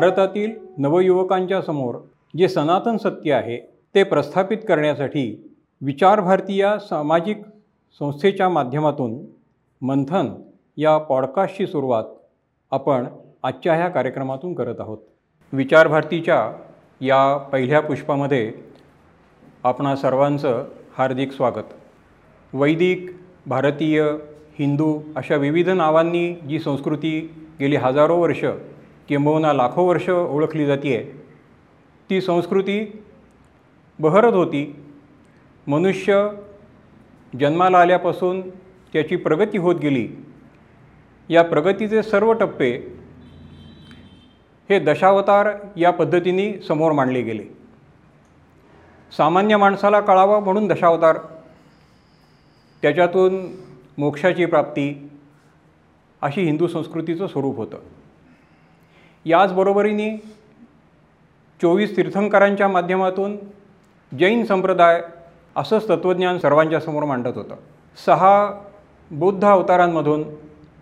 भारतातील 0.00 0.52
नवयुवकांच्या 0.78 1.62
समोर 1.62 1.94
जे 2.38 2.48
सनातन 2.48 2.96
सत्य 2.96 3.32
आहे 3.32 3.56
ते 3.94 4.02
प्रस्थापित 4.02 4.58
करण्यासाठी 4.68 5.50
विचारभारती 5.80 6.56
या 6.56 6.78
सामाजिक 6.78 7.42
संस्थेच्या 7.98 8.48
माध्यमातून 8.48 9.18
मंथन 9.82 10.28
या 10.76 10.98
पॉडकास्टची 10.98 11.66
सुरुवात 11.66 12.04
आपण 12.70 13.04
आजच्या 13.42 13.74
ह्या 13.74 13.88
कार्यक्रमातून 13.88 14.54
करत 14.54 14.80
आहोत. 14.80 14.98
विचार 15.52 15.88
भारतीच्या 15.88 16.52
या 17.00 17.36
पहिल्या 17.36 17.80
पुष्पामध्ये 17.80 18.52
आपणा 19.64 19.96
सर्वांचं 19.96 20.64
हार्दिक 20.98 21.32
स्वागत. 21.32 21.74
वैदिक 22.52 23.10
भारतीय 23.46 24.02
हिंदू 24.58 25.00
अशा 25.16 25.36
विविध 25.36 25.68
नावांनी 25.68 26.34
जी 26.34 26.58
संस्कृती 26.58 27.18
गेली 27.60 27.76
हजारो 27.76 28.16
वर्ष 28.16 28.44
किंबहुना 29.10 29.52
लाखो 29.52 29.84
वर्ष 29.84 30.08
ओळखली 30.08 30.66
जाते 30.66 30.96
आहे 30.96 31.04
ती 32.10 32.20
संस्कृती 32.20 33.02
बहरत 33.98 34.32
होती. 34.32 34.76
मनुष्य 35.66 36.28
जन्माला 37.40 37.78
आल्यापासून 37.78 38.40
त्याची 38.92 39.16
प्रगती 39.16 39.58
होत 39.58 39.76
गेली. 39.76 40.08
या 41.28 41.42
प्रगतीचे 41.42 42.02
सर्व 42.02 42.32
टप्पे 42.32 42.70
हे 44.70 44.78
दशावतार 44.78 45.50
या 45.76 45.90
पद्धतीने 45.90 46.60
समोर 46.62 46.92
मांडले 46.92 47.22
गेले. 47.22 47.44
सामान्य 49.16 49.56
माणसाला 49.56 50.00
कळावं 50.00 50.42
म्हणून 50.42 50.66
दशावतार 50.66 51.18
त्याच्यातून 52.82 53.46
मोक्षाची 53.98 54.44
प्राप्ती 54.46 55.10
अशी 56.22 56.42
हिंदू 56.42 56.66
संस्कृतीचं 56.66 57.26
स्वरूप 57.26 57.56
होतं. 57.56 57.78
याचबरोबरीने 59.24 60.16
चोवीस 61.62 61.96
तीर्थंकरांच्या 61.96 62.68
माध्यमातून 62.68 63.36
जैन 64.18 64.44
संप्रदाय 64.44 65.02
असंच 65.56 65.88
तत्त्वज्ञान 65.88 66.38
सर्वांच्या 66.38 66.80
समोर 66.80 67.04
मांडत 67.04 67.36
होतं. 67.36 67.54
सहा 68.06 68.52
बुद्ध 69.10 69.44
अवतारांमधून 69.44 70.22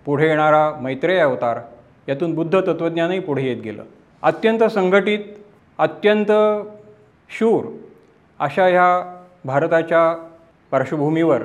पुढे 0.04 0.28
येणारा 0.28 0.70
मैत्रेय 0.80 1.18
अवतार 1.18 1.58
यातून 2.08 2.34
बुद्ध 2.34 2.60
तत्त्वज्ञानही 2.60 3.20
पुढे 3.20 3.42
येत 3.42 3.62
गेलं. 3.62 3.82
अत्यंत 4.22 4.64
संघटित 4.64 5.18
अत्यंत 5.78 6.32
शूर 7.30 7.64
अशा 8.38 8.66
ह्या 8.66 9.16
भारताच्या 9.44 10.30
पार्श्वभूमीवर 10.70 11.42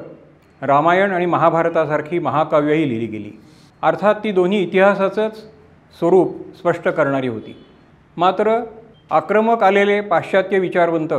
रामायण 0.61 1.11
आणि 1.11 1.25
महाभारतासारखी 1.25 2.19
महाकाव्यही 2.19 2.89
लिहिली 2.89 3.05
गेली. 3.05 3.31
अर्थात 3.81 4.15
ती 4.23 4.31
दोन्ही 4.31 4.63
इतिहासाचंच 4.63 5.52
स्वरूप 5.99 6.35
स्पष्ट 6.57 6.87
करणारी 6.87 7.27
होती. 7.27 7.55
मात्र 8.17 8.59
आक्रमक 9.11 9.63
आलेले 9.63 9.99
पाश्चात्य 10.01 10.59
विचारवंत 10.59 11.13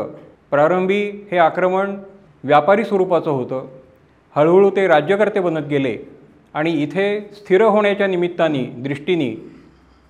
प्रारंभी 0.50 1.00
हे 1.30 1.39
आक्रमण 1.39 1.97
व्यापारी 2.44 2.84
स्वरूपाचं 2.84 3.30
होतं. 3.30 3.67
हळूहळू 4.34 4.70
ते 4.70 4.86
राज्यकर्ते 4.89 5.41
बनत 5.41 5.67
गेले 5.70 5.97
आणि 6.55 6.70
इथे 6.83 7.20
स्थिर 7.34 7.62
होण्याच्या 7.62 8.06
निमित्ताने 8.06 8.62
दृष्टीने 8.78 9.34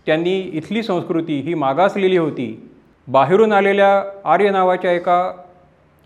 त्यांनी 0.07 0.39
इथली 0.41 0.83
संस्कृती 0.83 1.41
ही 1.41 1.55
मागासलेली 1.55 2.17
होती. 2.17 2.69
बाहेरून 3.09 3.53
आलेल्या 3.53 4.03
आर्य 4.25 4.51
नावाच्या 4.51 4.93
एका 4.93 5.33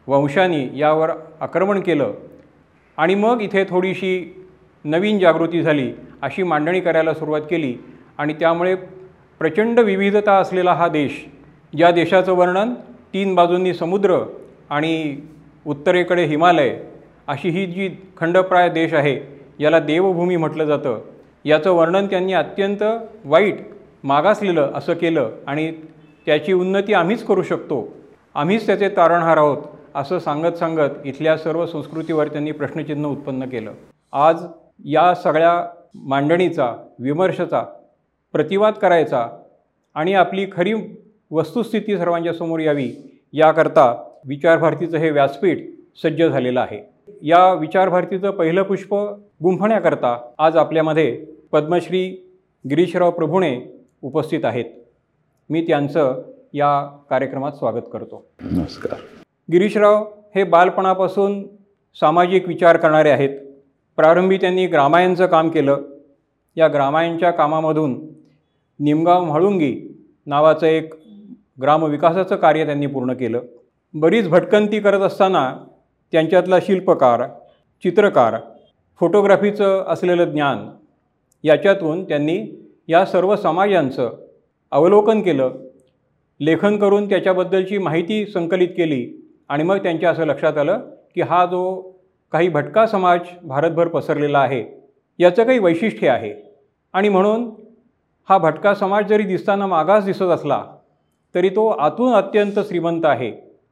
वंशाने 0.06 0.68
यावर 0.74 1.10
आक्रमण 1.40 1.80
केलं 1.80 2.12
आणि 2.98 3.14
मग 3.14 3.40
इथे 3.42 3.64
थोडीशी 3.64 4.12
नवीन 4.84 5.18
जागृती 5.18 5.62
झाली 5.62 5.90
अशी 6.22 6.42
मांडणी 6.42 6.80
करायला 6.80 7.14
सुरुवात 7.14 7.40
केली. 7.40 7.74
आणि 8.18 8.32
त्यामुळे 8.32 8.74
प्रचंड 9.40 9.80
विविधता 9.80 10.32
असलेला 10.32 10.72
हा 10.72 10.88
देश 10.88 11.24
या 11.74 11.90
देशाचं 11.90 12.32
वर्णन 12.32 12.74
तीन 13.14 13.34
बाजूंनी 13.34 13.74
समुद्र 13.74 14.18
आणि 14.70 15.16
उत्तरेकडे 15.66 16.24
हिमालय 16.24 16.76
अशी 17.26 17.48
ही 17.48 17.66
जी 17.66 17.90
खंडप्राय 18.16 18.68
देश 18.68 18.94
आहे 18.94 19.18
याला 19.60 19.78
देवभूमी 19.78 20.36
म्हटलं 20.36 20.64
जातं. 20.64 21.00
याचं 21.44 21.70
वर्णन 21.70 22.06
त्यांनी 22.06 22.32
अत्यंत 22.32 22.82
वाईट 23.24 23.56
मागासलेलं 24.04 24.70
असं 24.74 24.94
केलं 24.94 25.30
आणि 25.46 25.72
त्याची 26.26 26.52
उन्नती 26.52 26.94
आम्हीच 26.94 27.24
करू 27.24 27.42
शकतो. 27.42 27.88
आम्हीच 28.34 28.66
त्याचे 28.66 28.88
तारणहार 28.88 29.36
आहोत 29.36 29.62
असं 29.94 30.18
सांगत 30.18 30.56
सांगत 30.56 31.06
इथल्या 31.06 31.36
सर्व 31.38 31.66
संस्कृतीवर 31.66 32.28
त्यांनी 32.28 32.52
प्रश्नचिन्ह 32.52 33.08
उत्पन्न 33.08 33.44
केलं. 33.44 33.72
आज 34.12 34.44
या 34.84 35.14
सगळ्या 35.14 35.54
मांडणीचा 35.94 36.74
विमर्शाचा 36.98 37.62
प्रतिवाद 38.38 38.74
करायचा 38.74 39.28
आणि 39.94 40.14
आपली 40.14 40.46
खरी 40.52 40.74
वस्तुस्थिती 41.30 41.98
सर्वांच्या 41.98 42.32
समोर 42.32 42.60
यावी 42.60 42.92
याकरता 43.32 44.10
विचारभारतीचं 44.24 44.96
हे 44.96 45.10
व्यासपीठ 45.10 45.58
सज्ज 46.02 46.22
झालेलं 46.22 46.60
आहे. 46.60 46.90
या 47.22 47.52
विचारभारतीचं 47.52 48.30
पहिलं 48.30 48.62
पुष्प 48.62 48.94
गुंफण्याकरता 49.42 50.30
आज 50.38 50.56
आपल्यामध्ये 50.56 51.24
पद्मश्री 51.52 52.32
गिरीशराव 52.70 53.10
प्रभुणे 53.10 53.60
उपस्थित 54.02 54.44
आहेत. 54.44 54.64
मी 55.50 55.66
त्यांचं 55.66 56.22
या 56.52 56.98
कार्यक्रमात 57.10 57.52
स्वागत 57.52 57.84
करतो. 57.92 58.26
नमस्कार. 58.40 58.98
गिरीशराव 59.52 60.06
हे 60.34 60.44
बालपणापासून 60.44 61.46
सामाजिक 61.94 62.48
विचार 62.48 62.76
करणारे 62.76 63.10
आहेत. 63.10 63.38
प्रारंभी 63.96 64.36
त्यांनी 64.36 64.66
ग्रामायणचं 64.66 65.26
काम 65.26 65.48
केलं. 65.48 65.76
या 66.56 66.68
ग्रामायणच्या 66.68 67.30
कामामधून 67.30 68.17
निमगाव 68.80 69.24
म्हाळुंगी 69.24 69.74
नावाचं 70.26 70.66
एक 70.66 70.94
ग्रामविकासाचं 71.62 72.36
कार्य 72.36 72.64
त्यांनी 72.66 72.86
पूर्ण 72.86 73.12
केलं. 73.12 73.40
बरीच 73.94 74.28
भटकंती 74.28 74.80
करत 74.80 75.00
असताना 75.00 75.50
त्यांच्यातला 76.12 76.58
शिल्पकार 76.60 77.22
चित्रकार 77.84 78.36
फोटोग्राफीचं 79.00 79.84
असलेलं 79.88 80.30
ज्ञान 80.30 80.68
याच्यातून 81.44 82.04
त्यांनी 82.04 82.38
या 82.88 83.04
सर्व 83.06 83.36
समाजांचं 83.36 84.16
अवलोकन 84.72 85.20
केलं. 85.22 85.50
लेखन 86.40 86.76
करून 86.76 87.08
त्याच्याबद्दलची 87.08 87.78
माहिती 87.78 88.26
संकलित 88.26 88.68
केली 88.68 89.06
आणि 89.48 89.64
मग 89.64 89.76
त्यांच्या 89.76 90.10
असं 90.10 90.26
लक्षात 90.26 90.58
आलं 90.58 90.80
की 91.14 91.20
हा 91.20 91.44
जो 91.46 91.80
काही 92.32 92.48
भटका 92.48 92.86
समाज 92.86 93.20
भारतभर 93.42 93.88
पसरलेला 93.88 94.38
आहे 94.38 94.64
याचं 95.18 95.44
काही 95.44 95.58
वैशिष्ट्य 95.58 96.08
आहे. 96.08 96.34
आणि 96.92 97.08
म्हणून 97.08 97.50
हा 98.28 98.36
भटका 98.38 98.72
समाज 98.74 99.06
जरी 99.08 99.22
दिसताना 99.22 99.66
मागास 99.66 100.04
दिसत 100.04 100.22
असला 100.22 100.62
तरी 101.34 101.48
तो 101.48 101.66
आतून 101.68 102.12
अत्यंत 102.14 102.58
श्रीमंत 102.58 103.04
आहे. 103.04 103.30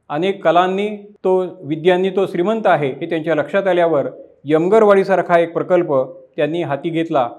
अनेक 0.09 0.43
कलांनी 0.43 0.87
तो 1.23 1.37
विद्यांनी 1.67 2.09
तो 2.09 2.25
श्रीमंत 2.25 2.67
आहे 2.67 2.89
हे 2.91 3.09
त्यांच्या 3.09 3.35
लक्षात 3.35 3.67
आल्यावर 3.67 4.07
यमगरवाडीसारखा 4.45 5.39
एक 5.39 5.53
प्रकल्प 5.53 5.93
त्यांनी 6.35 6.63
हाती 6.63 6.89
घेतला 6.89 7.29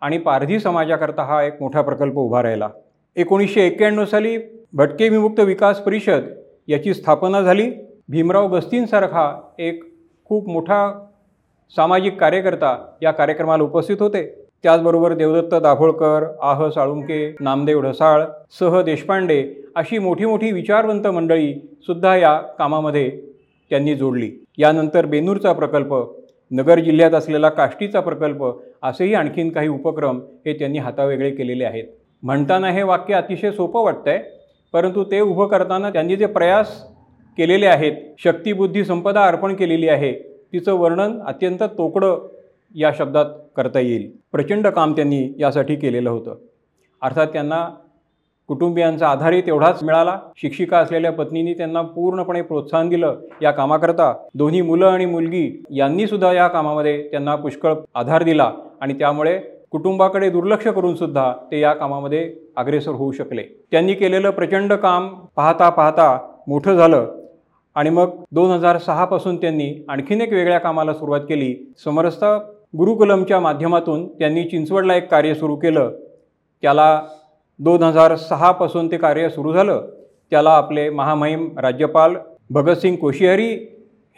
आणि 0.00 0.18
पारधी 0.18 0.60
समाजाकरता 0.60 1.22
हा 1.22 1.42
एक 1.42 1.60
मोठा 1.62 1.82
प्रकल्प 1.82 2.18
उभा 2.18 2.42
राहिला. 2.42 2.68
एकोणीसशे 3.16 3.66
एक्क्याण्णव 3.66 4.04
साली 4.04 4.38
भटके 4.72 5.08
विमुक्त 5.08 5.40
विकास 5.40 5.80
परिषद 5.80 6.28
याची 6.68 6.94
स्थापना 6.94 7.40
झाली. 7.40 7.70
भीमराव 8.08 8.48
बस्तींसारखा 8.48 9.30
एक 9.58 9.84
खूप 10.24 10.48
मोठा 10.48 11.08
सामाजिक 11.76 12.20
कार्यकर्ता 12.20 12.76
या 13.02 13.10
कार्यक्रमाला 13.10 13.62
उपस्थित 13.62 13.96
होते. 14.00 14.47
त्याचबरोबर 14.64 15.12
देवदत्त 15.14 15.54
दाभोळकर 15.54 16.24
आह 16.42 16.68
साळुंके 16.70 17.34
नामदेव 17.40 17.80
ढसाळ 17.80 18.24
सह 18.58 18.80
देशपांडे 18.82 19.42
अशी 19.76 19.98
मोठी 19.98 20.24
मोठी 20.26 20.50
विचारवंत 20.52 21.06
मंडळीसुद्धा 21.06 22.16
या 22.16 22.36
कामामध्ये 22.58 23.10
त्यांनी 23.70 23.94
जोडली. 23.94 24.30
यानंतर 24.58 25.06
बेनूरचा 25.06 25.52
प्रकल्प 25.52 25.94
नगर 26.50 26.78
जिल्ह्यात 26.78 27.14
असलेला 27.14 27.48
काष्टीचा 27.48 28.00
प्रकल्प 28.00 28.44
असेही 28.82 29.14
आणखीन 29.14 29.50
काही 29.50 29.68
उपक्रम 29.68 30.20
हे 30.46 30.52
त्यांनी 30.58 30.78
हातावेगळे 30.78 31.30
केलेले 31.30 31.64
आहेत. 31.64 31.84
म्हणताना 32.22 32.70
हे 32.70 32.82
वाक्य 32.82 33.14
अतिशय 33.14 33.50
सोपं 33.50 33.84
वाटतं 33.84 34.10
आहे 34.10 34.20
परंतु 34.74 35.04
ते 35.04 35.20
उभं 35.20 35.46
करताना 35.46 35.90
त्यांनी 35.90 36.16
जे 36.16 36.26
प्रयास 36.26 36.80
केलेले 37.38 37.66
आहेत 37.66 37.92
शक्तिबुद्धी 38.18 38.84
संपदा 38.84 39.24
अर्पण 39.26 39.54
केलेली 39.54 39.88
आहे 39.88 40.12
तिचं 40.52 40.72
वर्णन 40.72 41.18
अत्यंत 41.26 41.62
तोकडं 41.78 42.26
या 42.74 42.90
शब्दात 42.98 43.24
करता 43.56 43.80
येईल. 43.80 44.10
प्रचंड 44.32 44.66
काम 44.66 44.92
त्यांनी 44.92 45.28
यासाठी 45.38 45.76
केलेलं 45.76 46.10
होतं. 46.10 46.34
अर्थात 47.02 47.26
त्यांना 47.26 47.68
कुटुंबियांचा 48.48 49.08
आधारही 49.08 49.40
तेवढाच 49.40 49.82
मिळाला. 49.82 50.18
शिक्षिका 50.36 50.78
असलेल्या 50.78 51.12
पत्नीने 51.12 51.54
त्यांना 51.54 51.82
पूर्णपणे 51.82 52.42
प्रोत्साहन 52.42 52.88
दिलं 52.88 53.16
या 53.42 53.50
कामाकरता. 53.50 54.12
दोन्ही 54.34 54.62
मुलं 54.62 54.86
आणि 54.86 55.06
मुलगी 55.06 55.62
यांनीसुद्धा 55.70 56.32
या 56.32 56.48
कामामध्ये 56.48 57.08
त्यांना 57.10 57.36
पुष्कळ 57.36 57.74
आधार 57.94 58.22
दिला 58.22 58.52
आणि 58.80 58.94
त्यामुळे 58.94 59.38
कुटुंबाकडे 59.70 60.30
दुर्लक्ष 60.30 60.66
करून 60.66 60.94
सुद्धा 60.94 61.32
ते 61.50 61.60
या 61.60 61.72
कामामध्ये 61.72 62.34
अग्रेसर 62.56 62.90
होऊ 62.90 63.12
शकले. 63.12 63.42
त्यांनी 63.70 63.94
केलेलं 63.94 64.30
प्रचंड 64.30 64.72
काम 64.72 65.08
पाहता 65.36 65.70
पाहता 65.70 66.18
मोठं 66.48 66.76
झालं 66.76 67.14
आणि 67.74 67.90
मग 67.90 68.10
दोन 68.32 68.50
हजार 68.50 68.78
सहापासून 68.78 69.36
त्यांनी 69.36 69.84
आणखीन 69.88 70.20
एक 70.20 70.32
वेगळ्या 70.32 70.58
कामाला 70.58 70.94
सुरुवात 70.94 71.20
केली. 71.20 71.72
समरसता 71.84 72.38
गुरुकुलमच्या 72.76 73.40
माध्यमातून 73.40 74.06
त्यांनी 74.08 74.44
चिंचवडला 74.44 74.94
एक 74.94 75.10
कार्य 75.10 75.34
सुरू 75.34 75.56
केलं. 75.56 75.90
त्याला 76.62 77.02
दोन 77.58 77.82
हजार 77.82 78.16
सहापासून 78.16 78.90
ते 78.90 78.96
कार्य 78.96 79.28
सुरू 79.28 79.52
झालं. 79.52 79.86
त्याला 80.30 80.50
आपले 80.50 80.90
महामहिम 80.90 81.58
राज्यपाल 81.58 82.16
भगतसिंग 82.50 82.96
कोशियारी 82.96 83.52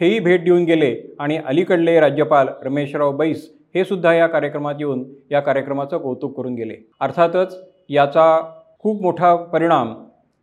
हेही 0.01 0.19
भेट 0.19 0.43
देऊन 0.43 0.63
गेले 0.63 1.15
आणि 1.19 1.37
अलीकडले 1.37 1.99
राज्यपाल 1.99 2.47
रमेशराव 2.63 3.11
बैस 3.11 3.49
हे 3.75 3.85
सुद्धा 3.85 4.13
या 4.13 4.27
कार्यक्रमात 4.27 4.75
येऊन 4.79 5.03
या 5.31 5.39
कार्यक्रमाचं 5.39 5.97
कौतुक 5.97 6.37
करून 6.37 6.55
गेले. 6.55 6.75
अर्थातच 6.99 7.57
याचा 7.89 8.39
खूप 8.79 9.01
मोठा 9.01 9.35
परिणाम 9.35 9.93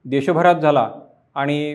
देशभरात 0.04 0.54
झाला 0.54 0.90
आणि 1.34 1.74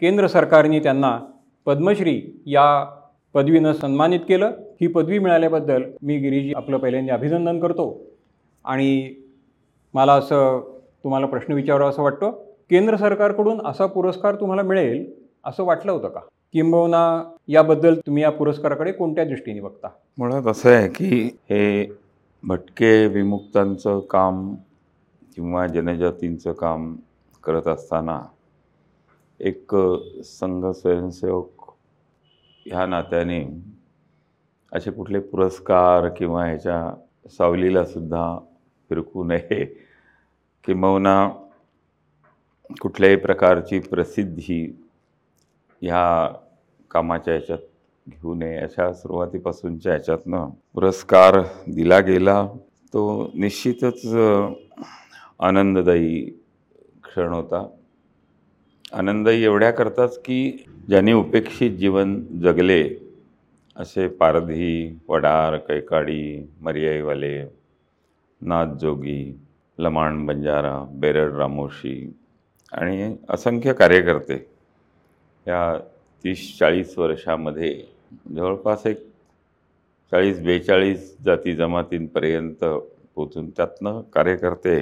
केंद्र 0.00 0.26
सरकारने 0.26 0.78
त्यांना 0.78 1.18
पद्मश्री 1.66 2.42
या 2.46 2.86
पदवीनं 3.34 3.72
सन्मानित 3.72 4.20
केलं. 4.20 4.50
ही 4.80 4.86
पदवी 4.86 5.18
मिळाल्याबद्दल 5.18 5.82
मी 6.02 6.18
गिरीजी 6.18 6.52
आपलं 6.56 6.76
पहिल्यांदा 6.76 7.14
अभिनंदन 7.14 7.60
करतो. 7.60 8.00
आणि 8.64 9.14
मला 9.94 10.14
असं 10.14 10.60
तुम्हाला 11.04 11.26
प्रश्न 11.26 11.52
विचारावा 11.52 11.90
असं 11.90 12.02
वाटतं. 12.02 12.30
केंद्र 12.70 12.96
सरकारकडून 12.96 13.66
असा 13.66 13.86
पुरस्कार 13.86 14.34
तुम्हाला 14.34 14.62
मिळेल 14.62 15.12
असं 15.44 15.64
वाटलं 15.64 15.92
होतं 15.92 16.08
का? 16.08 16.20
किंबहुना 16.52 17.34
याबद्दल 17.48 17.94
तुम्ही 17.94 18.22
या 18.22 18.30
पुरस्काराकडे 18.30 18.92
कोणत्या 18.92 19.24
दृष्टीने 19.24 19.60
बघता? 19.60 19.88
मुळात 20.18 20.46
असं 20.46 20.70
आहे 20.70 20.88
की 20.88 21.36
हे 21.44 21.92
भटके 22.44 23.06
विमुक्तांचं 23.06 24.00
काम 24.00 24.54
किंवा 25.34 25.66
जनजातींचं 25.66 26.52
काम 26.52 26.96
करत 27.44 27.68
असताना 27.68 28.20
एक 29.40 29.76
संघ 30.24 30.66
स्वयंसेवक 30.66 31.59
ह्या 32.66 32.86
नात्याने 32.86 33.44
असे 34.72 34.90
कुठले 34.90 35.18
पुरस्कार 35.18 36.08
किंवा 36.08 36.44
ह्याच्या 36.44 36.94
सावलीला 37.30 37.84
सुद्धा 37.84 38.38
फिरकू 38.88 39.24
नये. 39.24 39.64
किंबहुना 40.64 41.28
कुठल्याही 42.80 43.16
प्रकारची 43.16 43.78
प्रसिद्धी 43.78 44.80
ह्या 45.82 46.32
कामाच्या 46.90 47.34
ह्याच्यात 47.34 47.58
घेऊ 48.08 48.34
नये. 48.34 48.56
अशा 48.56 48.92
सुरुवातीपासूनच्या 48.92 49.92
ह्याच्यातनं 49.92 50.50
पुरस्कार 50.74 51.40
दिला 51.74 52.00
गेला. 52.00 52.46
तो 52.92 53.30
निश्चितच 53.34 54.06
आनंददायी 55.40 56.30
क्षण 57.04 57.32
होता. 57.32 57.66
आनंदही 58.92 59.44
एवढ्याकरताच 59.44 60.18
की 60.18 60.64
ज्यांनी 60.88 61.12
उपेक्षित 61.12 61.70
जीवन 61.70 62.14
जगले 62.42 62.82
असे 63.76 64.08
पारधी 64.08 64.98
वडार 65.08 65.56
कैकाडी 65.56 66.48
मर्याईवाले 66.60 67.44
नाथजोगी 68.40 69.38
लमाण 69.78 70.26
बंजारा 70.26 70.86
बेरड 70.90 71.36
रामोशी 71.36 72.12
आणि 72.72 73.16
असंख्य 73.28 73.72
कार्यकर्ते 73.72 74.46
या 75.46 75.78
तीस 76.24 76.58
चाळीस 76.58 76.98
वर्षामध्ये 76.98 77.82
जवळपास 78.34 78.86
एक 78.86 79.06
चाळीस 80.12 80.40
बेचाळीस 80.40 81.16
जाती 81.24 81.54
जमातींपर्यंत 81.56 82.64
पोचून 83.14 83.50
त्यातनं 83.50 84.00
कार्यकर्ते 84.12 84.80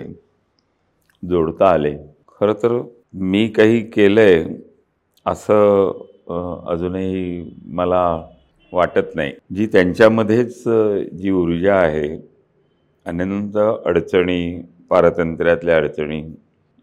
जोडता 1.22 1.70
आले. 1.70 1.96
खरं 2.40 2.52
तर 2.52 2.80
मी 3.14 3.46
काही 3.48 3.80
केलं 3.90 4.20
आहे 4.20 4.44
असं 5.26 6.66
अजूनही 6.72 7.50
मला 7.66 8.02
वाटत 8.72 9.14
नाही. 9.14 9.32
जी 9.54 9.66
त्यांच्यामध्येच 9.66 10.62
जी 11.18 11.30
ऊर्जा 11.30 11.74
आहे 11.74 12.08
अनंत 13.06 13.56
अडचणी 13.56 14.60
पारतंत्र्यातल्या 14.90 15.76
अडचणी 15.76 16.22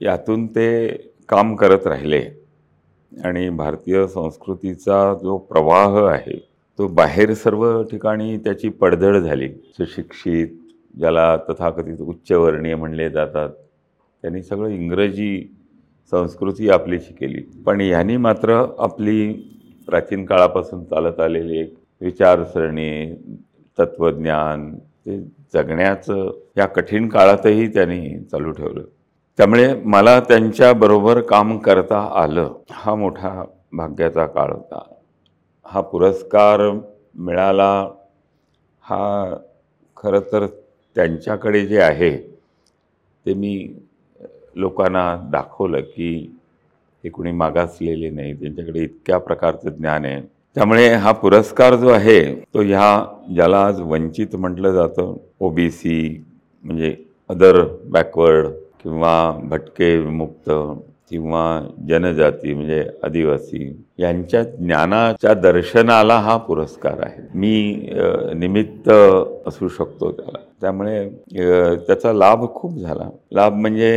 यातून 0.02 0.46
ते 0.48 0.88
काम 1.30 1.56
करत 1.56 1.88
राहिले. 1.88 2.22
आणि 3.12 3.50
भारतीय 3.50 4.06
संस्कृतीचा 4.08 5.14
जो 5.22 5.38
प्रवाह 5.50 6.00
आहे 6.10 6.38
तो 6.80 6.88
बाहेर 6.88 7.34
सर्व 7.34 7.84
ठिकाणी 7.84 8.38
त्याची 8.38 8.70
पडझड 8.70 9.18
झाली. 9.18 9.50
सुशिक्षित 9.78 10.48
ज्याला 11.00 11.36
तथाकथित 11.50 12.02
उच्चवर्णीय 12.02 12.76
म्हणले 12.76 13.10
जातात 13.10 13.50
त्यांनी 13.50 14.42
सगळं 14.44 14.70
इंग्रजी 14.70 15.38
संस्कृती 16.12 16.70
आपली 16.70 17.00
शिकेली. 17.00 17.42
पण 17.66 17.82
ह्यांनी 17.82 18.18
मात्र 18.18 18.64
आपली 18.80 19.32
प्राचीन 19.88 20.26
काळापासून 20.26 20.84
चालत 20.84 21.20
आलेली 21.20 21.60
एक 21.60 21.74
विचारसरणी 22.02 23.16
तत्त्वज्ञान 23.78 24.70
ते 24.76 25.18
जगण्याचं 25.54 26.30
या 26.58 26.66
कठीण 26.66 27.08
काळातही 27.10 27.68
त्यांनी 27.68 28.20
चालू 28.32 28.52
ठेवलं. 28.52 28.82
त्यामुळे 29.40 29.74
मला 29.86 30.20
त्यांच्याबरोबर 30.20 31.20
काम 31.22 31.58
करता 31.58 32.00
आलं. 32.22 32.54
हा 32.72 32.96
मोठा 32.96 33.44
भाग्याचा 33.74 34.26
काळ 34.26 34.52
होता. 34.52 34.82
हा 35.66 35.82
पुरस्कार 35.82 36.62
मिळाला 37.16 37.72
हा 38.84 39.36
खरं 39.98 40.20
तर 40.32 40.46
त्यांच्याकडे 40.96 41.66
जे 41.66 41.80
आहे 41.82 42.18
ते 43.26 43.34
मी 43.34 43.56
लोकांना 44.56 45.06
दाखवलं 45.32 45.82
की 45.96 46.12
हे 47.04 47.10
कुणी 47.10 47.32
मागासलेले 47.32 48.10
नाही 48.10 48.34
त्यांच्याकडे 48.34 48.84
इतक्या 48.84 49.18
प्रकारचं 49.18 49.70
ज्ञान 49.70 50.06
आहे. 50.06 50.22
त्यामुळे 50.56 50.88
हा 50.94 51.12
पुरस्कार 51.12 51.76
जो 51.76 51.90
आहे 51.90 52.20
तो 52.54 52.62
ह्या 52.62 53.06
ज्याला 53.36 53.66
आज 53.66 53.80
वंचित 53.82 54.36
म्हटलं 54.36 54.74
जातं 54.74 55.16
ओ 55.40 55.50
बी 55.50 55.70
सी 55.72 56.24
म्हणजे 56.66 56.96
अदर 57.30 57.62
बॅकवर्ड 57.92 58.48
किंवा 58.84 59.16
भटके 59.50 59.96
विमुक्त 59.98 60.50
किंवा 61.10 61.44
जनजाती 61.88 62.54
म्हणजे 62.54 62.84
आदिवासी 63.04 63.72
यांच्या 64.00 64.44
ज्ञानाच्या 64.44 65.34
दर्शनाला 65.34 66.18
हा 66.20 66.38
पुरस्कार 66.38 67.00
आहे. 67.06 67.22
मी 67.34 67.90
निमित्त 68.40 68.90
असू 69.48 69.68
शकतो 69.68 70.12
त्याला. 70.12 70.40
त्यामुळे 70.62 71.08
त्याचा 71.88 72.14
लाभ 72.14 72.46
खूप 72.56 72.78
झाला. 72.78 73.10
लाभ 73.32 73.54
म्हणजे 73.54 73.92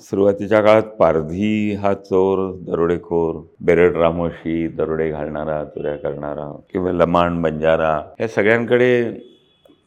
सुरुवातीच्या 0.00 0.60
काळात 0.62 0.82
पारधी 0.98 1.74
हा 1.80 1.92
चोर 1.94 2.38
दरोडेखोर 2.66 3.40
बेरड 3.64 3.96
रामोशी 3.96 4.66
दरोडे 4.68 5.08
घालणारा 5.10 5.62
चोऱ्या 5.64 5.96
करणारा 5.96 6.50
किंवा 6.72 6.92
लमाण 6.92 7.40
बंजारा 7.42 8.00
या 8.20 8.28
सगळ्यांकडे 8.28 8.90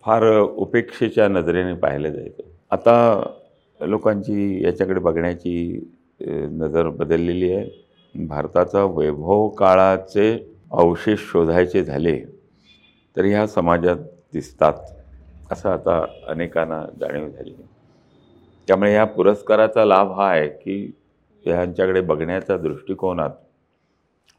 फार 0.06 0.24
उपेक्षेच्या 0.40 1.28
नजरेने 1.28 1.74
पाहिलं 1.74 2.10
जायचं. 2.10 2.44
आता 2.72 3.24
लोकांची 3.80 4.64
याच्याकडे 4.64 5.00
बघण्याची 5.00 5.90
नजर 6.22 6.90
बदललेली 6.90 7.52
आहे. 7.54 7.82
भारताचा 8.16 8.84
वैभव 8.86 9.48
काळाचे 9.50 10.32
अवशेष 10.72 11.20
शोधायचे 11.32 11.84
झाले 11.84 12.18
तर 13.16 13.26
ह्या 13.26 13.46
समाजात 13.48 13.98
दिसतात 14.34 14.74
असं 15.52 15.70
आता 15.70 16.04
अनेकांना 16.28 16.86
जाणीव 17.00 17.28
झाली. 17.30 17.54
त्यामुळे 18.68 18.92
ह्या 18.92 19.06
पुरस्काराचा 19.06 19.86
लाभ 19.86 20.12
हा 20.12 20.30
आहे 20.30 20.48
की 20.48 20.92
ह्यांच्याकडे 21.46 22.02
बघण्याच्या 22.02 22.58
दृष्टिकोनात 22.58 23.30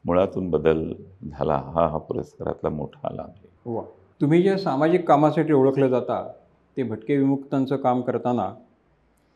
मुळातून 0.04 0.50
बदल 0.50 0.92
झाला. 1.30 1.54
हा 1.74 1.86
हा 1.88 1.98
पुरस्कारातला 1.98 2.70
मोठा 2.70 3.14
लाभ 3.14 3.26
आहे. 3.26 3.48
वा. 3.66 3.82
तुम्ही 4.20 4.42
ज्या 4.42 4.58
सामाजिक 4.58 5.08
कामासाठी 5.08 5.52
ओळखलं 5.52 5.88
जाता 5.88 6.32
ते 6.76 6.82
भटके 6.82 7.16
विमुक्तांचं 7.16 7.76
काम 7.76 8.00
करताना 8.00 8.52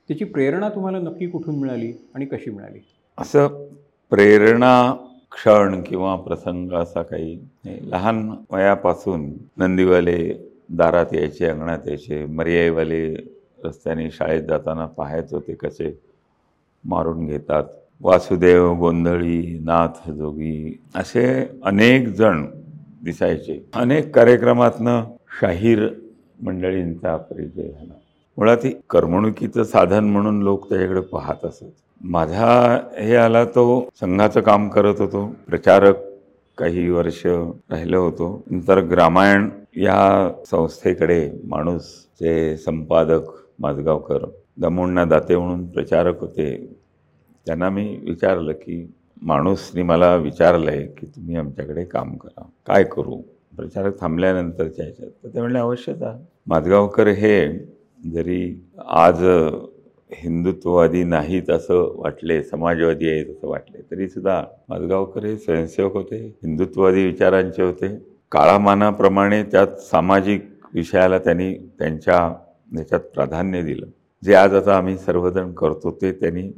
त्याची 0.09 0.25
प्रेरणा 0.25 0.69
तुम्हाला 0.69 0.99
नक्की 0.99 1.27
कुठून 1.27 1.59
मिळाली 1.59 1.93
आणि 2.15 2.27
कशी 2.27 2.51
मिळाली? 2.51 2.79
असं 3.19 3.47
प्रेरणा 4.11 4.95
क्षण 5.33 5.83
किंवा 5.83 6.17
प्रसंग 6.17 6.73
असा 6.73 7.03
काही 7.03 7.35
नाही. 7.65 7.91
लहान 7.91 8.31
वयापासून 8.51 9.33
नंदीवाले 9.57 10.49
दारात 10.71 11.07
यायचे 11.13 11.47
अंगणात 11.47 11.79
यायचे 11.87 12.25
मर्याईवाले 12.27 13.15
रस्त्याने 13.65 14.11
शाळेत 14.11 14.43
जाताना 14.43 14.87
पाहायचो 14.87 15.41
ते 15.41 15.55
कसे 15.55 16.01
मारून 16.85 17.27
घेतात. 17.27 17.65
वासुदेव 18.01 18.75
गोंधळी 18.75 19.59
नाथ 19.59 20.11
जोगी 20.11 20.81
असे 20.95 21.51
अनेक 21.63 22.09
जण 22.09 22.47
दिसायचे. 23.05 23.67
अनेक 23.75 24.15
कार्यक्रमातनं 24.15 25.03
शाहीर 25.41 25.89
मंडळींचा 26.43 27.17
परिचय 27.17 27.63
झाला. 27.63 27.95
मुळात 28.37 28.57
ही 28.65 28.75
करमणुकीचं 28.91 29.63
साधन 29.63 30.05
म्हणून 30.05 30.43
लोक 30.43 30.69
त्याच्याकडे 30.69 31.01
पाहत 31.01 31.45
असत. 31.45 31.65
माझा 32.01 32.81
हे 32.99 33.17
आला 33.17 33.45
तो 33.45 33.89
संघाचं 34.01 34.41
काम 34.41 34.69
करत 34.69 34.95
होतो. 34.99 35.35
प्रचारक 35.47 35.95
काही 36.59 36.91
वर्ष 36.91 37.27
राहिलो 37.27 38.03
होतो. 38.03 38.43
नंतर 38.51 38.81
ग्रामायण 38.81 39.49
या 39.77 40.31
संस्थेकडे 40.51 41.31
माणूस 41.45 42.07
जे 42.21 42.57
संपादक 42.57 43.23
माझगावकर 43.59 44.25
दमोण्णा 44.57 45.05
दाते 45.05 45.37
म्हणून 45.37 45.67
प्रचारक 45.67 46.21
होते. 46.21 46.77
त्यांना 47.47 47.71
मी 47.71 47.99
विचारलं 48.03 48.53
की 48.53 48.93
माणूसनी 49.23 49.83
मला 49.83 50.15
विचारलं 50.17 50.71
आहे 50.71 50.87
की 50.87 51.07
तुम्ही 51.07 51.37
आमच्याकडे 51.37 51.85
काम 51.85 52.17
करा. 52.17 52.43
काय 52.67 52.85
करू? 52.85 53.23
प्रचारक 53.57 54.01
थांबल्यानंतरच्या 54.01 54.85
ह्याच्यात 54.85 55.11
तर 55.25 55.29
ते 55.29 55.41
म्हणले 55.41 55.59
आवश्यकता 55.59 56.13
जा. 56.13 56.19
माझगावकर 56.47 57.07
हे 57.07 57.49
जरी 58.13 58.67
आज 58.87 59.25
हिंदुत्ववादी 60.13 61.05
नाहीत 61.05 61.51
असं 61.51 61.93
वाटले 61.95 62.43
समाजवादी 62.43 63.09
आहेत 63.09 63.27
असं 63.27 63.49
वाटले 63.49 63.79
तरीसुद्धा 63.91 64.45
माझगावकर 64.69 65.25
हे 65.25 65.37
स्वयंसेवक 65.37 65.93
होते 65.93 66.39
हिंदुत्ववादी 66.43 67.05
विचारांचे 67.07 67.63
होते. 67.63 67.99
काळामानाप्रमाणे 68.33 69.43
त्यात 69.43 69.67
सामाजिक 69.67 70.43
विषयाला 70.75 71.19
त्यांनी 71.19 71.55
त्यांच्या 71.55 72.35
याच्यात 72.69 73.01
प्राधान्य 73.15 73.63
दिलं. 73.63 73.87
जे 74.23 74.35
आज 74.35 74.55
आता 74.55 74.77
आम्ही 74.77 74.97
सर्वजण 74.97 75.53
करतो 75.53 75.91
ते 76.03 76.13
त्यांनी 76.13 76.49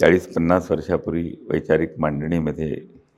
चाळीस 0.00 0.26
पन्नास 0.34 0.70
वर्षापूर्वी 0.70 1.30
वैचारिक 1.50 1.98
मांडणीमध्ये 1.98 2.70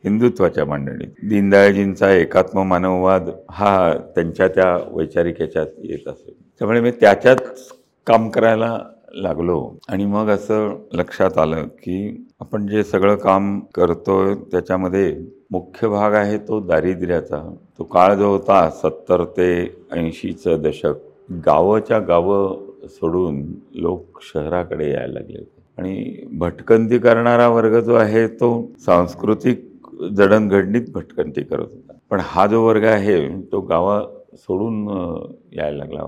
हिंदुत्वाच्या 0.05 0.65
मांडणीत. 0.65 1.09
दीनदयाळजींचा 1.23 2.11
एकात्म 2.13 2.63
मानववाद 2.63 3.31
हा 3.51 3.93
त्यांच्या 4.15 4.49
त्या 4.49 4.77
वैचारिक 4.93 5.41
याच्यात 5.41 5.67
येत 5.79 6.09
असेल 6.09 6.35
त्यामुळे 6.61 6.81
मी 6.81 6.91
त्याच्यात 6.91 7.37
काम 8.07 8.29
करायला 8.31 8.79
लागलो. 9.15 9.61
आणि 9.89 10.05
मग 10.07 10.29
असं 10.31 10.75
लक्षात 10.93 11.39
आलं 11.39 11.67
की 11.83 12.27
आपण 12.41 12.67
जे 12.67 12.83
सगळं 12.85 13.17
काम 13.17 13.59
करतोय 13.75 14.35
त्याच्यामध्ये 14.51 15.17
मुख्य 15.51 15.89
भाग 15.89 16.13
आहे 16.15 16.39
तो 16.39 16.61
दारिद्र्याचा. 16.61 17.43
तो 17.79 17.85
काळ 17.85 18.15
जो 18.15 18.31
होता 18.31 18.69
सत्तर 18.73 19.25
ते 19.37 19.51
ऐंशीचं 19.93 20.63
दशक 20.63 21.09
गावाच्या 21.31 21.99
गावं 21.99 22.57
सोडून 22.87 23.43
लोक 23.75 24.19
शहराकडे 24.23 24.91
यायला 24.91 25.13
लागले. 25.13 25.45
आणि 25.79 26.27
भटकंती 26.33 26.99
करणारा 26.99 27.49
वर्ग 27.49 27.81
जो 27.81 27.95
आहे 27.95 28.29
तो 28.29 28.71
सांस्कृतिक 28.79 29.71
जडणघडणीत 30.13 30.83
भटकंती 30.95 31.43
करत 31.43 31.61
होता. 31.61 31.93
पण 32.11 32.21
हा 32.23 32.47
जो 32.47 32.63
वर्ग 32.67 32.85
आहे 32.85 33.43
तो 33.53 33.61
गावा 33.61 34.03
सोडून 34.35 34.89
यायला 35.53 35.77
लागला. 35.77 36.07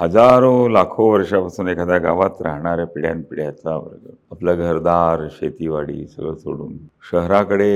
हजारो 0.00 0.68
लाखो 0.68 1.12
वर्षापासून 1.12 1.68
एखाद्या 1.68 1.98
गावात 1.98 2.42
राहणाऱ्या 2.42 2.86
पिढ्यानपिढ्याचा 2.86 3.76
वर्ग. 3.76 4.10
आपलं 4.30 4.56
घरदार 4.56 5.28
शेतीवाडी 5.30 6.06
सगळं 6.06 6.34
सोडून 6.34 6.72
शहराकडे 7.12 7.72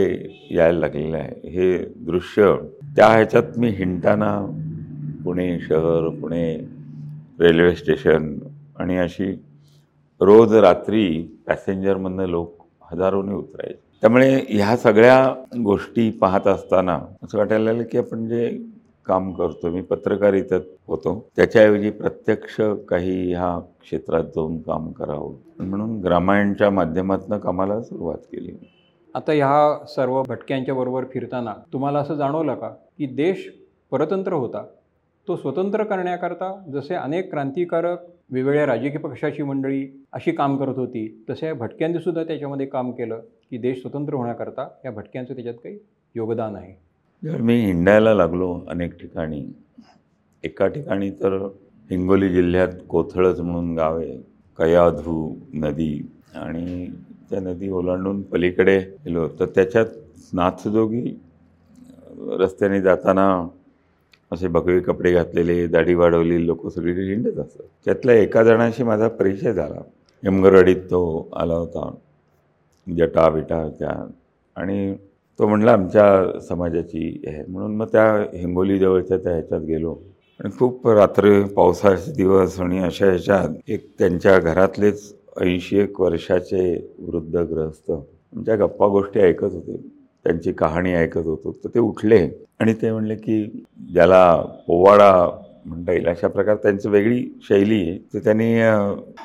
यायला 0.51 0.79
लागलेलं 0.79 1.17
आहे. 1.17 1.49
हे 1.49 1.79
दृश्य 1.97 2.57
त्या 2.97 3.07
ह्याच्यात 3.07 3.59
मी 3.59 3.69
हिंटाना 3.69 4.61
पुणे 5.25 5.59
शहर 5.61 6.09
पुणे 6.09 6.76
रेल्वे 7.41 7.75
स्टेशन 7.75 8.39
आणि 8.77 8.99
अशी 8.99 9.33
रोज 10.21 10.55
रात्री 10.55 11.35
पॅसेंजरमधनं 11.47 12.27
लोक 12.27 12.55
हजारोने 12.93 13.35
उतरायचे. 13.35 13.81
त्यामुळे 14.01 14.41
ह्या 14.49 14.77
सगळ्या 14.77 15.35
गोष्टी 15.65 16.11
पाहत 16.11 16.47
असताना 16.47 17.01
असं 17.23 17.39
वाटायला 17.39 17.65
लागलं 17.65 17.83
की 17.83 17.99
आपण 17.99 18.29
जे 18.29 18.63
काम 19.07 19.33
करतो 19.33 19.71
मी 19.71 19.81
पत्रकारितेत 19.81 20.61
होतो 20.87 21.29
त्याच्याऐवजी 21.37 21.91
प्रत्यक्ष 21.91 22.61
काही 22.89 23.33
ह्या 23.33 23.61
क्षेत्रात 23.81 24.25
जाऊन 24.25 24.59
काम 24.59 24.93
करावं. 24.93 25.65
म्हणून 25.65 26.01
ग्रामायणच्या 26.01 26.71
माध्यमातून 26.71 27.39
कामाला 27.39 27.83
सुरुवात 27.83 28.19
केली. 28.19 28.53
आता 29.15 29.33
ह्या 29.33 29.85
सर्व 29.87 30.23
भटक्यांच्या 30.23 30.75
बरोबर 30.75 31.05
फिरताना 31.05 31.55
तुम्हाला 31.73 31.99
असं 31.99 32.15
जाणवलं 32.15 32.55
का 32.55 32.69
की 32.69 33.07
देश 33.07 33.53
परतंत्र 33.91 34.33
होता? 34.33 34.65
तो 35.29 35.37
स्वतंत्र 35.37 35.85
करण्याकरता 35.85 36.53
जसे 36.73 36.95
अनेक 36.95 37.31
क्रांतिकारक 37.31 38.05
वेगवेगळ्या 38.31 38.67
राजकीय 38.67 38.99
पक्षाची 38.99 39.43
मंडळी 39.43 39.87
अशी 40.13 40.33
काम 40.33 40.57
करत 40.57 40.77
होती 40.77 41.07
तसे 41.31 41.47
या 41.47 41.55
भटक्यांनी 41.55 41.99
सुद्धा 41.99 42.25
त्याच्यामध्ये 42.25 42.67
काम 42.67 42.91
केलं 42.91 43.21
की 43.51 43.59
देश 43.59 43.81
स्वतंत्र 43.81 44.15
होण्याकरता 44.15 44.69
या 44.85 44.91
भटक्यांचं 44.91 45.35
त्याच्यात 45.35 45.55
काही 45.55 45.79
योगदान 46.15 46.57
आहे. 46.57 46.73
जर 47.23 47.41
मी 47.41 47.55
हिंडायला 47.57 48.15
लागलो 48.15 48.53
अनेक 48.69 48.95
ठिकाणी 49.01 49.45
एका 50.45 50.67
ठिकाणी 50.67 51.11
तर 51.23 51.37
हिंगोली 51.91 52.29
जिल्ह्यात 52.29 52.69
कोथळच 52.89 53.41
म्हणून 53.41 53.75
गाव 53.75 53.99
आहे 53.99 54.17
कयाधू 54.59 55.35
नदी 55.55 55.93
आणि 56.35 56.87
त्या 57.31 57.41
नदी 57.41 57.71
ओलांडून 57.71 58.23
पलीकडे 58.23 58.79
गेलो 58.79 59.29
तर 59.41 59.47
त्याच्यात 59.47 59.87
नाथजोगी 60.33 61.17
रस्त्याने 62.41 62.81
जाताना 62.81 63.27
असे 64.33 64.49
भगवे 64.49 64.81
कपडे 64.81 65.13
घातलेले 65.13 65.67
दाढी 65.67 65.95
वाढवलेली 65.95 66.47
लोक 66.47 66.67
सगळीकडे 66.69 67.03
हिंडत 67.03 67.39
असतात. 67.39 67.67
त्यातल्या 67.85 68.15
एका 68.15 68.43
जणाशी 68.45 68.83
माझा 68.83 69.09
परिचय 69.09 69.53
झाला. 69.53 69.83
यमगरवाडीत 70.25 70.77
तो 70.77 71.29
आला 71.37 71.55
होता. 71.55 71.95
जटा 72.97 73.29
बिटा 73.29 73.69
त्या. 73.69 74.11
आणि 74.57 74.95
तो 75.39 75.49
म्हणला 75.49 75.73
आमच्या 75.73 76.39
समाजाची 76.41 77.23
आहे 77.27 77.43
म्हणून 77.49 77.77
मग 77.77 77.87
त्या 77.87 78.13
हिंगोलीजवळच्या 78.35 79.17
त्या 79.17 79.33
ह्याच्यात 79.33 79.61
गेलो. 79.61 79.97
आणि 80.41 80.59
खूप 80.59 80.89
रात्र 80.89 81.43
पावसाचे 81.43 82.13
दिवस 82.13 82.61
आणि 82.61 82.79
अशा 82.79 83.07
ह्याच्यात 83.07 83.49
एक 83.69 83.95
त्यांच्या 83.99 84.39
घरातलेच 84.39 85.17
ऐंशी 85.41 85.79
एक 85.79 86.01
वर्षाचे 86.01 86.95
वृद्ध 86.99 87.37
ग्रहस्थ. 87.37 87.91
आमच्या 87.91 88.57
गप्पा 88.57 88.87
गोष्टी 88.87 89.21
ऐकत 89.21 89.45
होते. 89.45 89.96
त्यांची 90.27 90.53
कहाणी 90.53 90.95
ऐकत 90.95 91.27
होतो. 91.27 91.57
तर 91.65 91.69
ते 91.75 91.81
उठले 91.81 92.19
आणि 92.61 92.73
ते 92.83 92.93
म्हणले 92.93 93.15
की 93.15 93.43
ज्याला 93.95 94.37
पोवाडा 94.67 95.11
म्हणता 95.67 95.93
येईल 95.93 96.07
अशा 96.09 96.29
प्रकारे 96.29 96.63
त्यांची 96.63 96.89
वेगळी 96.89 97.23
शैली 97.49 97.81
आहे. 97.81 97.97
तर 98.15 98.19
त्यांनी 98.25 98.53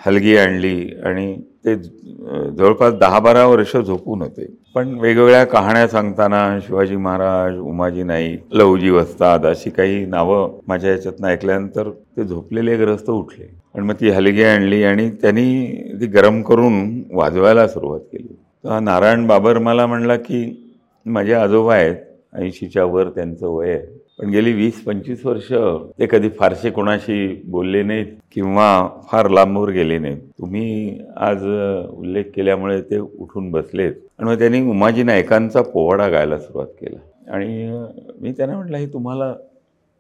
हलगी 0.05 0.35
आणली 0.37 0.89
आणि 1.05 1.35
ते 1.65 1.75
जवळपास 1.75 2.93
दहा 2.99 3.19
बारा 3.19 3.45
वर्ष 3.47 3.75
झोपून 3.77 4.21
होते. 4.21 4.45
पण 4.75 4.93
वेगवेगळ्या 4.99 5.43
कहाण्या 5.45 5.87
सांगताना 5.87 6.59
शिवाजी 6.65 6.95
महाराज 6.95 7.57
उमाजी 7.57 8.03
नाईक 8.03 8.55
लवजी 8.55 8.89
वस्ताद 8.89 9.45
अशी 9.45 9.69
काही 9.69 10.05
नावं 10.05 10.59
माझ्या 10.67 10.91
याच्यातनं 10.91 11.27
ऐकल्यानंतर 11.27 11.89
ते 11.89 12.23
झोपलेले 12.23 12.77
ग्रस्त 12.77 13.09
उठले. 13.09 13.45
आणि 13.75 13.85
मग 13.87 13.93
ती 13.99 14.09
हलगी 14.09 14.43
आणली 14.43 14.83
आणि 14.83 15.09
त्यांनी 15.21 15.65
ती 16.01 16.07
गरम 16.15 16.41
करून 16.41 17.01
वाजवायला 17.13 17.67
सुरुवात 17.67 17.99
केली. 17.99 18.33
तर 18.63 18.79
नारायण 18.79 19.25
बाबर 19.27 19.57
मला 19.57 19.85
म्हणला 19.85 20.15
की 20.15 20.60
माझे 21.05 21.33
आजोबा 21.33 21.75
आहेत 21.75 21.95
ऐंशीच्या 22.33 22.85
वर 22.85 23.09
त्यांचं 23.09 23.47
वय 23.47 23.69
आहे. 23.69 24.01
पण 24.19 24.29
गेली 24.29 24.53
वीस 24.53 24.83
पंचवीस 24.83 25.25
वर्ष 25.25 25.51
ते 25.99 26.07
कधी 26.11 26.29
फारसे 26.29 26.69
कोणाशी 26.69 27.41
बोलले 27.45 27.83
नाहीत 27.83 28.05
किंवा 28.31 28.87
फार 29.11 29.29
लांबवर 29.29 29.69
गेले 29.69 29.97
नाहीत. 29.99 30.17
तुम्ही 30.17 30.99
आज 31.17 31.45
उल्लेख 31.89 32.23
केल्यामुळे 32.35 32.81
ते 32.81 32.97
उठून 32.97 33.51
बसलेत. 33.51 33.93
आणि 34.19 34.29
मग 34.29 34.39
त्यांनी 34.39 34.61
उमाजी 34.61 35.03
नायकांचा 35.03 35.61
पोवाडा 35.61 36.07
गायला 36.07 36.37
सुरुवात 36.37 36.67
केला. 36.67 36.97
आणि 37.33 37.81
मी 38.21 38.31
त्यांना 38.31 38.55
म्हटलं 38.55 38.77
हे 38.77 38.85
तुम्हाला 38.85 39.33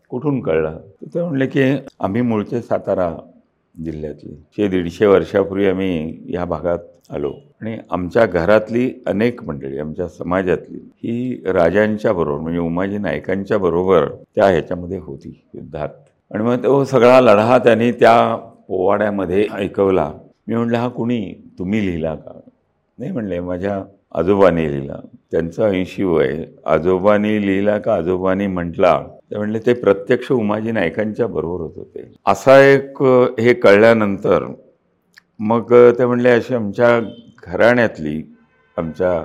कुठून 0.09 0.39
कळलं? 0.41 0.77
तर 1.01 1.05
ते 1.05 1.21
म्हणले 1.21 1.47
की 1.47 1.61
आम्ही 1.99 2.21
मूळचे 2.21 2.61
सातारा 2.61 3.15
जिल्ह्यातली. 3.85 4.43
शे 4.57 4.67
दीडशे 4.67 5.05
वर्षापूर्वी 5.05 5.67
आम्ही 5.67 6.21
या 6.29 6.45
भागात 6.45 6.77
आलो. 7.09 7.33
आणि 7.61 7.77
आमच्या 7.91 8.25
घरातली 8.25 8.91
अनेक 9.05 9.43
मंडळी 9.43 9.77
आमच्या 9.77 10.07
समाजातली 10.07 10.77
ही 10.77 11.43
राजांच्या 11.45 12.13
बरोबर 12.13 12.41
म्हणजे 12.41 12.59
उमाजी 12.59 12.97
नायकांच्या 12.97 13.57
बरोबर 13.57 14.05
त्या 14.35 14.45
ह्याच्यामध्ये 14.45 14.97
होती 14.97 15.43
युद्धात. 15.53 15.89
आणि 16.31 16.43
मग 16.43 16.63
तो 16.63 16.83
सगळा 16.83 17.21
लढा 17.21 17.57
त्यांनी 17.57 17.91
त्या 17.91 18.35
पोवाड्यामध्ये 18.67 19.47
ऐकवला. 19.53 20.13
मी 20.47 20.55
म्हटलं 20.55 20.77
हा 20.77 20.87
कुणी? 20.87 21.33
तुम्ही 21.59 21.85
लिहिला 21.85 22.15
का? 22.15 22.39
नाही 22.99 23.11
म्हणले 23.11 23.39
माझ्या 23.39 23.83
आजोबाने 24.15 24.71
लिहिला. 24.71 24.99
त्यांचं 25.31 25.63
ऐंशी 25.63 26.03
वय 26.03 26.45
आजोबानी 26.65 27.47
लिहिला 27.47 27.77
का? 27.77 27.95
आजोबानी 27.95 28.47
म्हटला 28.47 29.03
ते 29.31 29.37
म्हणले 29.37 29.59
ते 29.59 29.73
प्रत्यक्ष 29.73 30.31
उमाजी 30.31 30.71
नायकांच्या 30.71 31.27
बरोबर 31.27 31.61
होत 31.61 31.71
होते 31.75 32.11
असा 32.27 32.59
एक 32.63 33.01
हे 33.39 33.53
कळल्यानंतर 33.53 34.45
मग 35.39 35.73
ते 35.99 36.05
म्हणले 36.05 36.29
अशी 36.29 36.55
आमच्या 36.55 36.99
घराण्यातली 37.43 38.21
आमच्या 38.77 39.23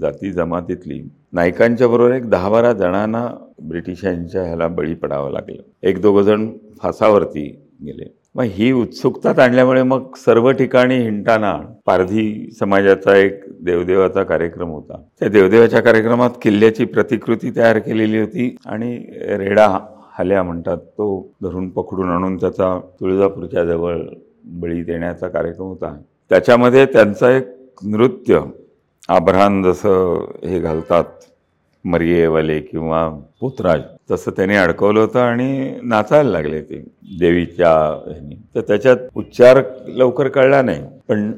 जाती 0.00 0.32
जमातीतली 0.32 1.02
नायकांच्या 1.32 1.88
बरोबर 1.88 2.12
एक 2.12 2.28
दहा 2.30 2.48
बारा 2.48 2.72
जणांना 2.72 3.28
ब्रिटिशांच्या 3.62 4.42
ह्याला 4.42 4.68
बळी 4.68 4.94
पडावं 4.94 5.30
लागलं. 5.32 5.62
एक 5.82 6.00
दोघं 6.00 6.22
जण 6.22 6.50
फासावरती 6.82 7.46
गेले. 7.84 8.04
मग 8.34 8.44
ही 8.44 8.70
उत्सुकता 8.72 9.42
आणल्यामुळे 9.42 9.82
मग 9.82 10.14
सर्व 10.16 10.50
ठिकाणी 10.50 10.96
हिंटाना 10.98 11.54
पारधी 11.86 12.50
समाजाचा 12.60 13.16
एक 13.16 13.40
देवदेवाचा 13.64 14.22
कार्यक्रम 14.22 14.70
होता. 14.70 15.00
त्या 15.20 15.28
देवदेवाच्या 15.28 15.80
कार्यक्रमात 15.80 16.30
किल्ल्याची 16.42 16.84
प्रतिकृती 16.84 17.50
तयार 17.56 17.78
केलेली 17.78 18.20
होती 18.20 18.56
आणि 18.66 18.96
रेडा 19.38 19.66
हाल्या 20.18 20.42
म्हणतात 20.42 20.78
तो 20.78 21.06
धरून 21.42 21.68
पकडून 21.68 22.10
आणून 22.10 22.36
त्याचा 22.36 22.78
तुळजापूरच्या 23.00 23.64
जवळ 23.64 24.00
बळी 24.44 24.82
देण्याचा 24.82 25.28
कार्यक्रम 25.28 25.66
होता. 25.66 25.96
त्याच्यामध्ये 26.30 26.84
त्यांचं 26.86 27.28
एक 27.28 27.46
नृत्य 27.82 28.40
आभ्रान 29.08 29.62
जसं 29.62 30.24
हे 30.44 30.58
घालतात 30.58 31.04
मरियेवाले 31.84 32.58
किंवा 32.60 33.08
पुतराज 33.40 33.80
तसं 34.10 34.30
त्याने 34.36 34.56
अडकवलं 34.56 35.00
होतं 35.00 35.20
आणि 35.20 35.74
नाचायला 35.82 36.30
लागले 36.30 36.60
ते 36.60 36.78
देवीच्या 37.18 37.72
ह्यानी. 38.06 38.34
तर 38.54 38.60
त्याच्यात 38.60 38.96
उच्चार 39.14 39.62
लवकर 39.86 40.28
कळला 40.28 40.62
नाही. 40.62 40.82
पण 41.08 41.32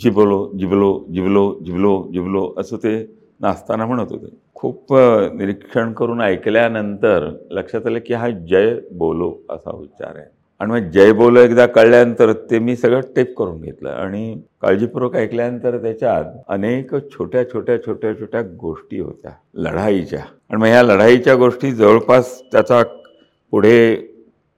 जिबलो 0.00 0.50
जिबलो 0.58 0.92
जिबलो 1.14 1.52
जिबलो 1.64 2.10
जिबलो 2.12 2.52
असं 2.58 2.76
ते 2.76 2.96
नाचताना 3.40 3.86
म्हणत 3.86 4.10
होते. 4.10 4.34
खूप 4.54 4.92
निरीक्षण 5.34 5.92
करून 5.92 6.20
ऐकल्यानंतर 6.20 7.28
लक्षात 7.50 7.86
आलं 7.86 7.98
की 8.06 8.14
हा 8.14 8.28
जय 8.30 8.74
बोलो 8.92 9.32
असा 9.50 9.70
उच्चार 9.70 10.16
आहे. 10.16 10.26
आणि 10.62 10.70
मग 10.72 10.90
जय 10.90 11.12
बोल 11.12 11.36
एकदा 11.36 11.64
कळल्यानंतर 11.66 12.32
ते 12.50 12.58
मी 12.58 12.74
सगळं 12.76 13.00
टेप 13.16 13.34
करून 13.38 13.60
घेतलं. 13.60 13.88
आणि 13.90 14.34
काळजीपूर्वक 14.62 15.16
ऐकल्यानंतर 15.16 15.76
त्याच्यात 15.82 16.24
अनेक 16.48 16.94
छोट्या 16.94 17.42
छोट्या 17.52 17.76
छोट्या 17.86 18.12
छोट्या 18.20 18.42
गोष्टी 18.60 19.00
होत्या. 19.00 19.30
लढाईच्या. 19.54 20.20
आणि 20.20 20.60
मग 20.60 20.66
ह्या 20.66 20.82
लढाईच्या 20.82 21.34
गोष्टी 21.34 21.72
जवळपास 21.72 22.40
त्याचा 22.52 22.82
पुढे 23.52 23.94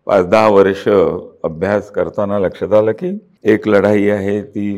पाच 0.06 0.28
दहा 0.28 0.49
वर्ष 0.49 0.88
अभ्यास 0.88 1.90
करताना 1.90 2.38
लक्षात 2.38 2.73
आलं 2.73 2.92
की 2.92 3.16
एक 3.44 3.68
लढाई 3.68 4.08
आहे 4.11 4.40
ती 4.42 4.68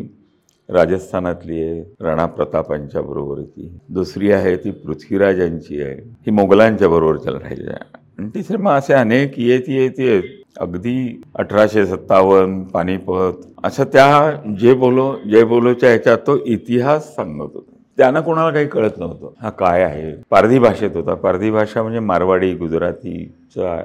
राजस्थानातली 0.68 1.62
आहे 1.62 1.82
राणा 2.00 2.26
प्रतापांच्या 2.26 3.02
बरोबरची 3.02 3.68
दुसरी 3.88 4.32
आहे 4.32 4.56
ती 4.56 4.70
पृथ्वीराजांची 4.70 5.82
आहे. 5.82 5.94
ही 5.94 6.30
मोगलांच्या 6.30 6.88
बरोबरच्या 6.88 7.32
लढाई 7.32 7.66
आहे 7.66 7.84
आणि 8.18 8.28
तिसरे 8.34 8.56
मग 8.56 8.72
असे 8.72 8.94
अनेक 8.94 9.38
येत 9.38 9.68
येत 9.68 10.00
येत 10.00 10.22
अगदी 10.60 11.20
अठराशे 11.34 11.84
सत्तावन्न 11.86 12.62
पानिपत 12.64 13.40
अशा 13.64 13.84
त्या 13.84 14.30
जे 14.60 14.74
बोलो 14.74 15.14
जय 15.30 15.44
बोलोच्या 15.44 15.88
ह्याच्यात 15.88 16.18
तो 16.26 16.36
इतिहास 16.44 17.14
सांगत 17.14 17.54
होता. 17.54 17.72
त्यांना 17.98 18.20
कोणाला 18.20 18.50
काही 18.50 18.66
कळत 18.66 18.98
नव्हतं. 18.98 19.30
हा 19.42 19.50
काय 19.50 19.82
आहे? 19.82 20.12
पारधी 20.30 20.58
भाषेत 20.58 20.96
होता. 20.96 21.14
पारधी 21.14 21.50
भाषा 21.50 21.82
म्हणजे 21.82 22.00
मारवाडी 22.00 22.52
गुजरातीचा 22.54 23.76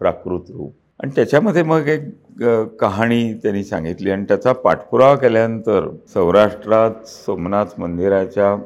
प्राकृत 0.00 0.50
रूप. 0.50 0.72
आणि 1.02 1.10
त्याच्यामध्ये 1.16 1.62
मग 1.62 1.88
एक 1.88 2.08
कहाणी 2.80 3.32
त्यांनी 3.42 3.62
सांगितली 3.64 4.10
आणि 4.10 4.24
त्याचा 4.28 4.52
पाठपुरावा 4.52 5.14
केल्यानंतर 5.16 5.88
सौराष्ट्रात 6.14 7.06
सोमनाथ 7.08 7.80
मंदिराच्या 7.80 8.56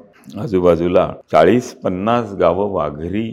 आजूबाजूला 0.43 1.09
चाळीस 1.33 1.73
पन्नास 1.75 2.33
गावं 2.35 2.71
वाघरी 2.73 3.29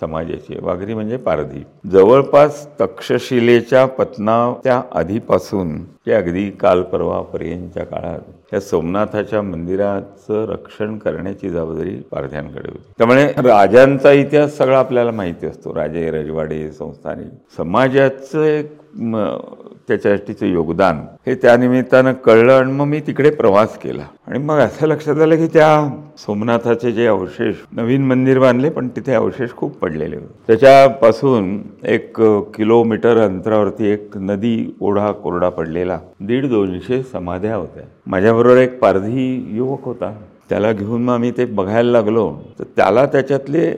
समाजाचे. 0.00 0.58
वाघरी 0.62 0.94
म्हणजे 0.94 1.16
पारधी. 1.16 1.64
जवळपास 1.90 2.80
तक्षशिलेच्या 2.80 3.86
पत्नाच्या 3.86 4.82
आधीपासून 4.92 5.84
ते 5.84 6.12
अगदी 6.12 6.50
काल 6.50 6.82
परवापर्यंतच्या 6.82 7.84
काळात 7.84 8.18
या 8.52 8.60
सोमनाथाच्या 8.60 9.42
मंदिराचं 9.42 10.44
रक्षण 10.44 10.98
करण्याची 10.98 11.48
जबाबदारी 11.48 11.96
पारध्यांकडे 11.96 12.68
होती. 12.68 12.92
त्यामुळे 12.98 13.26
राजांचा 13.26 14.12
इतिहास 14.12 14.56
सगळा 14.56 14.78
आपल्याला 14.78 15.10
माहिती 15.10 15.46
असतो. 15.46 15.74
राजे 15.74 16.10
रजवाडे 16.10 16.70
संस्थानिक. 16.70 17.32
समाजाचं 17.56 18.42
एक 18.42 18.83
त्याच्यासाठीचं 19.88 20.46
योगदान. 20.46 20.98
हे 21.26 21.34
त्यानिमित्तानं 21.34 22.12
कळलं 22.12 22.52
आणि 22.52 22.72
मग 22.72 22.84
मी 22.84 23.00
तिकडे 23.00 23.30
प्रवास 23.30 23.78
केला. 23.78 24.02
आणि 24.26 24.38
मग 24.38 24.58
असं 24.58 24.86
लक्षात 24.86 25.18
आलं 25.18 25.36
की 25.36 25.46
त्या 25.46 25.88
सोमनाथाचे 26.18 26.92
जे 26.92 27.06
अवशेष 27.06 27.56
नवीन 27.72 28.06
मंदिर 28.06 28.38
बांधले 28.38 28.70
पण 28.70 28.88
तिथे 28.88 29.14
अवशेष 29.14 29.50
खूप 29.50 29.76
पडलेले 29.78 30.16
होते. 30.16 30.32
त्याच्यापासून 30.46 31.58
एक 31.84 32.20
किलोमीटर 32.54 33.16
अंतरावरती 33.16 33.86
एक 33.86 34.16
नदी 34.16 34.76
ओढा 34.80 35.10
कोरडा 35.12 35.48
पडलेला. 35.48 35.98
दीड 36.20 36.46
दोनशे 36.46 37.02
समाध्या 37.02 37.56
होत्या. 37.56 37.82
माझ्याबरोबर 38.06 38.56
एक 38.56 38.78
पारधी 38.78 39.48
युवक 39.50 39.84
होता. 39.84 40.12
त्याला 40.48 40.72
घेऊन 40.72 41.02
मग 41.02 41.14
आम्ही 41.14 41.30
ते 41.30 41.44
बघायला 41.44 41.90
लागलो. 41.90 42.32
तर 42.58 42.64
त्याला 42.76 43.06
त्याच्यातले 43.06 43.72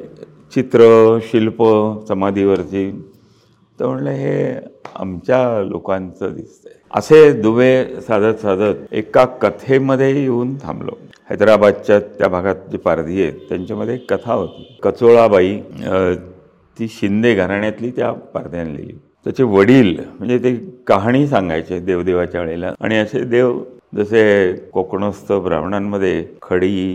चित्र 0.55 1.19
शिल्प 1.23 1.63
समाधीवरची 2.09 2.91
तर 3.81 3.87
म्हणलं 3.87 4.11
हे 4.11 4.55
आमच्या 4.95 5.63
लोकांचं 5.65 6.35
दिसतंय. 6.35 6.73
असे 6.91 7.33
दुवे 7.33 8.01
साधत 8.07 8.41
साधत 8.43 8.95
एका 8.95 9.25
कथेमध्ये 9.43 10.11
येऊन 10.21 10.55
थांबलो. 10.63 10.97
हैदराबादच्या 11.31 11.99
त्या 12.19 12.29
भागात 12.29 12.55
जे 12.73 12.79
पारधी 12.79 13.23
आहेत 13.23 13.49
त्यांच्यामध्ये 13.49 13.95
एक 13.95 14.11
कथा 14.13 14.33
होती. 14.33 14.79
कचोळाबाई 14.83 15.57
ती 16.79 16.89
शिंदे 16.91 17.35
घराण्यातली 17.35 17.91
त्या 17.97 18.13
पारध्याने 18.13 18.77
लिहिली. 18.77 18.99
त्याचे 19.25 19.43
वडील 19.43 19.97
म्हणजे 20.19 20.39
ते 20.39 20.55
कहाणी 20.87 21.27
सांगायचे 21.27 21.79
देवदेवाच्या 21.81 22.41
वेळेला. 22.41 22.73
आणि 22.81 22.97
असे 22.97 23.23
देव 23.25 23.59
जसे 23.95 24.53
कोकणस्थ 24.73 25.33
ब्राह्मणांमध्ये 25.33 26.25
खडी 26.43 26.93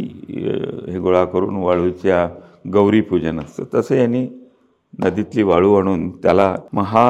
हे 0.88 1.00
गोळा 1.00 1.24
करून 1.26 1.56
वाळूच्या 1.64 2.28
गौरी 2.74 3.02
पूजन 3.02 3.40
असतं 3.40 3.64
तसं 3.74 3.96
यांनी 3.96 4.28
नदीतली 5.00 5.44
वाळू 5.44 5.74
आणून 5.76 6.10
त्याला 6.24 6.56
महा 6.74 7.06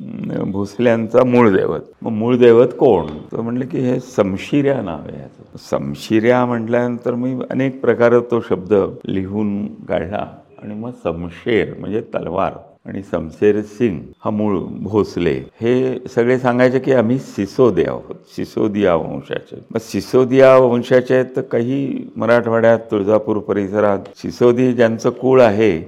भोसल्यांचा 0.00 1.24
मूळ 1.24 1.56
दैवत 1.56 1.80
मग 2.02 2.10
मूळ 2.10 2.36
दैवत 2.36 2.68
कोण? 2.78 3.06
तर 3.32 3.40
म्हणलं 3.40 3.66
की 3.66 3.78
हे 3.78 4.00
समशिर्या 4.00 4.82
नाव 4.82 4.98
आहे 4.98 5.18
याचं. 5.18 5.56
समशिर्या 5.70 6.44
म्हटल्यानंतर 6.46 7.14
मी 7.14 7.34
अनेक 7.50 7.80
प्रकार 7.80 8.18
तो 8.20 8.40
शब्द 8.40 8.74
लिहून 9.04 9.66
काढला 9.84 10.26
आणि 10.62 10.74
मग 10.74 10.90
समशेर 11.04 11.74
म्हणजे 11.78 12.00
तलवार 12.00 12.52
आणि 12.86 13.02
समशेर 13.02 13.60
सिंग 13.62 14.00
हा 14.24 14.30
मूळ 14.30 14.58
भोसले. 14.82 15.34
हे 15.60 15.98
सगळे 16.14 16.38
सांगायचे 16.38 16.78
की 16.78 16.92
आम्ही 16.92 17.18
सिसोदिया 17.18 17.90
आहोत 17.90 18.14
सिसोदिया 18.36 18.94
वंशाचे. 18.94 19.60
मग 19.70 19.80
सिसोदिया 19.80 20.56
वंशाचे 20.56 21.14
आहेत 21.14 21.36
तर 21.36 21.40
काही 21.40 22.08
मराठवाड्यात 22.16 22.78
तुळजापूर 22.90 23.38
परिसरात 23.38 23.98
सिसोदी 24.16 24.72
ज्यांचं 24.72 25.10
कुळ 25.10 25.42
आहे 25.42 25.80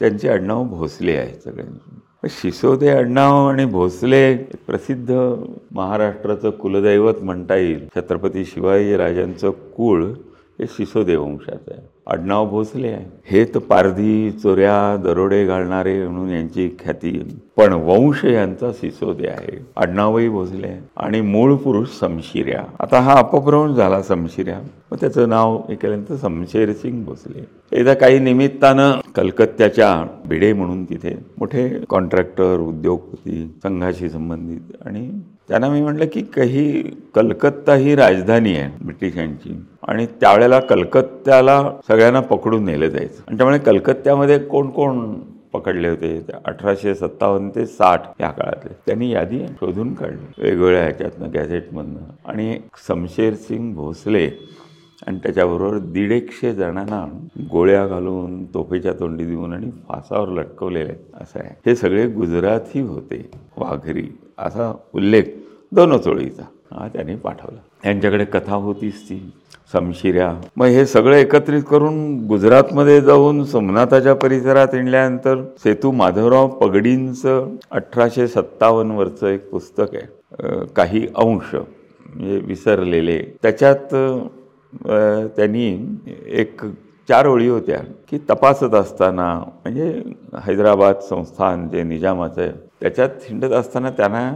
त्यांचे 0.00 0.28
आडनाव 0.28 0.64
भोसले 0.64 1.16
आहे 1.16 1.34
सगळ्यांचे. 1.34 2.05
शिसोदे 2.24 2.88
आडनाव 2.88 3.48
आणि 3.48 3.64
भोसले 3.64 4.36
प्रसिद्ध 4.36 5.14
महाराष्ट्राचं 5.72 6.50
कुलदैवत 6.50 7.14
म्हणता 7.22 7.56
येईल. 7.56 7.86
छत्रपती 7.96 8.44
शिवाजी 8.44 8.96
राजांचं 8.96 9.50
कुळ 9.50 10.04
हे 10.60 10.66
सिसोदे 10.66 11.16
वंशाचं 11.16 11.70
आहे. 11.70 11.88
आडनाव 12.06 12.48
भोसले 12.48 12.88
आहे. 12.88 13.04
हे 13.24 13.44
तर 13.44 13.58
पारधी 13.58 14.30
चोऱ्या 14.30 15.02
दरोडे 15.02 15.46
घालणारे 15.46 16.08
म्हणून 16.08 16.30
यांची 16.30 16.76
ख्याती. 16.80 17.40
पण 17.56 17.72
वंश 17.72 18.24
यांचा 18.24 18.72
सिसोदे 18.72 19.28
आहे. 19.28 19.58
आडनावही 19.76 20.28
भोसले 20.28 20.66
आहे. 20.66 20.80
आणि 20.96 21.20
मूळ 21.20 21.54
पुरुष 21.54 21.88
समशिर्या. 21.88 22.62
आता 22.80 23.00
हा 23.00 23.14
अपभ्रंश 23.18 23.76
झाला 23.76 24.02
समशिर्या. 24.02 24.60
मग 24.90 24.98
त्याचं 25.00 25.28
नाव 25.28 25.56
हे 25.56 25.74
केल्यानंतर 25.74 26.16
समशेर 26.16 26.72
सिंग 26.72 27.04
भोसले. 27.04 27.44
एकदा 27.72 27.94
काही 27.94 28.18
निमित्तानं 28.18 28.92
कलकत्त्याच्या 29.14 30.06
भिडे 30.28 30.52
म्हणून 30.52 30.84
तिथे 30.84 31.14
मोठे 31.38 31.84
कॉन्ट्रॅक्टर 31.88 32.60
उद्योगपती 32.60 33.54
संघाशी 33.62 34.08
संबंधित 34.08 34.86
आणि 34.86 35.10
त्यांना 35.48 35.68
मी 35.68 35.80
म्हटलं 35.80 36.04
की 36.12 36.22
काही 36.22 36.82
कलकत्ता 37.14 37.74
ही 37.74 37.94
राजधानी 37.94 38.56
आहे 38.56 38.84
ब्रिटिशांची. 38.84 39.64
आणि 39.88 40.06
त्यावेळेला 40.06 40.60
कलकत्त्याला 40.60 41.72
सगळ्यांना 41.88 42.20
पकडून 42.20 42.64
नेलं 42.64 42.88
जायचं. 42.88 43.22
आणि 43.28 43.36
त्यामुळे 43.36 43.58
कलकत्त्यामध्ये 43.58 44.38
कोण 44.38 44.70
कोण 44.70 45.14
पकडले 45.52 45.88
होते? 45.88 46.26
अठराशे 46.44 46.94
सत्तावन्न 46.94 47.48
ते 47.48 47.66
साठ 47.66 48.02
या 48.20 48.30
काळातले. 48.30 48.76
त्यांनी 48.86 49.10
यादी 49.10 49.38
शोधून 49.38 49.94
काढली. 49.94 50.42
वेगवेगळ्या 50.42 50.82
ह्याच्यातनं 50.82 51.28
गॅझेटमधनं. 51.34 52.00
आणि 52.24 52.58
समशेर 52.88 53.34
सिंग 53.34 53.74
भोसले 53.74 54.30
आणि 55.06 55.18
त्याच्याबरोबर 55.18 55.78
दीड 55.78 56.12
एकशे 56.12 56.54
जणांना 56.54 57.26
गोळ्या 57.52 57.86
घालून 57.86 58.44
तोफेच्या 58.44 58.92
तोंडी 58.92 59.24
देऊन 59.24 59.52
आणि 59.52 59.66
फासावर 59.88 60.28
लटकवलेले 60.28 60.92
असं 61.14 61.40
आहे. 61.40 61.54
हे 61.66 61.76
सगळे 61.76 62.06
गुजराती 62.06 62.80
होते 62.80 63.30
वाघरी. 63.56 64.18
असा 64.38 64.72
उल्लेख 64.94 65.24
दोनच 65.72 66.06
ओळीचा 66.08 66.42
हा 66.72 66.86
त्याने 66.92 67.14
पाठवला. 67.16 67.58
त्यांच्याकडे 67.82 68.24
कथा 68.24 68.54
होतीच 68.54 69.02
ती 69.08 69.18
समशिऱ्या. 69.72 70.32
मग 70.56 70.66
हे 70.66 70.84
सगळं 70.86 71.16
एकत्रित 71.16 71.62
करून 71.70 71.96
गुजरातमध्ये 72.26 73.00
जाऊन 73.00 73.42
सोमनाथाच्या 73.44 74.14
परिसरात 74.14 74.74
येण्यानंतर 74.74 75.42
सेतू 75.64 75.90
माधवराव 75.92 76.48
पगडींचं 76.60 77.48
अठराशे 77.70 78.26
सत्तावन्नवरचं 78.28 79.26
एक 79.28 79.48
पुस्तक 79.50 79.94
आहे. 79.94 80.64
काही 80.76 81.06
अंश 81.16 81.54
म्हणजे 81.54 82.38
विसरलेले. 82.46 83.18
त्याच्यात 83.42 83.94
त्यांनी 85.36 85.68
एक 86.40 86.64
चार 87.08 87.26
ओळी 87.26 87.48
होत्या 87.48 87.78
की 88.10 88.18
तपासत 88.30 88.74
असताना 88.74 89.32
म्हणजे 89.38 89.90
हैदराबाद 90.44 91.00
संस्थान 91.08 91.68
जे 91.68 91.82
निजामाचं 91.82 92.42
आहे 92.42 92.52
त्याच्यात 92.80 93.08
हिंडत 93.28 93.52
असताना 93.52 93.90
त्यांना 93.90 94.32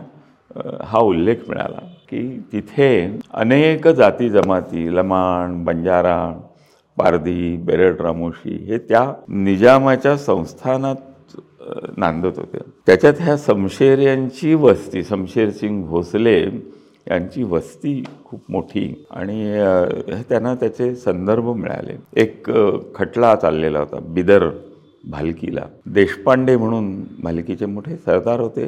हा 0.84 0.98
उल्लेख 0.98 1.48
मिळाला 1.48 1.80
की 2.10 2.22
तिथे 2.52 3.18
अनेक 3.34 3.88
जाती 3.88 4.28
जमाती 4.30 4.86
लमाण 4.96 5.62
बंजारा 5.64 6.16
पारधी 6.96 7.56
बेरड 7.56 8.00
रामोशी 8.00 8.56
हे 8.68 8.78
त्या 8.78 9.12
निजामाच्या 9.28 10.16
संस्थानात 10.16 10.96
नांदत 11.96 12.38
होते. 12.38 12.58
त्याच्यात 12.86 13.14
ह्या 13.20 13.36
समशेर 13.36 13.98
यांची 13.98 14.54
वस्ती 14.54 15.02
समशेर 15.04 15.50
सिंग 15.50 15.82
भोसले 15.84 16.40
यांची 17.10 17.42
वस्ती 17.42 18.02
खूप 18.24 18.50
मोठी 18.50 19.04
आणि 19.10 19.44
त्यांना 20.28 20.54
त्याचे 20.54 20.94
संदर्भ 20.94 21.48
मिळाले. 21.48 21.96
एक 22.16 22.50
खटला 22.94 23.34
चाललेला 23.36 23.78
होता 23.78 23.98
बिदर. 24.08 24.48
भालकीला. 25.04 25.64
देशपांडे 25.86 26.56
म्हणून 26.56 27.00
भालकीचे 27.22 27.66
मोठे 27.66 27.96
सरदार 27.96 28.40
होते 28.40 28.66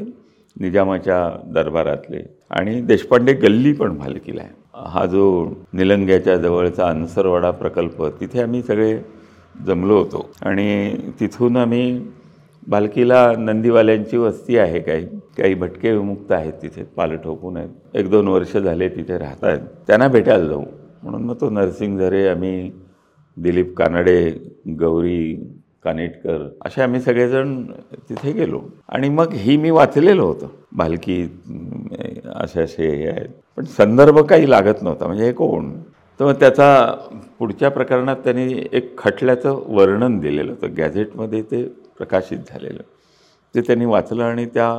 निजामाच्या 0.61 1.51
दरबारातले. 1.53 2.23
आणि 2.51 2.81
देशपांडे 2.81 3.33
गल्ली 3.33 3.73
पण 3.73 3.99
भालकीला 3.99 4.43
आहे. 4.43 4.51
हा 4.75 5.07
जो 5.07 5.49
निलंग्याच्या 5.73 6.37
जवळचा 6.37 6.89
अनसरवाडा 6.89 7.51
प्रकल्प 7.51 8.05
तिथे 8.21 8.43
आम्ही 8.43 8.63
सगळे 8.63 8.99
जमलो 9.67 9.99
होतो. 9.99 10.31
आणि 10.43 10.97
तिथून 11.21 11.57
आम्ही 11.57 12.01
भालकीला 12.67 13.33
नंदीवाल्यांची 13.39 14.17
वस्ती 14.17 14.59
आहे 14.59 14.81
काही 14.81 15.07
काही 15.39 15.55
भटके 15.55 15.93
विमुक्त 15.93 16.33
आहेत 16.33 16.53
तिथे 16.53 16.83
पाल 16.83 17.17
ठोकून 17.17 17.57
आहेत. 17.57 17.69
एक 17.95 18.11
दोन 18.11 18.29
वर्ष 18.29 18.57
झाले 18.57 18.89
तिथे 18.89 19.19
राहत 19.19 19.45
आहेत 19.45 19.61
त्यांना 19.87 20.09
भेटायला 20.09 20.47
जाऊ. 20.47 20.65
म्हणून 21.03 21.23
मग 21.23 21.35
तो 21.41 21.51
नरसिंग 21.51 21.99
झरे 21.99 22.27
आम्ही 22.29 22.71
दिलीप 23.37 23.77
कानडे 23.77 24.31
गौरी 24.79 25.53
कानेटकर 25.85 26.47
असे 26.67 26.83
आम्ही 26.83 27.01
सगळेजण 27.01 27.63
तिथे 28.09 28.33
गेलो. 28.33 28.61
आणि 28.89 29.09
मग 29.09 29.33
ही 29.33 29.57
मी 29.57 29.71
वाचलेलं 29.71 30.23
होतं. 30.23 30.47
भालकी 30.73 31.23
असे 32.35 32.61
असे 32.63 32.89
हे 32.89 33.09
आहेत. 33.09 33.29
पण 33.57 33.65
संदर्भ 33.79 34.19
काही 34.19 34.51
लागत 34.51 34.83
नव्हता 34.83 35.07
म्हणजे 35.07 35.25
हे 35.25 35.33
कोण? 35.33 35.71
तर 36.21 36.25
मग 36.25 36.33
त्याचा 36.41 36.85
पुढच्या 37.39 37.69
प्रकरणात 37.71 38.17
त्यांनी 38.25 38.63
एक 38.73 38.97
खटल्याचं 38.99 39.63
वर्णन 39.67 40.19
दिलेलं 40.21 40.53
होतं. 40.53 40.75
गॅझेटमध्ये 40.77 41.43
ते 41.43 41.63
प्रकाशित 41.99 42.39
झालेलं. 42.51 42.83
ते 43.55 43.61
त्यांनी 43.61 43.85
वाचलं 43.85 44.25
आणि 44.25 44.47
त्या 44.47 44.71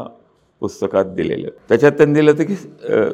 पुस्तकात 0.62 1.06
दिलेलं. 1.06 1.50
त्याच्यात 1.70 1.92
त्यांनी 1.92 2.14
दिलं 2.14 2.32
होतं 2.32 2.44
की 2.44 2.56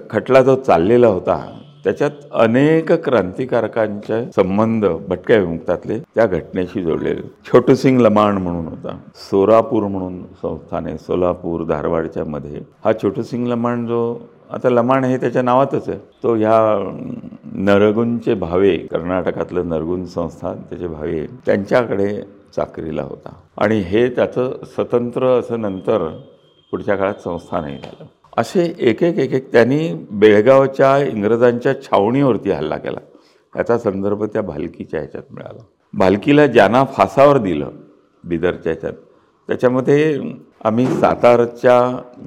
खटला 0.10 0.42
जो 0.42 0.56
चाललेला 0.56 1.08
होता 1.08 1.36
त्याच्यात 1.84 2.12
अनेक 2.32 2.92
क्रांतिकारकांचे 2.92 4.24
संबंध 4.36 4.86
भटक्या 4.86 5.38
विमुक्तातले 5.38 6.00
त्या 6.00 6.26
घटनेशी 6.26 6.84
जोडलेले. 6.84 7.22
छोटूसिंग 7.46 8.00
लमाण 8.02 8.38
म्हणून 8.38 8.68
होता 8.68 8.98
सोलापूर 9.30 9.84
म्हणून 9.84 10.22
संस्थान 10.42 10.86
आहे 10.86 10.98
सोलापूर 10.98 11.64
धारवाडच्या 11.64 12.26
मध्ये. 12.26 12.62
हा 12.86 12.94
छोटूसिंग 12.94 13.48
लमाण 13.48 13.86
जो 13.88 14.18
आता 14.52 14.70
लमाण 14.70 15.04
हे 15.04 15.18
त्याच्या 15.18 15.42
नावातच 15.42 15.90
आहे. 15.90 15.98
तो 16.24 16.36
ह्या 16.36 16.60
नरगुंचे 17.54 18.34
भावे 18.34 18.78
कर्नाटकातलं 18.78 19.70
नरगुण 19.70 20.06
संस्थान 20.06 20.62
त्याचे 20.62 20.88
भावे 20.88 21.26
त्यांच्याकडे 21.46 22.22
चाकरीला 22.56 23.04
होता. 23.04 23.36
आणि 23.58 23.80
हे 23.80 24.10
त्याचं 24.10 24.52
स्वतंत्र 24.66 25.28
असं 25.40 25.62
नंतर 25.62 26.08
पुढच्या 26.72 26.96
काळात 26.96 27.22
संस्थानही 27.24 27.78
झालं. 27.78 28.06
असे 28.40 28.64
एक 28.80 29.02
एक 29.04 29.18
एक 29.20 29.32
एक 29.34 29.52
त्यांनी 29.52 29.94
बेळगावच्या 30.12 30.98
इंग्रजांच्या 30.98 31.74
छावणीवरती 31.82 32.52
हल्ला 32.52 32.78
केला. 32.78 33.00
त्याचा 33.54 33.78
संदर्भ 33.78 34.24
त्या 34.24 34.42
भालकीच्या 34.42 35.00
ह्याच्यात 35.00 35.24
मिळाला. 35.32 35.64
भालकीला 35.94 36.46
ज्यांना 36.48 36.84
फासावर 36.86 37.38
दिलं 37.38 37.70
बिदरच्या 38.24 38.72
ह्याच्यात 38.72 38.94
त्याच्यामध्ये 39.50 40.22
आम्ही 40.66 40.86
सातारच्या 40.88 41.80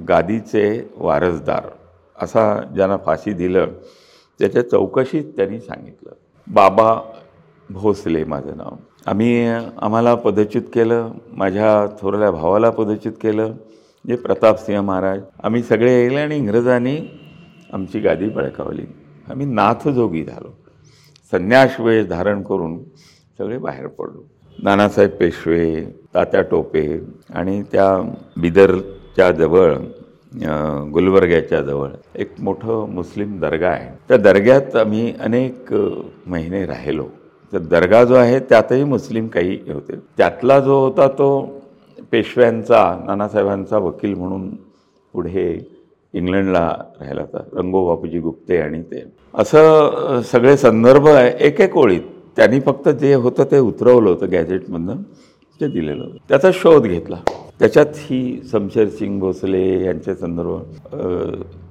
गादीचे 0.07 0.65
वारसदार 0.97 1.69
असा 2.15 2.45
ज्यांना 2.75 2.97
फाशी 2.97 3.33
दिलं 3.33 3.71
त्याच्या 4.39 4.69
चौकशीत 4.69 5.23
त्यांनी 5.35 5.59
सांगितलं 5.59 6.13
बाबा 6.47 6.93
भोसले 7.69 8.23
माझं 8.23 8.57
नाव. 8.57 8.75
आम्ही 9.05 9.47
आम्हाला 9.81 10.15
पदच्युत 10.15 10.63
केलं 10.73 11.11
माझ्या 11.31 11.85
थोरल्या 12.01 12.31
भावाला 12.31 12.69
पदच्युत 12.69 13.13
केलं 13.21 13.53
जे 14.05 14.15
प्रतापसिंह 14.15 14.81
महाराज 14.81 15.19
आम्ही 15.43 15.61
सगळे 15.63 15.91
येले 16.03 16.19
आणि 16.19 16.37
इंग्रजांनी 16.37 16.95
आमची 17.73 17.99
गादी 17.99 18.27
बळकावली 18.29 18.85
आम्ही 19.29 19.45
नाथजोगी 19.45 20.23
झालो. 20.23 20.49
संन्यास 21.31 21.79
वेळ 21.79 22.05
धारण 22.07 22.41
करून 22.43 22.77
सगळे 23.37 23.57
बाहेर 23.57 23.87
पडलो. 23.87 24.23
नानासाहेब 24.63 25.11
पेशवे 25.19 25.83
तात्या 26.13 26.41
टोपे 26.41 26.85
आणि 27.29 27.61
त्या 27.71 27.87
बिदरच्या 28.41 29.31
जवळ 29.31 29.73
गुलबर्ग्याच्या 30.93 31.61
जवळ 31.61 31.89
एक 32.15 32.31
मोठं 32.39 32.89
मुस्लिम 32.89 33.39
दर्गा 33.39 33.69
आहे. 33.69 33.89
त्या 34.07 34.17
दर्ग्यात 34.17 34.75
आम्ही 34.75 35.13
अनेक 35.19 35.73
महिने 36.27 36.65
राहिलो. 36.65 37.07
तर 37.53 37.57
दर्गा 37.57 38.03
जो 38.03 38.15
आहे 38.15 38.39
त्यातही 38.39 38.83
मुस्लिम 38.83 39.27
काही 39.27 39.59
होते. 39.67 39.95
त्यातला 40.17 40.59
जो 40.59 40.79
होता 40.79 41.07
तो 41.07 41.29
पेशव्यांचा 42.13 43.03
नानासाहेबांचा 43.05 43.77
वकील 43.77 44.13
म्हणून 44.13 44.49
पुढे 45.13 45.67
इंग्लंडला 46.13 46.67
राहिला 46.99 47.21
होता. 47.21 47.43
रंगो 47.53 47.85
बापूजी 47.87 48.19
गुप्ते 48.19 48.57
आणि 48.57 48.81
ते. 48.81 49.03
असं 49.33 50.21
सगळे 50.21 50.57
संदर्भ 50.57 51.07
आहे. 51.07 51.31
एक 51.39 51.61
एक 51.61 51.77
ओळीत 51.77 52.01
त्यांनी 52.35 52.59
फक्त 52.59 52.89
जे 52.89 53.13
होतं 53.13 53.43
ते 53.43 53.59
उतरवलं 53.59 54.09
होतं 54.09 54.31
गॅजेटमधनं 54.31 55.01
ते 55.61 55.67
दिलेलं 55.67 56.03
होतं. 56.03 56.17
त्याचा 56.29 56.49
शोध 56.53 56.83
घेतला. 56.83 57.15
त्याच्यात 57.59 57.85
ही 57.95 58.41
समशेर 58.51 58.87
सिंग 58.89 59.19
भोसले 59.19 59.83
यांचे 59.85 60.15
संदर्भ. 60.15 60.61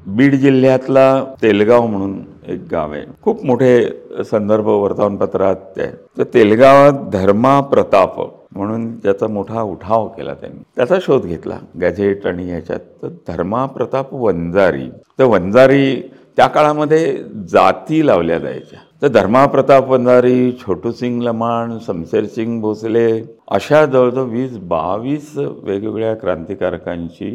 बीड 0.06 0.34
जिल्ह्यातला 0.34 1.24
तेलगाव 1.42 1.86
म्हणून 1.86 2.18
एक 2.48 2.60
गाव 2.72 2.92
आहे. 2.92 3.02
खूप 3.22 3.44
मोठे 3.46 3.86
संदर्भ 4.30 4.66
वर्तमानपत्रात 4.66 5.56
ते 5.76 5.86
तर 6.18 6.24
तेलगावात 6.34 7.10
धर्मा 7.12 7.60
प्रताप 7.60 8.20
म्हणून 8.56 8.94
त्याचा 8.96 9.26
मोठा 9.26 9.62
उठाव 9.62 10.06
केला 10.08 10.34
त्यांनी. 10.34 10.62
त्याचा 10.76 10.96
शोध 11.02 11.26
घेतला. 11.26 11.58
गॅझेट 11.80 12.26
आणि 12.26 12.48
ह्याच्यात 12.48 12.80
तर 13.02 13.08
धर्मा 13.28 13.64
प्रताप 13.66 14.14
वंजारी. 14.14 14.88
तर 15.18 15.24
वंजारी 15.24 15.94
त्या 16.36 16.46
काळामध्ये 16.46 17.16
जाती 17.48 18.06
लावल्या 18.06 18.38
जायच्या. 18.38 18.78
तर 19.02 19.08
धर्मा 19.08 19.44
प्रताप 19.46 19.88
वंजारी 19.90 20.52
छोटूसिंग 20.52 21.22
लमाण 21.22 21.76
शमशेरसिंग 21.86 22.60
भोसले 22.60 23.08
अशा 23.48 23.84
जवळजवळ 23.86 24.28
वीस 24.30 24.56
बावीस 24.58 25.32
वेगवेगळ्या 25.36 26.14
क्रांतिकारकांची 26.14 27.30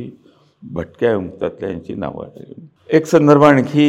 भटक्या 0.64 1.12
विमुक्तातल्या 1.12 1.70
यांची 1.70 1.94
नावं 1.94 2.28
एक 2.90 3.06
संदर्भ 3.06 3.44
आणखी 3.44 3.88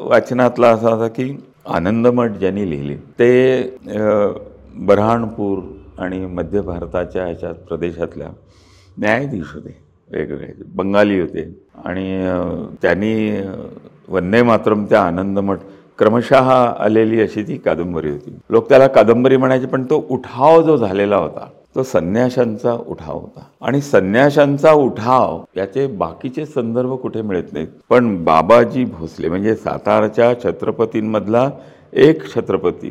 वाचनातला 0.00 0.68
असा 0.68 0.90
होता 0.90 1.08
की 1.08 1.36
आनंदमठ 1.66 2.30
ज्यांनी 2.30 2.70
लिहिले 2.70 2.96
ते 3.18 3.76
बऱ्हाणपूर 4.76 5.58
आणि 5.98 6.18
मध्य 6.26 6.60
भारताच्या 6.60 7.24
ह्याच्यात 7.24 7.54
प्रदेशातल्या 7.68 8.28
न्यायाधीश 8.98 9.52
होते 9.54 9.76
वेगवेगळे. 10.10 10.52
बंगाली 10.74 11.20
होते. 11.20 11.42
आणि 11.84 12.28
त्यांनी 12.82 13.40
वंदे 14.08 14.42
मातरम 14.42 14.84
त्या 14.84 15.02
आनंदमठ 15.02 15.58
क्रमशः 15.98 16.50
आलेली 16.84 17.20
अशी 17.22 17.42
ती 17.42 17.56
कादंबरी 17.56 18.10
होती. 18.10 18.36
लोक 18.50 18.68
त्याला 18.68 18.86
कादंबरी 18.86 19.36
म्हणायचे 19.36 19.66
पण 19.66 19.84
तो 19.90 20.06
उठाव 20.10 20.62
जो 20.62 20.76
झालेला 20.76 21.16
होता 21.16 21.48
तो 21.76 21.82
संन्याशांचा 21.82 22.72
उठाव 22.72 23.18
होता. 23.18 23.42
आणि 23.60 23.80
संन्याशांचा 23.80 24.72
उठाव 24.72 25.40
याचे 25.56 25.86
बाकीचे 25.86 26.46
संदर्भ 26.46 26.92
कुठे 26.92 27.22
मिळत 27.22 27.52
नाहीत. 27.52 27.68
पण 27.90 28.22
बाबाजी 28.24 28.84
भोसले 28.84 29.28
म्हणजे 29.28 29.54
सातारच्या 29.54 30.32
छत्रपतींमधला 30.42 31.48
एक 31.92 32.22
छत्रपती 32.34 32.90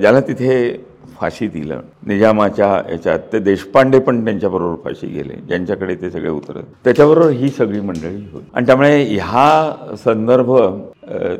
ज्याला 0.00 0.20
तिथे 0.20 0.86
फाशी 1.20 1.46
दिलं. 1.48 1.80
निजामाच्या 2.06 2.68
याच्यात 2.90 3.18
ते 3.32 3.38
देशपांडे 3.38 3.98
पण 3.98 4.24
त्यांच्याबरोबर 4.24 4.74
फाशी 4.84 5.06
गेले. 5.06 5.34
ज्यांच्याकडे 5.48 5.94
ते 6.02 6.10
सगळे 6.10 6.30
उतरत. 6.30 6.62
त्याच्याबरोबर 6.84 7.30
ही 7.30 7.48
सगळी 7.48 7.80
मंडळी 7.80 8.24
होती. 8.32 8.44
आणि 8.54 8.66
त्यामुळे 8.66 9.02
ह्या 9.04 9.96
संदर्भ 10.04 10.52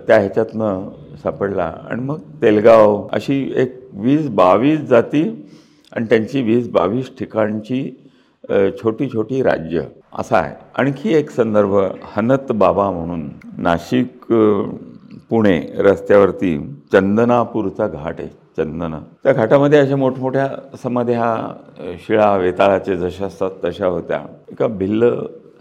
त्या 0.06 0.18
ह्याच्यातनं 0.18 0.88
सापडला. 1.22 1.72
आणि 1.90 2.02
मग 2.02 2.20
तेलगाव 2.42 3.06
अशी 3.12 3.42
एक 3.56 3.78
वीस 4.02 4.28
बावीस 4.28 4.80
जाती 4.88 5.22
आणि 5.92 6.06
त्यांची 6.10 6.42
वीस 6.42 6.68
बावीस 6.72 7.10
ठिकाणची 7.18 7.82
छोटी 8.82 9.08
छोटी 9.12 9.42
राज्य 9.42 9.82
असा 10.18 10.38
आहे. 10.38 10.54
आणखी 10.78 11.14
एक 11.14 11.30
संदर्भ 11.30 11.74
हनत 12.16 12.52
बाबा 12.52 12.90
म्हणून 12.90 13.28
नाशिक 13.62 14.32
पुणे 15.30 15.60
रस्त्यावरती 15.78 16.56
चंदनापूरचा 16.92 17.86
घाट 17.86 18.20
आहे. 18.20 18.28
चंदना. 18.56 18.98
त्या 19.24 19.32
घाटामध्ये 19.32 19.78
अशा 19.78 19.96
मोठमोठ्या 19.96 20.48
समाध्या 20.82 21.26
शिळा 22.06 22.34
वेताळाचे 22.36 22.96
जशा 22.96 23.26
असतात 23.26 23.50
तशा 23.64 23.86
होत्या. 23.86 24.20
एका 24.52 24.66
भिल्ल 24.66 25.10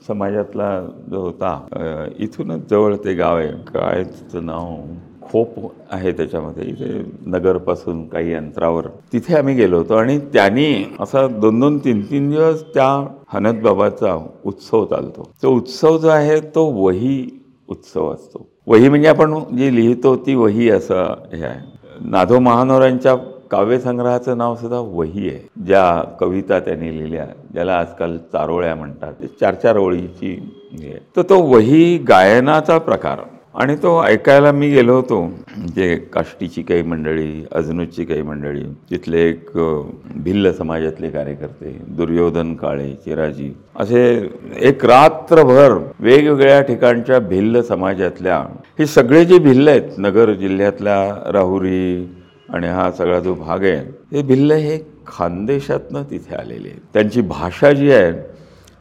समाजातला 0.08 0.69
जो 1.12 1.21
होता 1.21 2.08
इथूनच 2.19 2.69
जवळ 2.69 2.95
ते 3.04 3.13
गाव 3.13 3.38
आहे. 3.38 3.52
काय 3.73 4.04
तिचं 4.04 4.45
नाव 4.45 4.75
खोप 5.32 5.56
आहे 5.91 6.12
त्याच्यामध्ये. 6.12 6.63
इथे 6.69 7.02
नगरपासून 7.32 8.08
काही 8.10 8.34
अंतरावर 8.34 8.88
तिथे 9.13 9.38
आम्ही 9.38 9.56
गेलो 9.56 9.78
होतो 9.78 9.95
आणि 9.95 10.17
त्यांनी 10.34 10.73
असा 10.99 11.25
दोन 11.41 11.60
दोन 11.60 11.78
तीन 11.78 12.02
तीन 12.12 12.30
दिवस 12.30 12.63
त्या 12.73 12.88
हनत 13.34 13.62
बाबाचा 13.63 14.15
उत्सव 14.45 14.86
चालतो. 14.86 15.30
तो 15.43 15.56
उत्सव 15.56 15.97
जो 15.97 16.08
आहे 16.10 16.39
तो 16.56 16.65
वही 16.84 17.30
उत्सव 17.69 18.13
असतो. 18.13 18.47
वही 18.67 18.89
म्हणजे 18.89 19.08
आपण 19.08 19.39
जी 19.58 19.75
लिहितो 19.75 20.15
ती 20.25 20.36
वही 20.36 20.69
असं 20.69 21.13
हे 21.34 21.43
आहे. 21.43 21.78
नाधो 22.06 22.40
महानोरांच्या 22.40 23.16
काव्यसंग्रहाचं 23.52 24.38
नाव 24.38 24.56
सुद्धा 24.56 24.80
वही 24.80 25.30
आहे 25.30 25.64
ज्या 25.66 26.04
कविता 26.20 26.60
त्यांनी 26.60 26.98
लिहिल्या 26.98 27.26
ज्याला 27.54 27.78
आजकाल 27.78 28.18
चारोळ्या 28.18 28.76
म्हणतात. 28.76 29.14
चार 29.40 29.56
चार 29.56 29.78
ओळीची 29.78 30.54
तर 31.16 31.22
तो 31.22 31.40
वही 31.42 31.98
गायनाचा 31.98 32.78
प्रकार. 32.78 33.20
आणि 33.60 33.76
तो 33.76 34.04
ऐकायला 34.04 34.52
मी 34.52 34.69
गेलो 34.69 34.95
होतो 34.95 35.32
जे 35.76 35.95
काष्टीची 35.95 36.62
काही 36.62 36.82
मंडळी 36.82 37.45
अजनूजची 37.52 38.06
काही 38.06 38.22
मंडळी 38.22 38.63
तिथले 38.91 39.30
एक 39.30 39.50
भिल्ल 40.24 40.52
समाजातले 40.52 41.10
कार्यकर्ते 41.10 41.72
दुर्योधन 41.88 42.54
काळे 42.56 42.93
चिराजी 43.06 43.52
असे 43.76 44.30
एक 44.60 44.86
रात्रभर 44.86 45.74
वेगवेगळ्या 46.00 46.62
ठिकाणच्या 46.62 47.19
भिल्ल 47.19 47.62
समाजातल्या 47.62 48.38
हे 48.80 48.86
सगळे 48.86 49.26
जे 49.26 49.39
भिल्ल 49.39 49.67
आहेत 49.67 49.98
नगर 49.98 50.34
जिल्ह्यातल्या 50.34 51.32
राहुरी 51.32 52.08
आणि 52.50 52.67
हा 52.67 52.91
सगळा 52.91 53.19
जो 53.19 53.34
भाग 53.34 53.63
आहे 53.63 53.78
हे 54.13 54.22
भिल्ल 54.22 54.52
हे 54.52 54.80
खानदेशातनं 55.08 56.04
तिथे 56.04 56.36
आलेले 56.36 56.67
आहेत. 56.67 56.80
त्यांची 56.93 57.22
भाषा 57.22 57.72
जी 57.72 57.91
आहे 57.91 58.12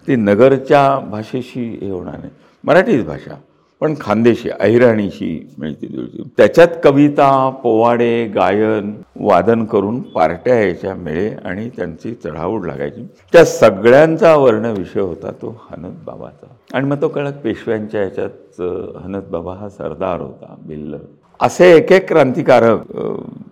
ती 0.09 0.17
नगरच्या 0.17 0.99
भाषेशी 1.11 1.79
हे 1.83 1.91
होणार 1.91 2.19
नाही. 2.19 2.31
मराठीच 2.65 3.05
भाषा. 3.07 3.35
पण 3.81 3.95
खानदेशी 4.01 4.49
अहिराणीशी 4.51 5.29
मिळती 5.59 5.87
जुळती 5.87 6.23
त्याच्यात 6.37 6.69
कविता 6.85 7.29
पोवाडे 7.63 8.25
गायन 8.35 8.93
वादन 9.21 9.65
करून 9.65 10.01
पार्ट्या 10.15 10.55
यायच्या 10.61 10.95
मिळे 10.95 11.29
आणि 11.45 11.69
त्यांची 11.77 12.15
चढावड 12.25 12.67
लागायची. 12.67 13.07
त्या 13.33 13.45
सगळ्यांचा 13.45 14.35
वर्ण 14.37 14.73
विषय 14.79 15.01
होता 15.01 15.31
तो 15.43 15.55
हनत 15.71 16.03
बाबाचा. 16.07 16.47
आणि 16.75 16.87
मग 16.87 17.01
तो 17.03 17.09
कळत 17.09 17.33
पेशव्यांच्या 17.45 18.01
ह्याच्यात 18.01 18.61
हनत 19.05 19.29
बाबा 19.31 19.55
हा 19.55 19.69
सरदार 19.69 20.21
होता 20.21 20.55
भिल्ल. 20.67 20.97
असे 21.41 21.67
एक 21.77 21.91
एक 21.93 22.09
क्रांतिकारक 22.09 22.81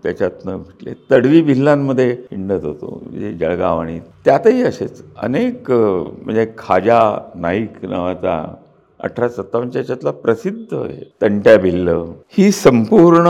त्याच्यातनं 0.02 0.56
भेटले 0.58 0.92
तडवी 1.10 1.42
भिल्लांमध्ये 1.42 2.10
हिंडत 2.30 2.64
होतो 2.64 3.00
म्हणजे 3.02 3.32
जळगाव 3.32 3.80
आणि 3.80 3.98
त्यातही 4.24 4.62
असेच 4.62 5.02
अनेक 5.22 5.70
म्हणजे 5.70 6.46
खाजा 6.58 7.00
नाईक 7.34 7.84
नावाचा 7.84 8.42
अठरा 9.00 9.28
सत्तावन्नच्या 9.28 9.80
याच्यातला 9.80 10.11
प्रसिद्ध 10.11 10.74
आहे. 10.74 11.00
तंट्या 11.22 11.56
भिल्ल 11.59 11.88
ही 12.38 12.50
संपूर्ण 12.52 13.28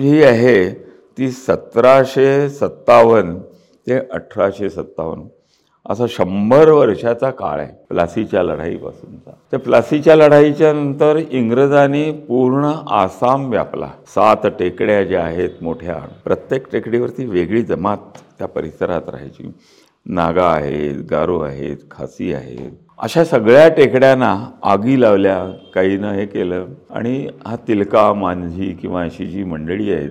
जी 0.00 0.22
आहे 0.22 0.70
ती 1.18 1.30
सतराशे 1.30 2.48
सत्तावन्न 2.48 3.38
ते 3.86 3.98
अठराशे 4.12 4.70
सत्तावन्न. 4.70 5.26
असा 5.88 6.04
शंभर 6.08 6.70
वर्षाचा 6.70 7.30
काळ 7.30 7.60
आहे 7.60 7.72
प्लासीच्या 7.88 8.42
लढाईपासूनचा. 8.42 9.30
त्या 9.50 9.60
प्लासीच्या 9.60 10.16
लढाईच्या 10.16 10.72
नंतर 10.72 11.20
इंग्रजांनी 11.30 12.10
पूर्ण 12.28 12.72
आसाम 12.90 13.48
व्यापला. 13.50 13.90
सात 14.06 14.46
टेकड्या 14.58 15.02
ज्या 15.04 15.24
आहेत 15.24 15.62
मोठ्या 15.62 15.98
प्रत्येक 16.24 16.70
टेकडीवरती 16.72 17.26
वेगळी 17.26 17.62
जमात 17.62 18.18
त्या 18.38 18.48
परिसरात 18.48 19.08
राहायची. 19.08 19.52
नागा 20.06 20.46
आहेत 20.46 20.94
गारो 21.10 21.38
आहेत 21.40 21.76
खासी 21.90 22.32
आहेत. 22.32 22.72
अशा 22.98 23.22
सगळ्या 23.24 23.68
टेकड्यांना 23.76 24.34
आगी 24.64 25.00
लावल्या 25.00 25.38
काहीनं 25.74 26.12
हे 26.12 26.24
केलं. 26.26 26.66
आणि 26.90 27.26
हा 27.46 27.56
तिलका 27.68 28.12
मांझी 28.12 28.72
किंवा 28.80 29.02
अशी 29.02 29.26
जी 29.26 29.44
मंडळी 29.44 29.92
आहेत 29.92 30.10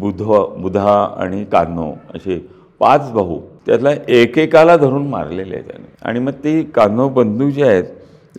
बुध 0.00 0.22
बुधा 0.62 0.94
आणि 1.22 1.44
कान्हो 1.52 1.92
असे 2.14 2.38
पाच 2.80 3.10
भाऊ 3.12 3.38
त्यातला 3.66 3.90
एकेकाला 4.08 4.76
धरून 4.76 5.06
मारलेले 5.08 5.54
आहेत 5.54 5.64
त्याने. 5.68 5.84
आणि 6.02 6.20
मग 6.20 6.32
ती 6.44 6.62
कान्हो 6.74 7.08
बंधू 7.08 7.50
जे 7.50 7.64
आहेत 7.64 7.84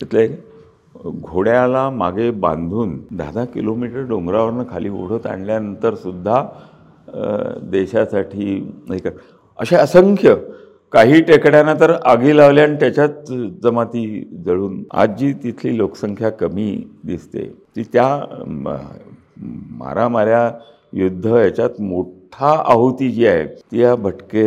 तिथले 0.00 0.26
घोड्याला 1.04 1.88
मागे 1.90 2.30
बांधून 2.30 2.98
दहा 3.10 3.30
दहा 3.30 3.44
किलोमीटर 3.54 4.02
डोंगरावरनं 4.08 4.64
खाली 4.70 4.88
ओढत 4.88 5.26
आणल्यानंतर 5.26 5.94
सुद्धा 5.94 6.44
देशासाठी 7.70 8.62
असे 9.58 9.76
असंख्य 9.76 10.34
काही 10.92 11.20
टेकड्यांना 11.22 11.74
तर 11.80 11.90
आगी 12.04 12.36
लावल्या 12.36 12.64
आणि 12.64 12.74
त्याच्यात 12.80 13.32
जमाती 13.62 14.04
जळून 14.46 14.82
आज 14.92 15.14
जी 15.18 15.32
तिथली 15.32 15.76
लोकसंख्या 15.78 16.30
कमी 16.30 16.70
दिसते. 17.04 17.44
ती 17.76 17.82
त्या 17.82 18.06
मारामाऱ्या 19.78 20.50
युद्ध 20.92 21.26
याच्यात 21.26 21.80
मोठा 21.80 22.50
आहुती 22.66 23.10
जी 23.10 23.26
आहे 23.26 23.44
ती 23.46 23.80
या 23.80 23.94
भटके 23.94 24.44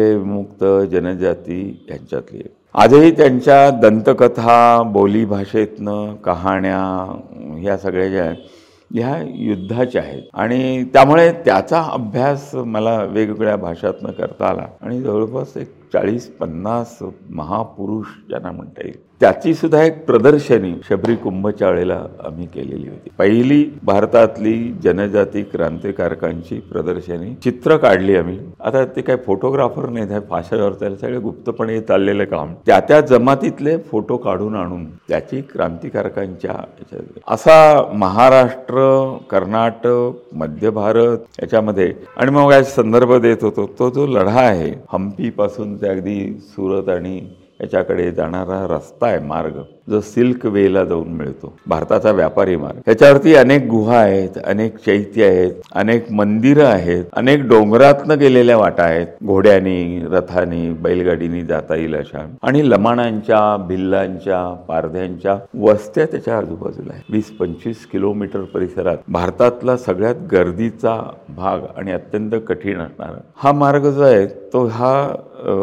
जनजाती 0.87 1.85
यांच्यातली 1.89 2.37
आहे. 2.37 2.53
आजही 2.75 3.11
त्यांच्या 3.11 3.69
दंतकथा 3.81 4.81
बोलीभाषेतनं 4.85 6.13
कहाण्या 6.25 6.79
ह्या 7.59 7.77
सगळ्या 7.77 8.07
ज्या 8.09 8.23
आहेत 8.23 8.37
ह्या 8.91 9.17
युद्धाच्या 9.35 10.01
आहेत. 10.01 10.21
आणि 10.33 10.83
त्यामुळे 10.93 11.31
त्याचा 11.45 11.81
अभ्यास 11.93 12.53
मला 12.55 12.97
वेगवेगळ्या 13.03 13.55
भाषातनं 13.55 14.11
करता 14.11 14.45
आला. 14.45 14.65
आणि 14.81 15.01
जवळपास 15.01 15.57
एक 15.57 15.73
चाळीस 15.95 16.31
पन्नास 16.31 16.99
महापुरुष 17.29 18.07
ज्यांना 18.27 18.51
म्हणता 18.51 18.81
येईल. 18.83 18.97
त्याची 19.21 19.53
सुद्धा 19.53 19.81
एक 19.83 20.03
प्रदर्शनी 20.05 20.71
शबरी 20.89 21.15
कुंभच्या 21.15 21.69
वेळेला 21.69 21.95
आम्ही 22.25 22.45
केलेली 22.45 22.87
होती. 22.87 23.09
पहिली 23.17 23.63
भारतातली 23.83 24.53
जनजाती 24.83 25.41
क्रांतिकारकांची 25.51 26.59
प्रदर्शनी 26.71 27.33
चित्र 27.43 27.77
काढली 27.77 28.15
आम्ही. 28.15 28.37
आता 28.59 28.83
ते 28.95 29.01
काय 29.01 29.15
फोटोग्राफर 29.25 29.87
नाही 29.89 30.05
आहे 30.09 30.19
फाशावर 30.29 30.73
त्याला 30.79 30.95
सगळे 30.95 31.19
गुप्तपणे 31.19 31.79
चाललेलं 31.81 32.25
काम. 32.25 32.53
त्या 32.65 32.79
त्या 32.87 32.99
जमातीतले 33.01 33.77
फोटो 33.91 34.17
काढून 34.17 34.55
आणून 34.55 34.85
त्याची 35.09 35.41
क्रांतिकारकांच्या 35.53 36.53
असा 37.27 37.81
महाराष्ट्र 37.93 38.83
कर्नाटक 39.31 40.35
मध्य 40.35 40.69
भारत 40.71 41.41
याच्यामध्ये 41.41 41.91
आणि 42.17 42.31
मग 42.31 42.49
काय 42.49 42.63
संदर्भ 42.63 43.13
देत 43.21 43.43
होतो 43.43 43.65
तो 43.79 43.89
जो 43.89 44.05
लढा 44.07 44.39
आहे 44.41 44.71
हम्पीपासून 44.91 45.75
ते 45.81 45.87
अगदी 45.89 46.19
सुरत 46.45 46.89
आणि 46.89 47.19
याच्याकडे 47.61 48.11
जाणारा 48.11 48.65
रस्ता 48.69 49.07
आहे 49.07 49.19
मार्ग. 49.19 49.61
जो 49.87 49.99
सिल्क 50.01 50.45
वेला 50.45 50.83
जाऊन 50.85 51.07
मिळतो 51.07 51.53
भारताचा 51.67 52.11
व्यापारी 52.11 52.55
मार्ग. 52.55 52.79
त्याच्यावरती 52.85 53.33
अनेक 53.35 53.65
गुहा 53.69 53.97
आहेत 53.97 54.37
अनेक 54.43 54.77
चैत्य 54.85 55.25
आहेत 55.25 55.61
अनेक 55.75 56.11
मंदिरं 56.11 56.65
आहेत 56.65 57.03
अनेक 57.13 57.47
डोंगरातनं 57.49 58.19
गेलेल्या 58.19 58.57
वाटा 58.57 58.83
आहेत. 58.83 59.07
घोड्यानी 59.25 59.99
रथानी 60.11 60.69
बैलगाडीनी 60.81 61.41
जाता 61.45 61.75
येईल 61.75 61.95
अशा. 61.95 62.25
आणि 62.43 62.69
लमाणांच्या 62.69 63.55
भिल्लांच्या 63.67 64.41
पारध्यांच्या 64.67 65.37
वस्त्या 65.61 66.05
त्याच्या 66.05 66.37
आजूबाजूला 66.37 66.93
आहे 66.93 67.03
वीस 67.09 67.29
पंचवीस 67.39 67.85
किलोमीटर 67.91 68.41
परिसरात 68.53 68.97
भारतातला 69.07 69.77
सगळ्यात 69.77 70.15
गर्दीचा 70.31 70.99
भाग 71.37 71.65
आणि 71.77 71.91
अत्यंत 71.91 72.31
कठीण 72.47 72.79
असणारा 72.81 73.19
हा 73.43 73.51
मार्ग 73.51 73.89
जो 73.89 74.01
आहे 74.01 74.25
तो 74.53 74.65
हा 74.65 74.95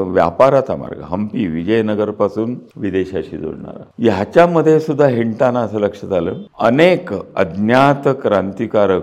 व्यापाराचा 0.06 0.74
मार्ग. 0.76 1.00
हम्पी 1.02 1.46
विजयनगरपासून 1.46 2.54
विदेशाशी 2.76 3.36
जोडणारा. 3.36 3.84
ह्याच्यामध्ये 4.12 4.80
सुद्धा 4.80 5.06
हिंटाना 5.06 5.60
असं 5.60 5.80
लक्षात 5.80 6.12
आलं. 6.12 6.34
अनेक 6.60 7.12
अज्ञात 7.36 8.08
क्रांतिकारक 8.22 9.02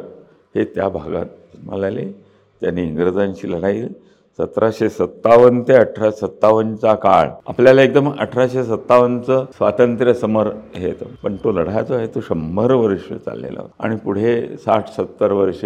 हे 0.56 0.63
त्या 0.63 0.89
भागात 0.89 1.26
म्हणाले. 1.63 2.06
त्यांनी 2.62 2.84
इंग्रजांशी 2.84 3.52
लढाई 3.52 3.84
सतराशे 4.39 4.89
सत्तावन्न 4.89 5.62
ते 5.62 5.74
अठरा 5.74 6.12
सत्तावन्नचा 6.12 6.93
काळ. 6.95 7.30
आपल्याला 7.48 7.82
एकदम 7.82 8.12
अठराशे 8.19 8.63
सत्तावन्नचं 8.63 9.45
स्वातंत्र्य 9.58 10.13
समर 10.13 10.50
हे 10.76 10.88
येतं. 10.88 11.06
पण 11.24 11.36
तो 11.36 11.52
लढा 11.52 11.82
जो 11.82 11.93
आहे 11.93 12.08
तो 12.08 12.22
शंभर 12.22 12.72
वर्ष 12.72 13.13
चाललेला 13.13 13.62
होता. 13.62 13.74
आणि 13.80 13.95
पुढे 13.95 14.58
साठ 14.58 14.88
सत्तर 14.88 15.32
वर्ष 15.32 15.65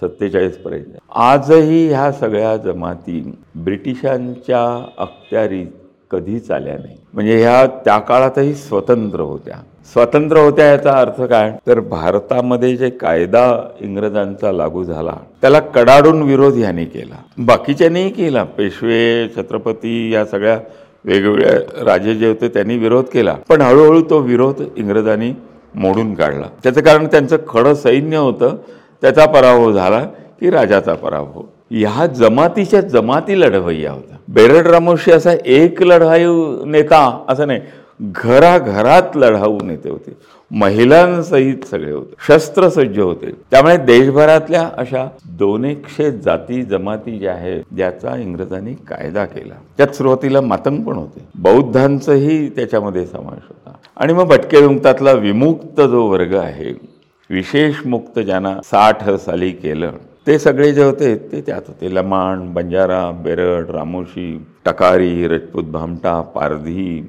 सत्तेचाळीसपर्यंत 0.00 0.96
आजही 1.10 1.88
ह्या 1.88 2.12
सगळ्या 2.12 2.56
जमाती 2.56 3.36
ब्रिटिशांच्या 3.54 4.86
अखत्यारीत 4.98 5.66
कधीच 6.14 6.50
आल्या 6.50 6.74
नाही. 6.74 6.96
म्हणजे 7.14 7.40
ह्या 7.40 7.66
त्या 7.66 7.98
काळातही 7.98 8.54
स्वतंत्र 8.54 9.20
होत्या. 9.20 9.54
स्वतंत्र 9.92 10.36
होत्या 10.36 10.64
याचा 10.64 10.90
अर्थ 10.90 11.22
काय? 11.22 11.56
तर 11.66 11.80
भारतामध्ये 11.80 12.76
जे 12.76 12.90
कायदा 12.90 13.68
इंग्रजांचा 13.80 14.52
लागू 14.52 14.84
झाला 14.84 15.12
त्याला 15.40 15.60
कडाडून 15.60 16.22
विरोध 16.22 16.54
ह्याने 16.54 16.84
केला. 16.84 17.14
बाकीच्यांनीही 17.38 18.10
केला. 18.10 18.44
पेशवे 18.44 19.28
छत्रपती 19.36 20.10
या 20.14 20.24
सगळ्या 20.24 20.58
वेगवेगळ्या 21.04 21.84
राजे 21.84 22.14
जे 22.14 22.28
होते 22.28 22.48
त्यांनी 22.48 22.76
विरोध 22.78 23.04
केला. 23.04 23.36
पण 23.48 23.60
हळूहळू 23.60 24.02
तो 24.10 24.18
विरोध 24.18 24.62
इंग्रजांनी 24.76 25.32
मोडून 25.74 26.14
काढला. 26.14 26.46
त्याचं 26.62 26.80
कारण 26.80 27.06
त्यांचं 27.06 27.36
खडं 27.48 27.74
सैन्य 27.74 28.16
होतं. 28.16 28.56
त्याचा 29.02 29.26
पराभव 29.26 29.72
झाला 29.72 30.04
की 30.40 30.50
राजाचा 30.50 30.94
पराभव. 30.94 31.42
ह्या 31.70 32.06
जमातीच्या 32.06 32.80
जमाती 32.80 33.40
लढवय्या 33.40 33.92
होत्या. 33.92 34.13
बेरड 34.28 34.66
रामोशी 34.66 35.12
असा 35.12 35.30
एक 35.46 35.82
लढाऊ 35.82 36.64
नेता 36.64 37.24
असं 37.28 37.46
नाही 37.46 37.60
घराघरात 38.00 39.16
लढाऊ 39.16 39.58
नेते 39.62 39.90
होते. 39.90 40.16
महिलांसहित 40.50 41.64
सगळे 41.70 41.92
होते. 41.92 42.14
शस्त्रसज्ज 42.28 42.98
होते. 42.98 43.30
त्यामुळे 43.50 43.76
देशभरातल्या 43.76 44.70
अशा 44.76 45.08
दोन 45.30 45.64
एकशे 45.64 46.10
जाती 46.12 46.62
जमाती 46.62 47.18
ज्या 47.18 47.32
आहेत 47.32 47.74
ज्याचा 47.76 48.16
इंग्रजांनी 48.16 48.74
कायदा 48.74 49.24
केला. 49.24 49.54
त्यात 49.76 49.88
सुरुवातीला 49.88 50.40
मातंग 50.40 50.82
पण 50.82 50.92
होते. 50.92 51.24
बौद्धांचाही 51.34 52.48
त्याच्यामध्ये 52.48 53.06
समावेश 53.06 53.44
होता. 53.48 53.72
आणि 53.96 54.12
मग 54.12 54.24
भटके 54.24 54.60
विमुक्तातला 54.60 55.12
विमुक्त 55.12 55.80
जो 55.80 56.04
वर्ग 56.04 56.34
आहे 56.34 56.94
विशेष 57.30 57.74
मुक्त 57.86 58.18
ज्यांना 58.18 58.56
साठ 58.64 59.10
साली 59.10 59.50
केलं 59.50 59.92
ते 60.26 60.38
सगळे 60.38 60.72
जे 60.72 60.82
होते 60.82 61.14
ते 61.32 61.40
त्यात 61.46 61.62
होते. 61.68 61.88
लमाण 61.94 62.52
बंजारा 62.54 63.00
बेरड 63.24 63.70
रामोशी 63.70 64.26
टकारी 64.64 65.26
रजपूत 65.28 65.64
भामटा 65.72 66.20
पारधी 66.34 67.00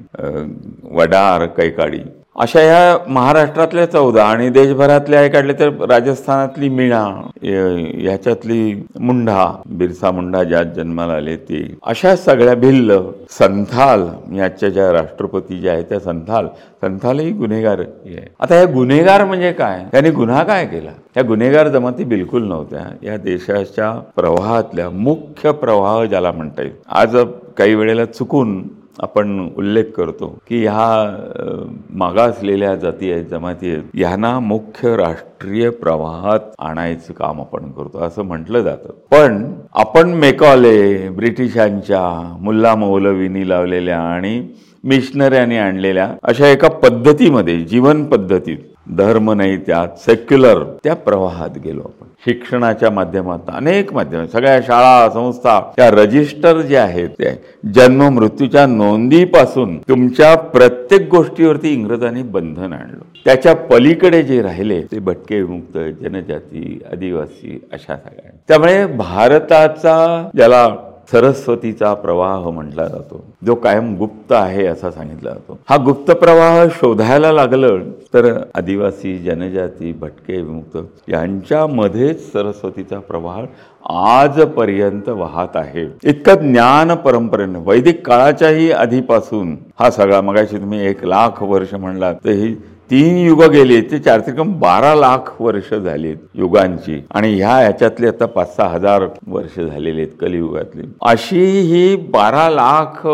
वडार 0.96 1.46
कैकाडी. 1.56 2.02
अशा 2.38 2.60
ह्या 2.60 3.12
महाराष्ट्रातल्या 3.12 3.84
चौदा 3.90 4.24
आणि 4.24 4.48
देशभरातल्या 4.50 5.20
हे 5.20 5.28
काढले 5.28 5.52
तर 5.52 5.68
राजस्थानातली 5.88 6.68
मीणा 6.68 7.00
ह्याच्यातली 7.42 8.58
मुंढा 9.00 9.44
बिरसा 9.78 10.10
मुंढा 10.10 10.42
ज्यात 10.44 10.74
जन्माला 10.76 11.12
आले 11.12 11.36
ते. 11.36 11.62
अशा 11.86 12.14
सगळ्या 12.16 12.54
भिल्ल 12.54 12.98
संथाल 13.38 14.06
याच्या 14.36 14.68
ज्या 14.68 14.90
राष्ट्रपती 14.92 15.60
ज्या 15.60 15.72
आहेत 15.72 15.84
त्या 15.84 16.00
संथाल 16.00 16.46
संथालही 16.82 17.30
गुन्हेगार 17.32 17.78
आहे 17.78 18.26
आता 18.40 18.58
हे 18.58 18.66
गुन्हेगार 18.72 19.24
म्हणजे 19.24 19.52
काय? 19.52 19.84
त्यांनी 19.92 20.10
गुन्हा 20.10 20.42
काय 20.44 20.66
केला? 20.66 20.90
या 21.16 21.22
गुन्हेगार 21.28 21.68
जमाती 21.68 22.04
बिलकुल 22.04 22.48
नव्हत्या. 22.48 22.86
या 23.02 23.16
देशाच्या 23.16 23.92
प्रवाहातल्या 24.16 24.90
मुख्य 24.90 25.52
प्रवाह 25.52 26.04
ज्याला 26.04 26.32
म्हणता 26.32 26.62
येईल. 26.62 26.74
आज 26.88 27.16
काही 27.58 27.74
वेळेला 27.74 28.04
चुकून 28.04 28.62
आपण 29.02 29.38
उल्लेख 29.56 29.84
करतो 29.96 30.26
की 30.48 30.60
ह्या 30.62 31.66
मागासलेल्या 31.98 32.74
जाती 32.74 33.10
आहेत 33.12 33.24
जमाती 33.24 33.70
आहेत 33.70 33.82
ह्यांना 33.94 34.38
मुख्य 34.40 34.94
राष्ट्रीय 34.96 35.68
प्रवाहात 35.70 36.40
आणायचं 36.58 37.14
काम 37.14 37.40
आपण 37.40 37.70
करतो 37.70 37.98
असं 38.06 38.22
म्हटलं 38.22 38.62
जातं. 38.62 38.92
पण 39.10 39.42
आपण 39.74 40.12
मेकॉले 40.14 41.08
ब्रिटिशांच्या 41.08 42.02
मुल्ला 42.40 42.74
मौलवीनी 42.74 43.48
लावलेल्या 43.48 43.98
आणि 44.04 44.40
मिशनऱ्यांनी 44.84 45.56
आणलेल्या 45.58 46.08
अशा 46.22 46.48
एका 46.48 46.68
पद्धतीमध्ये 46.82 47.58
जीवन 47.60 48.04
पद्धतीत 48.04 48.58
धर्म 48.94 49.32
नाही 49.32 49.56
त्यात 49.56 49.88
सेक्युलर 49.98 50.64
त्या 50.84 50.94
प्रवाहात 50.94 51.58
गेलो 51.64 51.80
आपण. 51.80 52.06
शिक्षणाच्या 52.26 52.90
माध्यमात 52.90 53.38
अनेक 53.48 53.92
माध्यम 53.92 54.26
सगळ्या 54.26 54.60
शाळा 54.60 55.08
संस्था 55.10 55.60
त्या 55.76 55.90
रजिस्टर 55.90 56.60
जे 56.60 56.76
आहेत 56.76 57.08
ते 57.08 57.44
जन्म 57.74 58.02
मृत्यूच्या 58.02 58.66
नोंदीपासून 58.66 59.78
तुमच्या 59.78 60.36
प्रत्येक 60.36 61.08
गोष्टीवरती 61.10 61.72
इंग्रजांनी 61.72 62.22
बंधन 62.22 62.72
आणलं. 62.72 63.04
त्याच्या 63.24 63.54
पलीकडे 63.54 64.22
जे 64.22 64.42
राहिले 64.42 64.82
ते 64.82 64.98
भटके 64.98 65.42
विमुक्त 65.42 65.78
जनजाती 66.02 66.82
आदिवासी 66.92 67.64
अशा 67.72 67.96
सगळ्या. 67.96 68.36
त्यामुळे 68.48 68.86
भारताचा 68.86 70.28
ज्याला 70.34 70.68
सरस्वतीचा 71.12 71.92
प्रवाह 71.94 72.48
म्हटला 72.50 72.86
जातो. 72.86 73.24
जो 73.46 73.54
कायम 73.54 73.94
गुप्त 73.96 74.32
आहे 74.32 74.66
असा 74.66 74.90
सांगितला 74.90 75.30
जातो. 75.30 75.58
हा 75.68 75.76
गुप्त 75.76 76.10
प्रवाह 76.10 76.64
शोधायला 76.70 77.32
लागलं 77.32 77.82
तर 78.14 78.26
आदिवासी 78.54 79.16
जनजाती 79.18 79.92
भटके 79.92 80.40
विमुक्त 80.42 80.76
यांच्यामध्येच 81.08 82.32
सरस्वतीचा 82.32 82.98
प्रवाह 82.98 83.44
आजपर्यंत 83.84 85.08
वाहत 85.08 85.56
आहे. 85.56 85.84
इतकं 86.04 86.52
ज्ञान 86.52 86.94
परंपरेनं 86.94 87.62
वैदिक 87.66 88.06
काळाच्याही 88.06 88.70
आधीपासून 88.72 89.56
हा 89.80 89.90
सगळा 89.90 90.20
मगाशी 90.20 90.56
तुम्ही 90.56 90.86
एक 90.86 91.04
लाख 91.04 91.42
वर्ष 91.42 91.74
म्हणला 91.74 92.12
तर 92.12 92.30
ही 92.30 92.54
तीन 92.90 93.16
युग 93.16 93.42
गेले 93.44 93.80
ते 93.80 93.98
चार 93.98 94.20
बारा 94.38 94.94
लाख 94.94 95.42
वर्ष 95.42 95.74
झालीत 95.74 96.16
युगांची. 96.34 97.06
आणि 97.10 97.34
ह्या 97.34 97.56
ह्याच्यातले 97.56 98.08
आता 98.08 98.26
पाच 98.26 98.56
सहा 98.56 98.68
हजार 98.68 99.06
वर्ष 99.26 99.60
झालेले 99.60 100.00
आहेत 100.00 100.12
कलियुगातली. 100.20 100.82
अशी 101.02 101.44
ही 101.44 101.96
बारा 101.96 102.50
लाख 102.50 103.06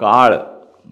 काळ 0.00 0.34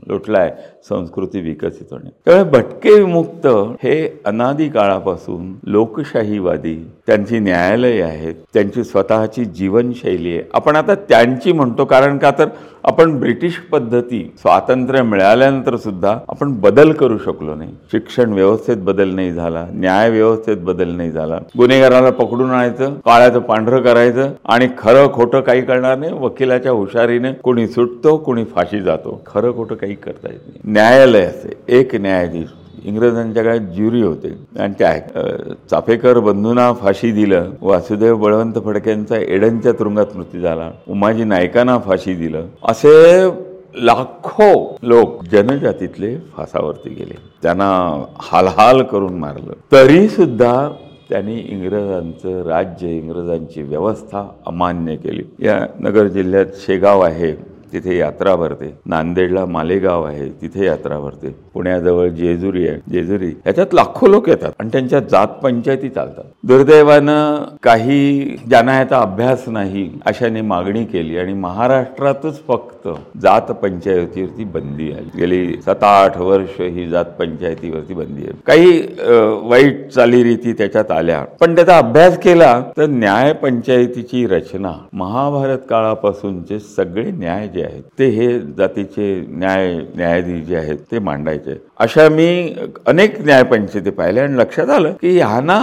लोटलाय. 0.08 0.52
संस्कृती 0.88 1.40
विकसित 1.40 1.92
होणे. 1.92 2.10
त्यामुळे 2.24 2.50
भटके 2.50 2.94
विमुक्त 2.94 3.46
हे 3.82 3.94
अनादी 4.24 4.68
काळापासून 4.68 5.52
लोकशाहीवादी 5.66 6.74
त्यांची 7.06 7.38
न्यायालय 7.38 8.00
आहेत 8.02 8.34
त्यांची 8.54 8.84
स्वतःची 8.84 9.44
जीवनशैली 9.44 10.32
आहे. 10.32 10.42
आपण 10.54 10.76
आता 10.76 10.94
त्यांची 11.08 11.52
म्हणतो 11.52 11.84
कारण 11.84 12.18
का 12.18 12.30
तर 12.38 12.48
आपण 12.84 13.18
ब्रिटिश 13.18 13.56
पद्धती 13.72 14.22
स्वातंत्र्य 14.38 15.02
मिळाल्यानंतर 15.02 15.76
सुद्धा 15.76 16.16
आपण 16.28 16.52
बदल 16.60 16.92
करू 16.92 17.18
शकलो 17.18 17.54
नाही. 17.54 17.70
शिक्षण 17.92 18.32
व्यवस्थेत 18.32 18.76
बदल 18.76 19.14
नाही 19.14 19.32
झाला 19.32 19.64
न्याय 19.72 20.10
व्यवस्थेत 20.10 20.56
बदल 20.56 20.88
नाही 20.88 21.10
झाला. 21.10 21.38
गुन्हेगाराला 21.58 22.10
पकडून 22.10 22.50
आणायचं 22.50 22.94
काळ्याचं 22.94 23.38
पांढरं 23.38 23.82
करायचं 23.82 24.32
आणि 24.44 24.68
खरं 24.78 25.12
खोटं 25.12 25.40
काही 25.40 25.62
करणार 25.62 25.98
नाही. 25.98 26.12
वकिलाच्या 26.12 26.72
हुशारीने 26.72 27.32
कोणी 27.32 27.66
सुटतो 27.66 28.16
कोणी 28.16 28.44
फाशी 28.44 28.80
जातो. 28.80 29.20
खरं 29.26 29.56
खोटं 29.56 29.74
काही 29.74 29.94
करता 29.94 30.28
येत 30.30 30.40
नाही. 30.46 30.71
न्यायालय 30.72 31.22
असते 31.22 31.48
एक 31.68 31.94
न्यायाधीश 31.94 32.48
इंग्रजांच्या 32.84 33.42
काळात 33.42 33.58
ज्युरी 33.58 34.02
होते. 34.02 34.28
आणि 34.60 34.72
त्या 34.78 34.98
चाफेकर 35.70 36.18
बंधूंना 36.18 36.72
फाशी 36.72 37.10
दिलं 37.12 37.50
वासुदेव 37.60 38.16
बळवंत 38.16 38.52
फडक्यांचा 38.64 39.16
एडनच्या 39.16 39.72
तुरुंगात 39.72 40.16
मृत्यू 40.16 40.40
झाला 40.40 40.70
उमाजी 40.88 41.24
नायकांना 41.24 41.78
फाशी 41.78 42.14
दिलं 42.14 42.46
असे 42.64 43.26
लाखो 43.74 44.78
लोक 44.82 45.24
जनजातीतले 45.24 46.16
फासावरती 46.36 46.90
गेले. 46.90 47.14
त्यांना 47.42 48.04
हालहाल 48.18 48.82
करून 48.82 49.18
मारलं. 49.18 49.52
तरी 49.72 50.08
सुद्धा 50.08 50.68
त्यांनी 51.10 51.36
इंग्रजांचं 51.48 52.42
राज्य 52.48 52.88
इंग्रजांची 52.88 53.62
व्यवस्था 53.62 54.28
अमान्य 54.46 54.96
केली. 54.96 55.46
या 55.46 55.66
नगर 55.80 56.06
जिल्ह्यात 56.06 56.46
शेगाव 56.56 57.00
आहे. 57.00 57.51
तिथे 57.72 57.96
यात्रा 57.96 58.34
भरते. 58.36 58.72
नांदेडला 58.86 59.44
मालेगाव 59.46 60.04
आहे 60.04 60.28
तिथे 60.40 60.64
यात्रा 60.66 60.98
भरते. 61.00 61.34
पुण्याजवळ 61.54 62.08
जेजुरी 62.08 62.66
आहे. 62.68 62.78
जेजुरी 62.90 63.28
याच्यात 63.46 63.74
लाखो 63.74 64.06
लोक 64.06 64.28
येतात 64.28 64.52
आणि 64.60 64.68
त्यांच्या 64.72 65.00
जात 65.10 65.28
पंचायती 65.42 65.88
चालतात. 65.88 66.24
दुर्दैवानं 66.46 67.44
काही 67.62 68.36
ज्यांना 68.48 68.76
याचा 68.78 69.00
अभ्यास 69.00 69.44
नाही 69.48 69.88
अशाने 70.06 70.40
मागणी 70.42 70.84
केली 70.84 71.18
आणि 71.18 71.32
महाराष्ट्रातच 71.34 72.40
फक्त 72.48 72.88
जात 73.22 73.50
पंचायतीवरती 73.62 74.44
बंदी 74.44 74.90
आली. 74.92 75.08
गेली 75.18 75.60
सात 75.64 75.82
आठ 75.84 76.16
वर्ष 76.18 76.60
ही 76.60 76.88
जात 76.88 77.04
पंचायतीवरती 77.18 77.94
बंदी 77.94 78.22
आहे. 78.22 78.32
काही 78.46 78.78
वाईट 79.48 79.88
चालीरीती 79.88 80.52
त्याच्यात 80.52 80.90
आल्या. 80.90 81.22
पण 81.40 81.54
त्याचा 81.54 81.76
अभ्यास 81.78 82.18
केला 82.22 82.52
तर 82.76 82.86
न्याय 82.86 83.32
पंचायतीची 83.32 84.26
रचना. 84.26 84.72
महाभारत 84.92 85.58
काळापासूनचे 85.70 86.58
सगळे 86.58 87.10
न्याय 87.10 87.48
जे 87.48 87.61
आहेत. 87.64 87.82
ते 87.98 88.06
हे 88.08 88.28
जातीचे 88.58 89.04
न्याय 89.28 89.74
न्यायाधीश 89.96 90.44
जे 90.46 90.56
आहेत 90.56 90.78
ते 90.90 90.98
मांडायचे. 90.98 91.54
अशा 91.80 92.08
मी 92.08 92.54
अनेक 92.86 93.20
न्यायपंचायती 93.24 93.90
पाहिल्या 93.90 94.24
आणि 94.24 94.38
लक्षात 94.38 94.70
आलं 94.70 94.92
की 95.00 95.16
ह्यांना 95.18 95.58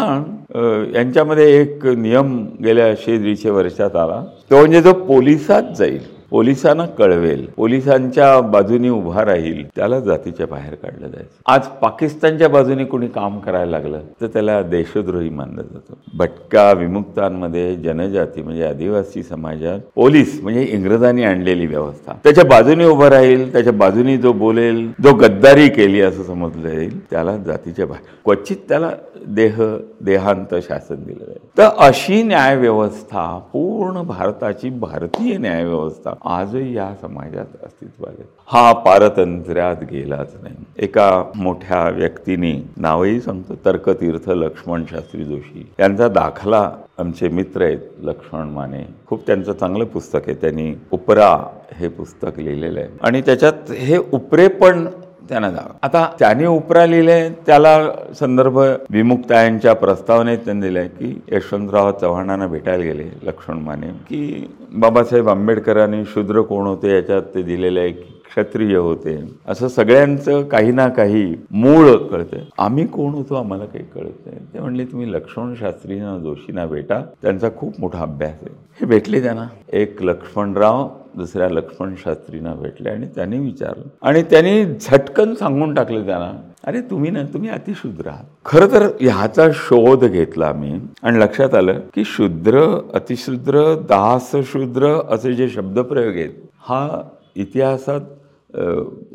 यांच्यामध्ये 0.95 1.49
एक 1.61 1.85
नियम 1.87 2.37
गेल्या 2.63 2.93
शे 2.99 3.17
दीडशे 3.17 3.49
वर्षात 3.49 3.95
आला 3.95 4.23
तो 4.51 4.59
म्हणजे 4.59 4.81
जो 4.81 4.93
पोलिसात 5.05 5.75
जाईल. 5.77 5.99
पोलिसांना 6.31 6.85
कळवेल. 6.85 7.45
पोलिसांच्या 7.57 8.39
बाजूनी 8.41 8.89
उभा 8.89 9.25
राहील. 9.25 9.63
त्याला 9.67 9.99
जातीच्या 9.99 10.47
बाहेर 10.47 10.75
काढलं 10.75 11.07
जायचं. 11.07 11.41
आज 11.45 11.67
पाकिस्तानच्या 11.81 12.49
बाजूने 12.49 12.85
कोणी 12.85 13.07
काम 13.07 13.39
करायला 13.39 13.71
लागलं 13.71 13.99
तर 14.21 14.27
त्याला 14.27 14.61
देशद्रोही 14.61 15.29
मानलं 15.29 15.61
जातं. 15.61 15.93
भटका 16.13 16.71
विमुक्तांमध्ये 16.71 17.75
जनजाती 17.75 18.41
म्हणजे 18.41 18.65
आदिवासी 18.65 19.23
समाजात 19.23 19.79
पोलीस 19.95 20.39
म्हणजे 20.43 20.63
इंग्रजांनी 20.71 21.23
आणलेली 21.23 21.65
व्यवस्था. 21.65 22.13
त्याच्या 22.23 22.43
बाजूने 22.43 22.85
उभं 22.85 23.07
राहील 23.07 23.51
त्याच्या 23.51 23.73
बाजूने 23.73 24.17
जो 24.17 24.33
बोलेल 24.33 24.87
जो 25.03 25.13
गद्दारी 25.13 25.67
केली 25.69 26.01
असं 26.01 26.23
समजलं 26.23 26.69
जाईल 26.69 26.99
त्याला 27.05 27.37
जातीच्या 27.37 27.85
बाहेर. 27.85 28.05
क्वचित 28.25 28.57
त्याला 28.69 28.91
देह 29.27 29.61
देहांत 30.01 30.55
शासन 30.55 31.03
दिलं 31.03 31.23
आहे 31.27 31.47
तर 31.57 31.69
अशी 31.77 32.23
न्यायव्यवस्था 32.23 33.39
पूर्ण 33.53 34.01
भारताची 34.01 34.69
भारतीय 34.69 35.37
न्यायव्यवस्था 35.37 36.13
आजही 36.25 36.75
या 36.77 36.93
समाजात 37.01 37.63
अस्तित्वात 37.63 38.13
आहे. 38.19 38.27
हा 38.45 38.73
पारतंत्र्यात 38.73 39.83
गेलाच 39.91 40.35
नाही. 40.43 40.55
एका 40.77 41.23
मोठ्या 41.35 41.89
व्यक्तीने 41.89 42.53
नावही 42.77 43.21
सांगतो 43.21 43.55
तर्कतीर्थ 43.65 44.29
लक्ष्मण 44.29 44.83
शास्त्री 44.91 45.23
जोशी. 45.23 45.69
यांचा 45.79 46.07
दाखला 46.07 46.71
आमचे 46.97 47.27
मित्र 47.27 47.61
आहेत 47.61 47.79
लक्ष्मण 47.99 48.49
माने. 48.49 48.83
खूप 49.07 49.27
त्यांचं 49.27 49.53
चांगलं 49.53 49.85
पुस्तक 49.85 50.19
आहे. 50.27 50.33
त्यांनी 50.33 50.73
उपरा 50.91 51.35
हे 51.73 51.87
पुस्तक 51.87 52.39
लिहिलेलं 52.39 52.79
आहे. 52.79 52.89
आणि 53.01 53.21
त्याच्यात 53.21 53.71
हे 53.71 53.97
उपरे 53.97 54.47
पण 54.47 54.87
त्यांना 55.29 55.49
जावं. 55.51 55.77
आता 55.83 56.11
त्याने 56.19 56.45
उपरा 56.45 56.85
लिहिले 56.85 57.29
त्याला 57.29 57.77
संदर्भ 58.19 58.57
विमुक्तायांच्या 58.89 59.73
प्रस्तावनेत 59.73 60.37
त्यांनी 60.37 60.67
दिलाय 60.67 60.87
की 60.87 61.21
यशवंतराव 61.31 61.91
चव्हाणांना 61.91 62.47
भेटायला 62.47 62.83
गेले 62.83 63.03
लक्ष्मण 63.23 63.57
माने. 63.57 63.87
की 63.87 64.49
बाबासाहेब 64.73 65.29
आंबेडकरांनी 65.29 66.05
शूद्र 66.05 66.41
कोण 66.41 66.67
होते 66.67 66.95
याच्यात 66.95 67.21
ते 67.35 67.41
दिलेलं 67.41 67.79
आहे 67.79 67.89
की 67.89 68.15
क्षत्रिय 68.29 68.77
होते. 68.77 69.23
असं 69.47 69.67
सगळ्यांचं 69.67 70.43
काही 70.43 70.71
ना 70.71 70.87
काही 70.89 71.35
मूळ 71.51 71.91
कळतंय 71.91 72.41
आम्ही 72.57 72.85
कोण 72.87 73.13
होतो 73.13 73.35
आम्हाला 73.35 73.65
काही 73.65 73.85
कळत 73.95 74.25
नाही. 74.25 74.37
ते 74.53 74.59
म्हणले 74.59 74.85
तुम्ही 74.85 75.11
लक्ष्मण 75.13 75.53
शास्त्रींना 75.55 76.17
जोशींना 76.17 76.65
भेटा. 76.65 77.01
त्यांचा 77.21 77.49
खूप 77.57 77.79
मोठा 77.79 77.99
अभ्यास 77.99 78.33
आहे. 78.41 78.55
हे 78.81 78.85
भेटले 78.85 79.23
त्यांना. 79.23 79.47
एक 79.73 80.03
लक्ष्मणराव 80.03 80.89
दुसऱ्या 81.17 81.47
लक्ष्मण 81.49 81.93
शास्त्रींना 82.03 82.53
भेटले 82.53 82.89
आणि 82.89 83.07
त्यांनी 83.15 83.39
विचारलं. 83.39 83.87
आणि 84.01 84.21
त्यांनी 84.31 84.65
झटकन 84.65 85.33
सांगून 85.33 85.73
टाकलं 85.73 86.05
त्यांना 86.05 86.31
अरे 86.67 86.81
तुम्ही 86.89 87.11
ना 87.11 87.23
तुम्ही 87.33 87.49
अतिशूद्र 87.49 88.09
आहात. 88.09 88.23
खरं 88.45 88.71
तर 88.71 88.87
ह्याचा 89.01 89.47
शोध 89.55 90.05
घेतला 90.05 90.51
मी. 90.53 90.71
आणि 91.03 91.19
लक्षात 91.19 91.53
आलं 91.55 91.79
की 91.95 92.03
शूद्र 92.05 92.65
अतिशूद्र 92.93 93.63
दासशूद्र 93.89 94.93
असे 95.09 95.33
जे 95.33 95.49
शब्दप्रयोग 95.49 96.15
आहेत 96.15 96.33
हा 96.67 97.01
इतिहासात 97.35 98.01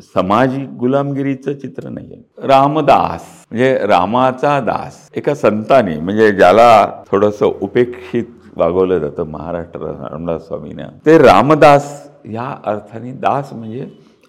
सामाजिक 0.03 0.67
गुलामगिरीचं 0.79 1.53
चित्र 1.53 1.89
नाही 1.89 2.13
आहे 2.13 2.47
रामदास 2.47 3.23
म्हणजे 3.51 3.77
रामाचा 3.87 4.59
दास 4.59 4.97
एका 5.15 5.33
संताने 5.35 5.99
म्हणजे 5.99 6.31
ज्याला 6.31 6.85
थोडंसं 7.11 7.51
उपेक्षित 7.61 8.25
वागवलं 8.57 8.99
जातं 8.99 9.23
महाराष्ट्र 9.23 9.79
रामदास 9.79 10.47
स्वामींना 10.47 10.83
ते 11.05 11.17
रामदास 11.17 12.11
ह्या 12.25 12.57
अर्थाने 12.65 13.11
दास 13.11 13.53
म्हणजे 13.53 13.87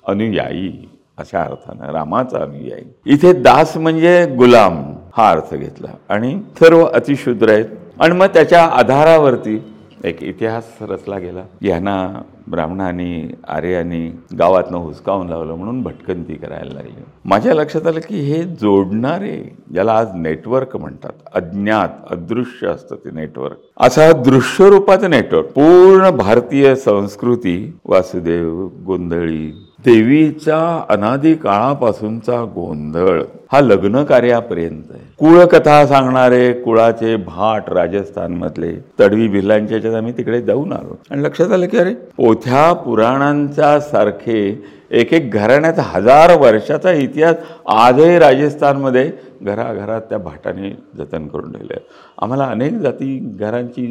अनुयायी 0.09 0.91
अशा 1.19 1.43
अर्थानं 1.43 1.93
रामाचा 1.93 2.39
अनुयायी. 2.39 2.95
इथे 3.07 3.33
दास 3.33 3.77
म्हणजे 3.77 4.27
गुलाम 4.27 4.95
हा 5.17 5.31
अर्थ 5.31 5.55
घेतला. 5.55 5.89
आणि 6.09 6.41
सर्व 6.61 6.85
अतिशूद्र 6.85 7.51
आहेत. 7.51 7.67
आणि 8.01 8.15
मग 8.15 8.27
त्याच्या 8.27 8.65
आधारावरती 8.65 9.76
एक 10.05 10.23
इतिहास 10.23 10.65
रचला 10.81 11.19
गेला. 11.19 11.43
यांना 11.63 12.23
ब्राह्मणांनी 12.51 13.35
आर्यांनी 13.49 14.09
गावातनं 14.39 14.79
हुसकावून 14.79 15.29
लावलं 15.29 15.55
म्हणून 15.55 15.83
भटकंती 15.83 16.35
करायला 16.35 16.75
लागली. 16.75 17.03
माझ्या 17.25 17.55
लक्षात 17.55 17.87
आलं 17.87 18.01
की 18.09 18.21
हे 18.21 18.43
जोडणारे 18.43 19.57
ज्याला 19.73 19.93
आज 19.93 20.09
नेटवर्क 20.15 20.77
म्हणतात. 20.77 21.13
अज्ञात 21.35 21.89
अदृश्य 22.11 22.69
असतं 22.69 22.97
ते 22.97 23.11
नेटवर्क 23.11 23.57
असा 23.81 24.13
दृश्य 24.13 24.69
रूपाचं 24.71 25.11
नेटवर्क 25.11 25.47
पूर्ण 25.47 26.11
भारतीय 26.11 26.75
संस्कृती 26.75 27.79
वासुदेव 27.85 28.69
गोंधळी 28.87 29.53
देवीचा 29.87 30.61
अनादी 30.91 31.35
काळापासूनचा 31.35 32.43
गोंधळ. 32.55 33.21
हा 33.53 33.61
लग्न 33.61 34.03
कार्यापर्यंत 34.05 34.91
आहे. 34.91 35.03
कुळकथा 35.19 35.85
सांगणारे 35.87 36.53
कुळाचे 36.63 37.15
भाट 37.17 37.69
राजस्थानमधले 37.73 38.73
तडवी 39.01 39.29
भिल्लांच्या 39.29 39.77
याच्यात 39.77 39.95
आम्ही 39.95 40.13
तिकडे 40.19 40.41
जाऊन 40.43 40.73
आलो. 40.73 40.97
आणि 41.11 41.23
लक्षात 41.23 41.53
आलं 41.53 41.67
की 41.67 41.79
अरे 41.79 41.95
पोथ्या 42.17 42.73
पुराणांच्या 42.75 43.79
सारखे 43.81 44.41
एक 44.91 45.13
एक 45.15 45.31
घराण्यात 45.33 45.79
हजार 45.85 46.37
वर्षाचा 46.41 46.93
इतिहास 46.93 47.37
आजही 47.77 48.19
राजस्थानमध्ये 48.19 49.11
घराघरात 49.43 50.01
त्या 50.01 50.19
भाटाने 50.19 50.71
जतन 50.99 51.27
करून 51.29 51.53
ठेवले 51.53 51.79
आम्हाला 52.23 52.45
अनेक 52.45 52.73
जाती 52.73 53.19
घरांची 53.39 53.87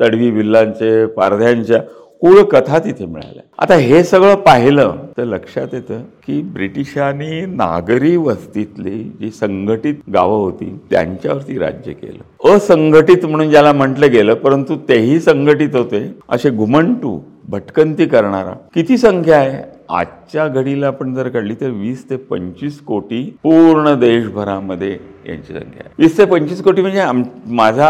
तडवी 0.00 0.30
बिल्लांचे 0.30 1.04
पारध्यांच्या 1.06 1.80
कुळ 2.20 2.42
कथा 2.42 2.78
तिथे 2.78 3.06
मिळाल्या. 3.06 3.42
आता 3.58 3.74
हे 3.74 4.02
सगळं 4.04 4.34
पाहिलं 4.34 4.96
तर 5.18 5.24
लक्षात 5.24 5.68
येतं 5.72 6.00
की 6.26 6.42
ब्रिटिशांनी 6.42 7.40
नागरी 7.46 8.16
वस्तीतली 8.16 8.98
जी 9.20 9.30
संघटित 9.30 9.94
गावं 10.14 10.36
होती 10.36 10.80
त्यांच्यावरती 10.90 11.58
राज्य 11.58 11.92
केलं. 11.92 12.54
असंघटित 12.56 13.26
म्हणून 13.26 13.50
ज्याला 13.50 13.72
म्हटलं 13.72 14.10
गेलं 14.12 14.34
परंतु 14.34 14.76
तेही 14.88 15.20
संघटित 15.20 15.74
होते. 15.74 16.14
असे 16.28 16.50
घुमंटू 16.50 17.20
भटकंती 17.48 18.06
करणारा 18.06 18.52
किती 18.74 18.98
संख्या 18.98 19.38
आहे? 19.38 19.62
आजच्या 19.90 20.46
घडीला 20.48 20.86
आपण 20.86 21.14
जर 21.14 21.28
काढली 21.28 21.54
तर 21.60 21.70
वीस 21.70 22.04
ते 22.10 22.16
पंचवीस 22.30 22.78
कोटी 22.86 23.22
पूर्ण 23.42 23.94
देशभरामध्ये 24.00 24.90
यांची 24.90 25.52
संख्या 25.52 25.82
आहे. 25.84 25.88
वीस 25.98 26.16
ते 26.18 26.24
पंचवीस 26.24 26.62
कोटी 26.62 26.82
म्हणजे 26.82 27.00
आम 27.00 27.22
माझा 27.54 27.88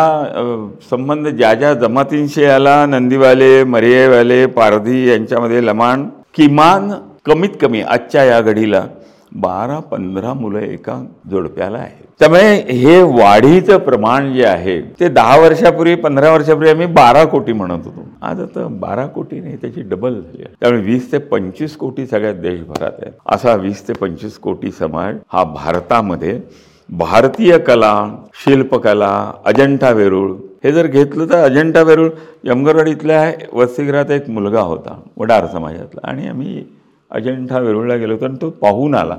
संबंध 0.91 1.29
ज्या 1.29 1.53
ज्या 1.55 1.73
जमातींशी 1.75 2.45
आला 2.45 2.85
नंदीवाले 2.87 3.53
मरियेवाले 3.65 4.45
पारधी 4.57 5.07
यांच्यामध्ये 5.09 5.65
लमाण 5.67 6.09
किमान 6.35 6.91
कमीत 7.27 7.57
कमी 7.61 7.81
आजच्या 7.83 8.25
या 8.25 8.41
घडीला 8.41 8.85
बारा 9.33 9.79
पंधरा 9.91 10.33
मुलं 10.35 10.59
एका 10.59 11.03
जोडप्याला 11.31 11.79
आहेत. 11.79 12.07
त्यामुळे 12.21 12.55
हे 12.71 13.01
वाढीचं 13.03 13.79
प्रमाण 13.79 14.33
जे 14.33 14.45
आहे 14.45 14.81
ते 15.01 15.09
दहा 15.09 15.37
वर्षापूर्वी 15.41 15.95
पंधरा 15.95 16.31
वर्षापूर्वी 16.33 16.71
आम्ही 16.71 16.87
बारा 16.87 17.25
कोटी 17.25 17.53
म्हणत 17.53 17.87
होतो. 17.87 18.07
आज 18.23 18.41
आता 18.41 18.67
बारा 18.81 19.07
कोटी 19.07 19.41
नाही 19.41 19.57
त्याची 19.57 19.83
डबल 19.83 20.15
झाली 20.15 20.43
आहे. 20.43 20.55
त्यामुळे 20.61 20.83
वीस 20.83 21.11
ते 21.13 21.19
पंचवीस 21.19 21.77
कोटी 21.77 22.07
सगळ्या 22.07 22.33
देशभरात 22.33 22.99
आहे 23.03 23.13
असा 23.35 23.55
वीस 23.55 23.87
ते 23.89 23.93
पंचवीस 24.01 24.39
कोटी 24.39 24.71
समाज 24.79 25.17
हा 25.33 25.45
भारतामध्ये 25.45 26.39
भारतीय 26.89 27.57
कला 27.59 27.95
शिल्पकला 28.45 29.11
अजंठा 29.47 29.91
वेरूळ 29.91 30.33
हे 30.65 30.73
जर 30.73 30.87
घेतलं 30.87 31.29
तर 31.31 31.45
अजंठा 31.45 31.83
वेरूळ 31.83 32.09
यमगरवाडीतल्या 32.45 33.23
वसतिगृहात 33.53 34.11
एक 34.11 34.29
मुलगा 34.31 34.61
होता 34.61 35.01
वडार 35.19 35.47
समाजातला. 35.53 36.01
आणि 36.05 36.29
आम्ही 36.29 36.63
अजिंठा 37.11 37.59
वेरूळला 37.59 37.95
गेलो 37.97 38.13
होतो 38.13 38.25
आणि 38.25 38.37
तो 38.43 38.51
पाहून 38.63 38.95
आला. 38.95 39.17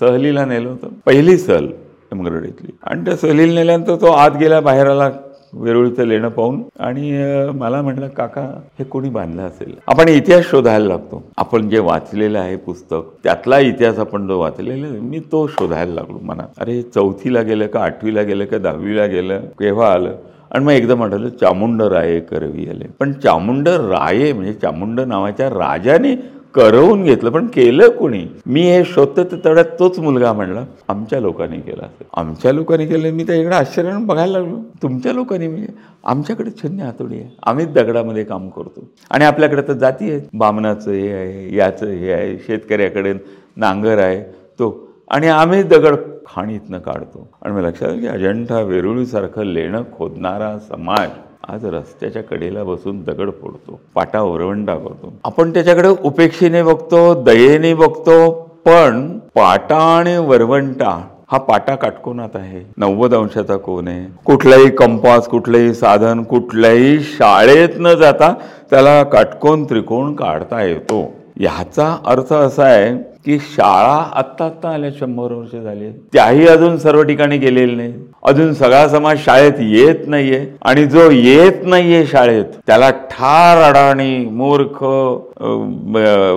सहलीला 0.00 0.44
नेलं 0.44 0.68
होतं. 0.68 0.88
पहिली 1.06 1.36
सहल 1.38 1.66
यमगरवाडीतली 2.12 2.72
आणि 2.82 3.04
त्या 3.04 3.16
सहलीला 3.16 3.54
नेल्यानंतर 3.54 3.96
तो 4.00 4.10
आत 4.12 4.36
गेला 4.40 4.60
बाहेर 4.60 4.86
आला 4.90 5.10
वेरूळचं 5.54 6.06
लेणं 6.06 6.28
पाहून. 6.28 6.62
आणि 6.78 7.10
मला 7.58 7.80
म्हटलं 7.82 8.08
काका 8.16 8.42
हे 8.78 8.84
कोणी 8.84 9.08
बांधलं 9.10 9.42
असेल? 9.42 9.74
आपण 9.86 10.08
इतिहास 10.08 10.50
शोधायला 10.50 10.86
लागतो. 10.86 11.22
आपण 11.38 11.68
जे 11.68 11.78
वाचलेलं 11.80 12.38
आहे 12.38 12.56
पुस्तक 12.56 13.10
त्यातला 13.24 13.58
इतिहास 13.58 13.98
आपण 13.98 14.26
जो 14.28 14.38
वाचलेला 14.40 14.88
मी 15.00 15.20
तो 15.32 15.46
शोधायला 15.58 15.94
लागलो 15.94 16.18
म्हणा 16.22 16.44
अरे 16.60 16.80
चौथीला 16.94 17.42
गेलं 17.42 17.66
का 17.66 17.80
आठवीला 17.84 18.22
गेलं 18.22 18.44
का 18.46 18.58
दहावीला 18.58 19.06
गेलं 19.06 19.40
केव्हा 19.58 19.92
आलं? 19.92 20.14
आणि 20.54 20.64
मग 20.64 20.72
एकदम 20.72 21.02
आठवलं 21.02 21.28
चामुंड 21.40 21.82
राये 21.82 22.20
करवी 22.20 22.68
आले 22.70 22.84
पण 23.00 23.12
चामुंड 23.24 23.68
राये 23.68 24.32
म्हणजे 24.32 24.52
चामुंड 24.52 25.00
नावाच्या 25.00 25.48
राजाने 25.50 26.14
करवून 26.54 27.04
घेतलं 27.04 27.30
पण 27.30 27.46
केलं 27.46 27.90
कोणी? 27.90 28.26
मी 28.46 28.60
हे 28.60 28.84
शोधतं 28.84 29.24
तर 29.24 29.36
तेवढ्यात 29.36 29.64
तोच 29.78 29.98
मुलगा 29.98 30.32
म्हणला 30.32 30.64
आमच्या 30.88 31.20
लोकांनी 31.20 31.60
केला 31.60 31.84
असेल. 31.84 32.06
आमच्या 32.16 32.52
लोकांनी 32.52 32.86
केलं 32.86 33.10
मी 33.10 33.24
त्याच्याकडे 33.24 33.56
आश्चर्यानं 33.56 34.06
बघायला 34.06 34.38
लागलो. 34.38 34.56
तुमच्या 34.82 35.12
लोकांनी 35.12 35.48
म्हणजे 35.48 35.68
आमच्याकडे 36.04 36.50
छन्नी 36.50 36.82
हातोडी 36.82 37.16
आहे. 37.16 37.36
आम्हीच 37.46 37.68
दगडामध्ये 37.68 38.24
काम 38.24 38.48
करतो. 38.48 38.88
आणि 39.10 39.24
आपल्याकडे 39.24 39.62
तर 39.62 39.72
जाती 39.72 40.10
आहेत. 40.10 40.22
बामणाचं 40.34 40.90
हे 40.90 41.12
आहे 41.12 41.56
याचं 41.56 41.86
हे 41.86 42.12
आहे 42.12 42.38
शेतकऱ्याकडे 42.38 43.14
नांगर 43.56 43.98
आहे 43.98 44.22
तो. 44.58 44.88
आणि 45.08 45.26
आम्ही 45.26 45.62
दगड 45.62 45.94
खाणीतनं 46.26 46.78
काढतो. 46.78 47.28
आणि 47.42 47.54
मला 47.54 47.68
लक्षात 47.68 47.88
की 47.88 48.06
अजंठा 48.06 48.60
वेरुळीसारखं 48.60 49.44
लेणं 49.44 49.82
खोदणारा 49.98 50.58
समाज. 50.58 51.08
आज 51.52 51.64
रस्त्याच्या 51.64 52.22
कडेला 52.22 52.62
बसून 52.64 53.00
दगड 53.02 53.30
फोडतो 53.40 53.80
पाटा 53.94 54.20
ओरवंडा 54.20 54.74
करतो 54.74 55.12
आपण 55.24 55.52
त्याच्याकडे 55.52 55.88
उपेक्षेने 55.88 56.62
बघतो 56.62 57.22
दयेने 57.22 57.74
बघतो 57.74 58.30
पण 58.66 59.18
पाटा 59.34 59.76
आणि 59.98 60.16
वरवंटा 60.16 60.90
हा 61.32 61.38
पाटा 61.38 61.74
काटकोनात 61.74 62.28
आहे. 62.34 62.60
नव्वद 62.76 63.14
अंशाचा 63.14 63.56
कोण 63.56 63.88
आहे. 63.88 64.04
कुठलाही 64.24 64.70
कंपास 64.70 65.28
कुठलंही 65.28 65.74
साधन 65.74 66.22
कुठल्याही 66.22 67.00
शाळेत 67.00 67.68
न 67.78 67.94
जाता 67.94 68.32
त्याला 68.70 69.02
काटकोन 69.02 69.64
त्रिकोण 69.64 70.14
काढता 70.14 70.62
येतो. 70.62 71.02
ह्याचा 71.36 71.96
अर्थ 72.06 72.32
असा 72.32 72.64
आहे 72.64 72.92
की 73.28 73.38
शाळा 73.38 73.96
आत्ता 74.16 74.44
आत्ता 74.44 74.68
आल्या 74.68 74.90
शंभर 74.98 75.32
वर्ष 75.32 75.54
झाली. 75.54 75.88
त्याही 76.12 76.46
अजून 76.48 76.76
सर्व 76.78 77.02
ठिकाणी 77.02 77.38
गेलेले 77.38 77.74
नाही. 77.76 77.92
अजून 78.26 78.52
सगळा 78.54 78.86
समाज 78.88 79.18
शाळेत 79.24 79.58
येत 79.60 80.06
नाहीये. 80.08 80.40
आणि 80.62 80.84
जो 80.86 81.10
येत 81.10 81.64
नाहीये 81.64 82.04
शाळेत 82.06 82.44
त्याला 82.66 82.88
ठार 83.10 83.62
अडाणी 83.62 84.16
मूर्ख 84.30 84.82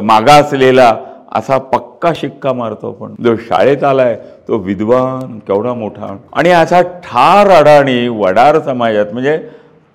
मागासलेला 0.05 0.93
असा 1.35 1.57
पक्का 1.57 2.11
शिक्का 2.15 2.53
मारतो 2.53 2.89
आपण. 2.89 3.13
जो 3.23 3.35
शाळेत 3.47 3.83
आलाय 3.83 4.15
तो 4.47 4.57
विद्वान 4.57 5.37
केवढा 5.47 5.73
मोठा. 5.73 6.15
आणि 6.33 6.51
असा 6.51 6.81
ठार 6.81 7.51
अडाणी 7.59 8.07
वडार 8.19 8.59
समाजात 8.65 9.13
म्हणजे 9.13 9.37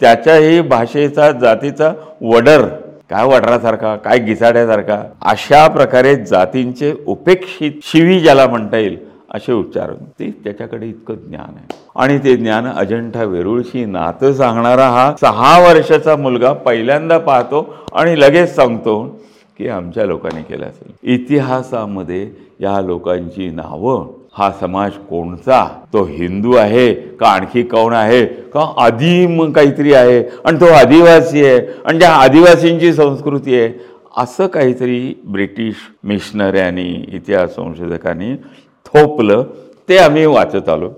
त्याच्याही 0.01 0.61
भाषेचा 0.61 1.31
जातीचा 1.33 1.93
वडर 2.23 2.67
काय 3.11 3.27
वडरासारखा 3.27 3.97
काय 3.97 4.19
घिसाड्यासारखा 4.19 5.03
अशा 5.23 5.69
प्रकारे 5.69 6.15
जातींचे 6.17 6.93
उपेक्षित 7.07 7.73
शिवी 7.83 8.21
ज्याला 8.21 8.47
म्हणता 8.47 8.77
येईल 8.77 8.97
असे 9.35 9.53
उच्चार. 9.53 9.93
ते 9.93 10.31
त्याच्याकडे 10.45 10.87
इतकं 10.87 11.15
ज्ञान 11.15 11.55
आहे. 11.57 11.67
आणि 11.97 12.19
ते 12.19 12.37
ज्ञान 12.37 12.67
अजंठा 12.67 13.25
वेरूळशी 13.25 13.85
नातं 13.85 14.33
सांगणारा 14.33 14.89
हा 14.89 15.15
सहा 15.21 15.59
वर्षाचा 15.61 16.17
मुलगा 16.17 16.53
पहिल्यांदा 16.53 17.19
पाहतो 17.19 17.75
आणि 17.93 18.21
लगेच 18.21 18.55
सांगतो 18.57 19.03
की 19.59 19.69
आमच्या 19.69 20.07
लोकांनी 20.07 20.43
केलं 20.43 20.67
असेल. 20.67 20.93
इतिहासामध्ये 21.15 22.31
या 22.61 22.81
लोकांची 22.81 23.51
नावं 23.51 24.07
हा 24.39 24.51
समाज 24.61 24.93
कोणचा? 25.11 25.67
तो 25.93 26.05
हिंदू 26.05 26.55
आहे 26.57 26.93
का 26.95 27.29
आणखी 27.29 27.63
कोण 27.63 27.93
आहे? 27.93 28.25
का 28.25 28.73
आदिम 28.79 29.53
काहीतरी 29.53 29.93
आहे? 29.95 30.23
आणि 30.45 30.61
तो 30.61 30.67
आदिवासी 30.67 31.45
आहे. 31.45 31.61
आणि 31.85 31.99
त्या 31.99 32.11
आदिवासींची 32.11 32.93
संस्कृती 32.93 33.55
आहे 33.55 33.73
असं 34.17 34.47
काहीतरी 34.47 35.23
ब्रिटिश 35.25 35.75
मिशनऱ्यांनी 36.05 37.05
इतिहास 37.13 37.55
संशोधकांनी 37.57 38.35
थोपलं 38.87 39.45
ते 39.89 39.99
आम्ही 39.99 40.27
वाचत 40.27 40.69
आलो. 40.69 40.91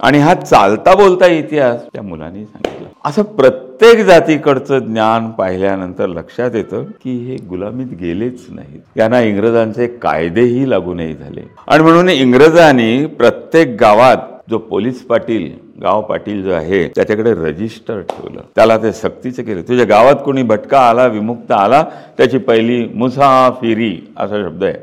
आणि 0.00 0.18
हा 0.18 0.34
चालता 0.34 0.94
बोलता 0.94 1.26
इतिहास 1.26 1.82
त्या 1.92 2.02
मुलांनी 2.02 2.44
सांगितला. 2.44 2.88
असं 3.06 3.22
प्रत्येक 3.22 4.06
जातीकडचं 4.06 4.78
ज्ञान 4.78 5.30
पाहिल्यानंतर 5.30 6.06
लक्षात 6.06 6.50
येतं 6.54 6.84
की 6.84 7.16
हे 7.24 7.36
गुलामीत 7.48 7.86
गेलेच 7.86 8.46
नाहीत. 8.50 8.80
यांना 8.96 9.20
इंग्रजांचे 9.20 9.86
कायदेही 9.86 10.70
लागू 10.70 10.94
नाही 10.94 11.14
झाले. 11.14 11.40
आणि 11.68 11.82
म्हणून 11.82 12.08
इंग्रजांनी 12.08 13.06
प्रत्येक 13.06 13.76
गावात 13.80 14.16
जो 14.50 14.58
पोलीस 14.58 15.02
पाटील 15.02 15.50
गाव 15.82 16.02
पाटील 16.02 16.42
जो 16.42 16.50
आहे 16.50 16.88
त्याच्याकडे 16.88 17.34
रजिस्टर 17.34 18.00
ठेवलं. 18.00 18.40
त्याला 18.56 18.76
ते 18.76 18.92
सक्तीचं 18.92 19.42
केलं. 19.42 19.60
तुझ्या 19.60 19.86
गावात 19.86 20.14
कोणी 20.24 20.42
भटका 20.42 20.80
आला 20.80 21.06
विमुक्त 21.06 21.52
आला 21.52 21.84
त्याची 22.16 22.38
पहिली 22.38 22.88
मुसाफिरी 22.94 24.12
असा 24.16 24.36
शब्द 24.36 24.64
आहे. 24.64 24.74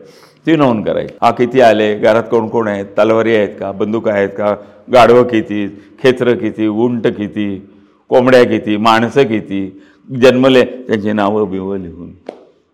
ती 0.45 0.55
नोंद 0.55 0.85
करायची. 0.85 1.17
हा 1.21 1.31
किती 1.31 1.61
आले? 1.61 1.95
घरात 1.95 2.23
कोण 2.23 2.47
कोण 2.47 2.67
आहेत? 2.67 2.85
तलवारी 2.85 3.35
आहेत 3.35 3.49
का? 3.59 3.71
बंदूक 3.71 4.07
आहेत 4.07 4.29
का? 4.29 4.55
गाढवं 4.93 5.23
किती? 5.23 5.67
खेचरं 6.03 6.35
किती? 6.35 6.67
उंट 6.67 7.07
किती? 7.07 7.69
कोंबड्या 8.13 8.43
किती 8.43 8.77
माणसं 8.77 9.23
किती 9.23 9.81
जन्मले 10.21 10.63
त्यांची 10.63 11.11
नावं 11.11 11.49
बिवं 11.49 11.77
लिहून. 11.77 12.09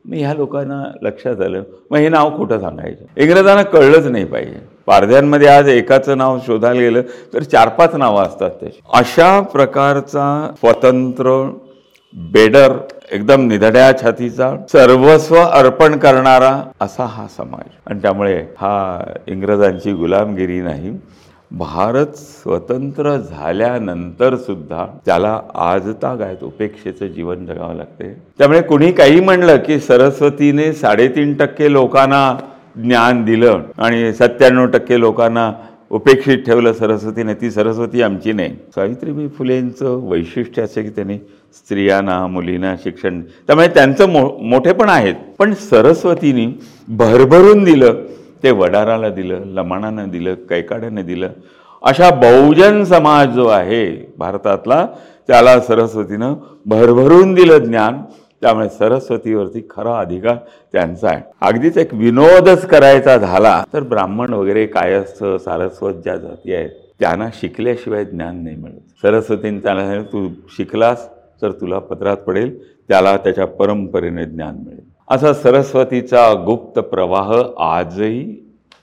मग 0.05 0.15
ह्या 0.15 0.33
लोकांना 0.33 0.81
लक्षात 1.01 1.41
आलं. 1.41 1.63
मग 1.91 1.97
हे 1.97 2.09
नाव 2.09 2.29
कुठं 2.37 2.59
सांगायचं? 2.59 3.05
इंग्रजांना 3.17 3.63
कळलंच 3.63 4.05
नाही 4.05 4.25
पाहिजे. 4.25 4.59
पारध्यांमध्ये 4.85 5.47
आज 5.47 5.69
एकाचं 5.69 6.17
नाव 6.17 6.39
शोधायला 6.47 6.79
गेलं 6.79 7.01
तर 7.33 7.43
चार 7.43 7.69
पाच 7.69 7.95
नावं 7.95 8.23
असतात 8.23 8.49
त्याची 8.49 8.79
अशा 8.93 9.39
प्रकारचा 9.41 10.51
स्वतंत्र 10.59 11.41
बेडर 12.13 12.73
एकदम 13.11 13.47
निधड्या 13.47 13.91
छातीचा 14.01 14.55
सर्वस्व 14.71 15.35
अर्पण 15.35 15.97
करणारा 15.97 16.63
असा 16.81 17.05
हा 17.05 17.27
समाज. 17.37 17.69
आणि 17.87 17.99
त्यामुळे 18.01 18.41
हा 18.57 19.03
इंग्रजांची 19.27 19.93
गुलामगिरी 19.93 20.61
नाही. 20.61 20.91
भारत 21.51 22.07
स्वतंत्र 22.15 23.15
झाल्यानंतर 23.17 24.35
सुद्धा 24.35 24.85
त्याला 25.05 25.39
आहेत 26.21 26.43
उपेक्षेचं 26.43 27.07
जीवन 27.07 27.45
जगावं 27.45 27.75
लागते. 27.75 28.13
त्यामुळे 28.37 28.61
कुणी 28.61 28.91
काही 28.91 29.19
म्हणलं 29.19 29.57
की 29.57 29.79
सरस्वतीने 29.79 30.71
साडेतीन 30.73 31.33
टक्के 31.33 31.71
लोकांना 31.71 32.21
ज्ञान 32.75 33.23
दिलं 33.25 33.61
आणि 33.77 34.13
सत्त्याण्णव 34.13 34.65
टक्के 34.65 34.99
लोकांना 34.99 35.51
उपेक्षित 35.91 36.37
ठेवलं 36.37 36.73
सरस्वतीने 36.73 37.33
ती 37.33 37.51
सरस्वती 37.51 38.01
आमची 38.01 38.33
नाही. 38.33 38.55
सावित्रीबाई 38.75 39.27
फुलेंचं 39.27 40.07
वैशिष्ट्य 40.09 40.61
असे 40.61 40.83
की 40.83 40.89
त्यांनी 40.89 41.17
स्त्रियांना 41.55 42.25
मुलींना 42.27 42.75
शिक्षण 42.83 43.21
त्यामुळे 43.21 43.67
त्यांचं 43.67 44.09
मो 44.09 44.27
मोठे 44.41 44.73
पण 44.73 44.89
आहेत. 44.89 45.15
पण 45.39 45.53
सरस्वतीने 45.53 46.47
भरभरून 46.87 47.63
दिलं 47.63 47.93
ते 48.43 48.51
वडाराला 48.51 49.09
दिलं 49.09 49.45
लमाणानं 49.45 50.09
दिलं 50.09 50.35
कैकाड्यानं 50.49 51.05
दिलं. 51.05 51.29
अशा 51.83 52.09
बहुजन 52.15 52.83
समाज 52.83 53.27
जो 53.29 53.47
आहे 53.47 53.85
भारतातला 54.17 54.85
त्याला 55.27 55.59
सरस्वतीनं 55.59 56.33
भरभरून 56.65 57.33
दिलं 57.33 57.57
ज्ञान. 57.57 58.01
त्यामुळे 58.41 58.67
सरस्वतीवरती 58.69 59.61
खरा 59.69 59.97
अधिकार 59.99 60.35
त्यांचा 60.73 61.07
आहे. 61.09 61.21
अगदीच 61.41 61.77
एक 61.77 61.93
विनोदच 61.93 62.65
करायचा 62.67 63.17
झाला 63.17 63.63
तर 63.73 63.83
ब्राह्मण 63.83 64.33
वगैरे 64.33 64.65
कायस्थ 64.65 65.23
सारस्वत 65.23 65.93
ज्या 65.93 66.15
जाती 66.15 66.53
आहेत 66.53 66.69
त्यांना 66.99 67.27
शिकल्याशिवाय 67.33 68.05
ज्ञान 68.05 68.43
नाही 68.43 68.55
मिळत. 68.55 68.79
सरस्वतीने 69.01 69.59
त्याला 69.59 70.01
तू 70.03 70.27
शिकलास 70.57 71.07
तर 71.41 71.51
तुला 71.51 71.79
पत्रात 71.79 72.17
पडेल 72.17 72.57
त्याला 72.87 73.15
त्याच्या 73.17 73.45
परंपरेने 73.47 74.25
ज्ञान 74.25 74.55
मिळेल. 74.55 74.87
असा 75.09 75.33
सरस्वतीचा 75.33 76.31
गुप्त 76.45 76.79
प्रवाह 76.79 77.31
आजही 77.63 78.21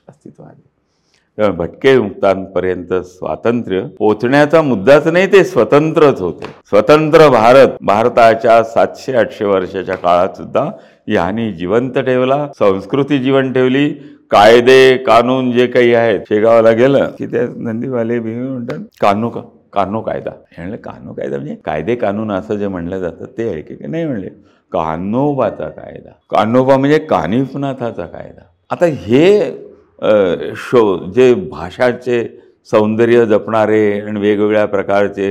अस्तित्व 0.08 0.42
आहे. 0.42 1.50
भटके 1.56 1.96
मुक्तांपर्यंत 1.98 2.92
स्वातंत्र्य 3.04 3.80
पोचण्याचा 3.98 4.62
मुद्दाच 4.62 5.06
नाही 5.06 5.26
ते 5.32 5.42
स्वतंत्रच 5.44 6.20
होते. 6.20 6.46
स्वतंत्र 6.68 7.28
भारत 7.28 7.76
भारताच्या 7.86 8.62
सातशे 8.64 9.12
आठशे 9.16 9.44
वर्षाच्या 9.44 9.96
काळात 9.96 10.36
सुद्धा 10.36 10.68
यांनी 11.08 11.52
जिवंत 11.52 11.98
ठेवला 11.98 12.46
संस्कृती 12.58 13.18
जीवन 13.18 13.52
ठेवली. 13.52 13.88
कायदे 14.30 14.96
कानून 15.06 15.50
जे 15.52 15.66
काही 15.66 15.94
आहेत 15.94 16.20
शेगावला 16.28 16.70
गेलं 16.72 17.10
की 17.18 17.26
त्या 17.26 17.46
नंदीवाले 17.56 18.18
म्हणतात 18.20 18.78
कानू 19.00 19.28
का 19.30 19.40
कानो 19.72 20.00
कायदा. 20.00 20.30
हे 20.30 20.62
म्हणलं 20.62 20.76
कानो 20.82 21.12
कायदा 21.12 21.36
म्हणजे 21.36 21.54
कायदे 21.64 21.94
कानून 21.96 22.32
असं 22.32 22.56
जे 22.56 22.68
म्हणलं 22.68 22.98
जातं 22.98 23.26
ते 23.38 23.48
आहे 23.50 23.60
की 23.62 23.86
नाही 23.86 24.04
म्हणले? 24.04 24.28
कान्होबाचा 24.76 25.68
कायदा. 25.68 26.10
कान्होबा 26.30 26.76
म्हणजे 26.76 26.98
कानिफनाथाचा 26.98 28.06
कायदा. 28.06 28.42
आता 28.70 28.86
हे 28.86 30.54
शो 30.56 31.12
जे 31.14 31.32
भाषाचे 31.50 32.22
सौंदर्य 32.70 33.24
जपणारे 33.26 34.00
आणि 34.00 34.20
वेगवेगळ्या 34.20 34.64
प्रकारचे 34.66 35.30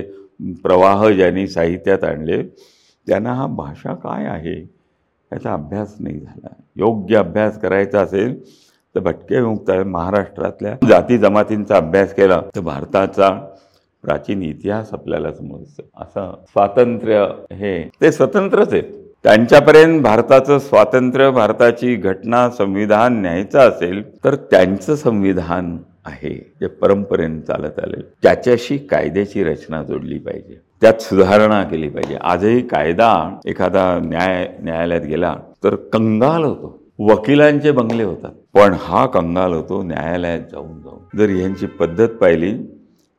प्रवाह 0.64 1.10
ज्यांनी 1.10 1.48
साहित्यात 1.48 2.04
आणले 2.04 2.42
त्यांना 3.08 3.34
हा 3.34 3.46
भाषा 3.48 3.94
काय 4.04 4.26
आहे 4.26 4.56
याचा 4.60 5.54
अभ्यास 5.54 5.96
नाही 6.00 6.20
झाला. 6.20 6.54
योग्य 6.76 7.18
अभ्यास 7.18 7.60
करायचा 7.62 8.02
असेल 8.02 8.40
तर 8.96 9.00
भटके 9.00 9.42
मुक्त 9.42 9.72
महाराष्ट्रातल्या 9.86 10.76
जाती 10.88 11.18
जमातींचा 11.18 11.78
अभ्यास 11.78 12.14
केला 12.14 12.42
तर 12.56 12.62
भारताचा 12.62 13.30
प्राचीन 14.04 14.42
इतिहास 14.44 14.94
आपल्याला 14.94 15.32
समजतो. 15.32 15.82
असं 16.02 16.34
स्वातंत्र्य 16.48 17.26
हे 17.52 17.82
ते 18.02 18.12
स्वतंत्रच 18.12 18.74
आहेत 18.74 18.92
त्यांच्यापर्यंत 19.26 20.02
भारताचं 20.04 20.58
स्वातंत्र्य 20.60 21.30
भारताची 21.32 21.96
घटना 21.96 22.50
संविधान 22.50 23.14
न्यायचं 23.22 23.60
असेल 23.60 24.02
तर 24.24 24.36
त्यांचं 24.52 24.96
संविधान 24.96 25.78
आहे 26.06 26.34
जे 26.62 26.68
परंपरेने 26.82 27.40
चालत 27.42 27.80
आले 27.84 28.02
त्याच्याशी 28.24 28.78
कायद्याची 28.78 29.44
रचना 29.44 29.82
जोडली 29.84 30.18
पाहिजे. 30.18 30.60
त्यात 30.82 31.02
सुधारणा 31.02 31.64
केली 31.64 31.90
पाहिजे. 31.90 32.16
आजही 32.22 32.62
कायदा 32.68 33.40
एखादा 33.46 33.88
न्याय 34.04 34.48
न्यायालयात 34.62 35.02
गेला 35.02 35.36
तर 35.64 35.76
कंगाल 35.94 36.44
होतो. 36.44 36.78
वकिलांचे 37.00 37.72
बंगले 37.72 38.04
होतात. 38.04 38.32
पण 38.54 38.76
हा 38.80 39.06
कंगाल 39.06 39.54
होतो 39.54 39.82
न्यायालयात 39.84 40.40
जाऊन 40.52 40.80
जाऊन. 40.82 41.18
जर 41.18 41.30
यांची 41.30 41.66
पद्धत 41.80 42.08
पाहिली 42.22 42.54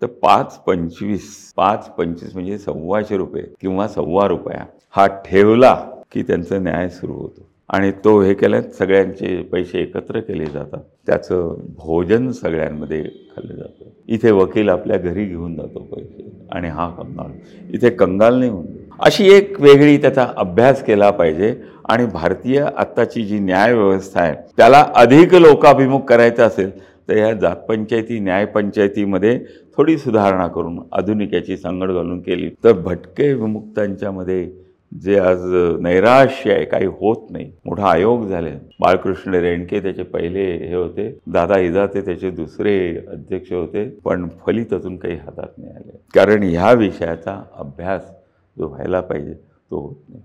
तर 0.02 0.06
पाच 0.22 0.58
पंचवीस 0.66 1.52
पाच 1.56 1.88
पंचवीस 1.88 2.34
म्हणजे 2.34 2.58
सव्वाशे 2.58 3.16
रुपये 3.16 3.44
किंवा 3.60 3.88
सव्वा 3.88 4.28
रुपया 4.28 4.64
हा 4.94 5.06
ठेवला 5.24 5.76
की 6.16 6.22
त्यांचा 6.22 6.58
न्याय 6.58 6.88
सुरू 6.88 7.12
होतो. 7.12 7.46
आणि 7.68 7.90
तो 8.04 8.20
हे 8.22 8.34
केल्यात 8.34 8.62
सगळ्यांचे 8.78 9.36
पैसे 9.42 9.78
एकत्र 9.78 10.20
केले 10.20 10.44
जातात. 10.44 10.80
त्याचं 11.06 11.54
भोजन 11.78 12.30
सगळ्यांमध्ये 12.30 13.02
खाल्लं 13.02 13.54
जातं. 13.54 13.88
इथे 14.08 14.30
वकील 14.30 14.68
आपल्या 14.68 14.96
घरी 14.96 15.24
घेऊन 15.24 15.54
जातो 15.56 15.80
पैसे 15.94 16.30
आणि 16.52 16.68
हा 16.68 16.88
कंगाल. 16.88 17.30
इथे 17.74 17.90
कंगाल 17.90 18.38
नाही 18.38 18.50
होऊन 18.50 18.66
अशी 18.98 19.28
एक 19.32 19.60
वेगळी 19.60 19.96
त्याचा 19.96 20.26
अभ्यास 20.36 20.84
केला 20.84 21.10
पाहिजे. 21.10 21.54
आणि 21.88 22.06
भारतीय 22.06 22.60
आत्ताची 22.76 23.22
जी 23.24 23.38
न्यायव्यवस्था 23.38 24.20
आहे 24.20 24.34
त्याला 24.56 24.84
अधिक 24.94 25.34
लोकाभिमुख 25.34 26.00
करायचं 26.00 26.42
असेल 26.42 26.70
तर 27.08 27.16
ह्या 27.16 27.32
जातपंचायती 27.32 28.18
न्यायपंचायतीमध्ये 28.20 29.38
थोडी 29.76 29.96
सुधारणा 29.98 30.46
करून 30.46 30.78
आधुनिक 30.92 31.34
याची 31.34 31.56
सांगड 31.56 31.90
घालून 31.92 32.20
केली. 32.20 32.48
तर 32.64 32.72
भटके 32.72 33.32
विमुक्तांच्यामध्ये 33.34 34.65
जे 35.02 35.18
आज 35.18 35.40
नैराश्य 35.80 36.52
आहे 36.52 36.64
काही 36.64 36.86
होत 36.86 37.30
नाही. 37.30 37.52
मोठा 37.64 37.90
आयोग 37.90 38.26
झाले. 38.26 38.50
बाळकृष्ण 38.80 39.34
रेणके 39.34 39.80
त्याचे 39.80 40.02
पहिले 40.02 40.56
हे 40.56 40.74
होते. 40.74 41.18
दादा 41.26 41.58
इजाते 41.58 42.00
त्याचे 42.00 42.30
दुसरे 42.30 42.96
अध्यक्ष 43.08 43.52
होते. 43.52 43.88
पण 44.04 44.28
फलित 44.46 44.72
अजून 44.72 44.96
काही 44.96 45.14
हातात 45.14 45.58
नाही 45.58 45.72
आले. 45.72 45.96
कारण 46.14 46.42
ह्या 46.42 46.72
विषयाचा 46.72 47.42
अभ्यास 47.52 48.10
जो 48.58 48.68
व्हायला 48.68 49.00
पाहिजे 49.00 49.34
तो 49.34 49.80
होत 49.80 49.96
नाही. 50.08 50.22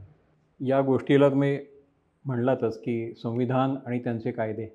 या 0.70 0.82
गोष्टीला 0.82 1.30
तुम्ही 1.30 1.60
म्हणलातच 2.26 2.78
की 2.78 3.14
संविधान 3.24 3.76
आणि 3.86 4.00
त्यांचे 4.00 4.32
कायदे. 4.32 4.68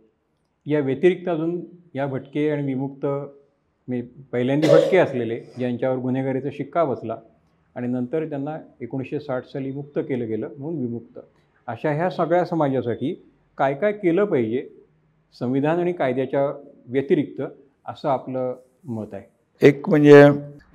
या 0.67 0.81
व्यतिरिक्त 0.81 1.29
अजून 1.29 1.61
या 1.95 2.07
भटके 2.07 2.51
आणि 2.51 2.63
विमुक्त 2.63 3.07
मी 3.89 4.03
पहिल्यांदा 4.03 4.69
भटके 4.69 4.97
असलेले 4.97 5.41
ज्यांच्यावर 5.59 5.97
गुन्हेगारीचा 5.97 6.49
शिक्का 6.53 6.85
बसला 6.85 7.17
आणि 7.77 7.87
नंतर 7.87 8.25
त्यांना 8.25 8.57
एकोणीसशे 8.81 9.21
साठ 9.21 9.45
साली 9.45 9.73
मुक्त 9.73 9.99
केलं 9.99 10.27
गेलं 10.27 10.49
म्हणून 10.59 10.81
विमुक्त. 10.81 11.19
अशा 11.67 11.91
ह्या 11.91 12.11
सगळ्या 12.11 12.45
समाजासाठी 12.45 13.25
काय 13.59 13.75
काय 13.75 13.93
केलं 13.93 14.25
पाहिजे 14.25 14.69
संविधान 15.39 15.79
आणि 15.79 15.93
कायद्याच्या 15.93 16.53
व्यतिरिक्त 16.87 17.43
असं 17.87 18.09
आपलं 18.09 18.55
मत 18.85 19.15
आहे. 19.15 19.23
एक 19.63 19.89
म्हणजे 19.89 20.25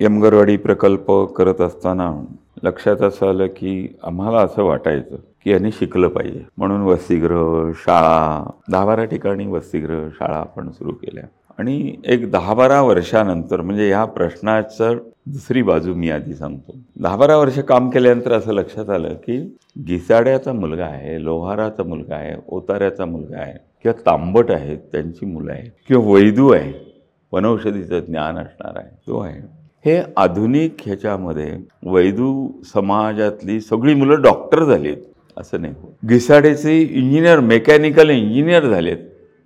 यमगरवाडी 0.00 0.56
प्रकल्प 0.56 1.10
करत 1.10 1.60
असताना 1.60 2.24
लक्षात 2.62 3.02
असं 3.02 3.28
आलं 3.28 3.46
की 3.46 3.96
आम्हाला 4.02 4.38
असं 4.38 4.62
वाटायचं 4.62 5.16
की 5.44 5.50
यांनी 5.50 5.72
शिकलं 5.72 6.08
पाहिजे. 6.08 6.44
म्हणून 6.56 6.80
वसतिगृह 6.80 7.72
शाळा 7.74 8.50
दहा 8.70 8.84
बारा 8.84 9.04
ठिकाणी 9.04 9.46
वसतिगृह 9.46 10.08
शाळा 10.08 10.36
आपण 10.36 10.70
सुरू 10.70 10.92
केल्या. 10.92 11.24
आणि 11.58 11.94
एक 12.04 12.30
दहा 12.30 12.54
बारा 12.54 12.80
वर्षानंतर 12.82 13.60
म्हणजे 13.60 13.88
ह्या 13.88 14.04
प्रश्नाचं 14.04 14.98
दुसरी 15.26 15.62
बाजू 15.62 15.94
मी 15.94 16.10
आधी 16.10 16.34
सांगतो. 16.34 16.72
दहा 16.96 17.16
बारा 17.16 17.36
वर्ष 17.36 17.58
काम 17.58 17.90
केल्यानंतर 17.90 18.32
असं 18.32 18.52
लक्षात 18.52 18.90
आलं 18.90 19.14
की 19.26 19.38
घिसाड्याचा 19.86 20.52
मुलगा 20.52 20.84
आहे 20.84 21.22
लोहाराचा 21.24 21.82
मुलगा 21.82 22.14
आहे 22.16 22.34
ओताऱ्याचा 22.48 23.04
मुलगा 23.04 23.40
आहे 23.40 23.52
किंवा 23.82 24.00
तांबट 24.06 24.50
आहे 24.50 24.76
त्यांची 24.92 25.26
मुलं 25.26 25.52
आहे 25.52 25.68
किंवा 25.88 26.12
वैदू 26.12 26.50
आहे 26.52 26.72
वनौषधीचं 27.32 28.00
ज्ञान 28.00 28.38
असणार 28.38 28.76
आहे 28.76 28.88
तो 29.06 29.18
आहे. 29.20 29.40
हे 29.84 30.00
आधुनिक 30.16 30.76
ह्याच्यामध्ये 30.86 31.52
वैदू 31.86 32.48
समाजातली 32.74 33.60
सगळी 33.60 33.94
मुलं 33.94 34.22
डॉक्टर 34.22 34.64
झालीत 34.64 34.96
असं 35.36 35.60
नाही 35.60 35.74
होत. 35.82 35.92
घिसाडेचे 36.06 36.78
इंजिनियर 36.80 37.40
मेकॅनिकल 37.40 38.10
इंजिनियर 38.10 38.68
झालेत 38.68 38.98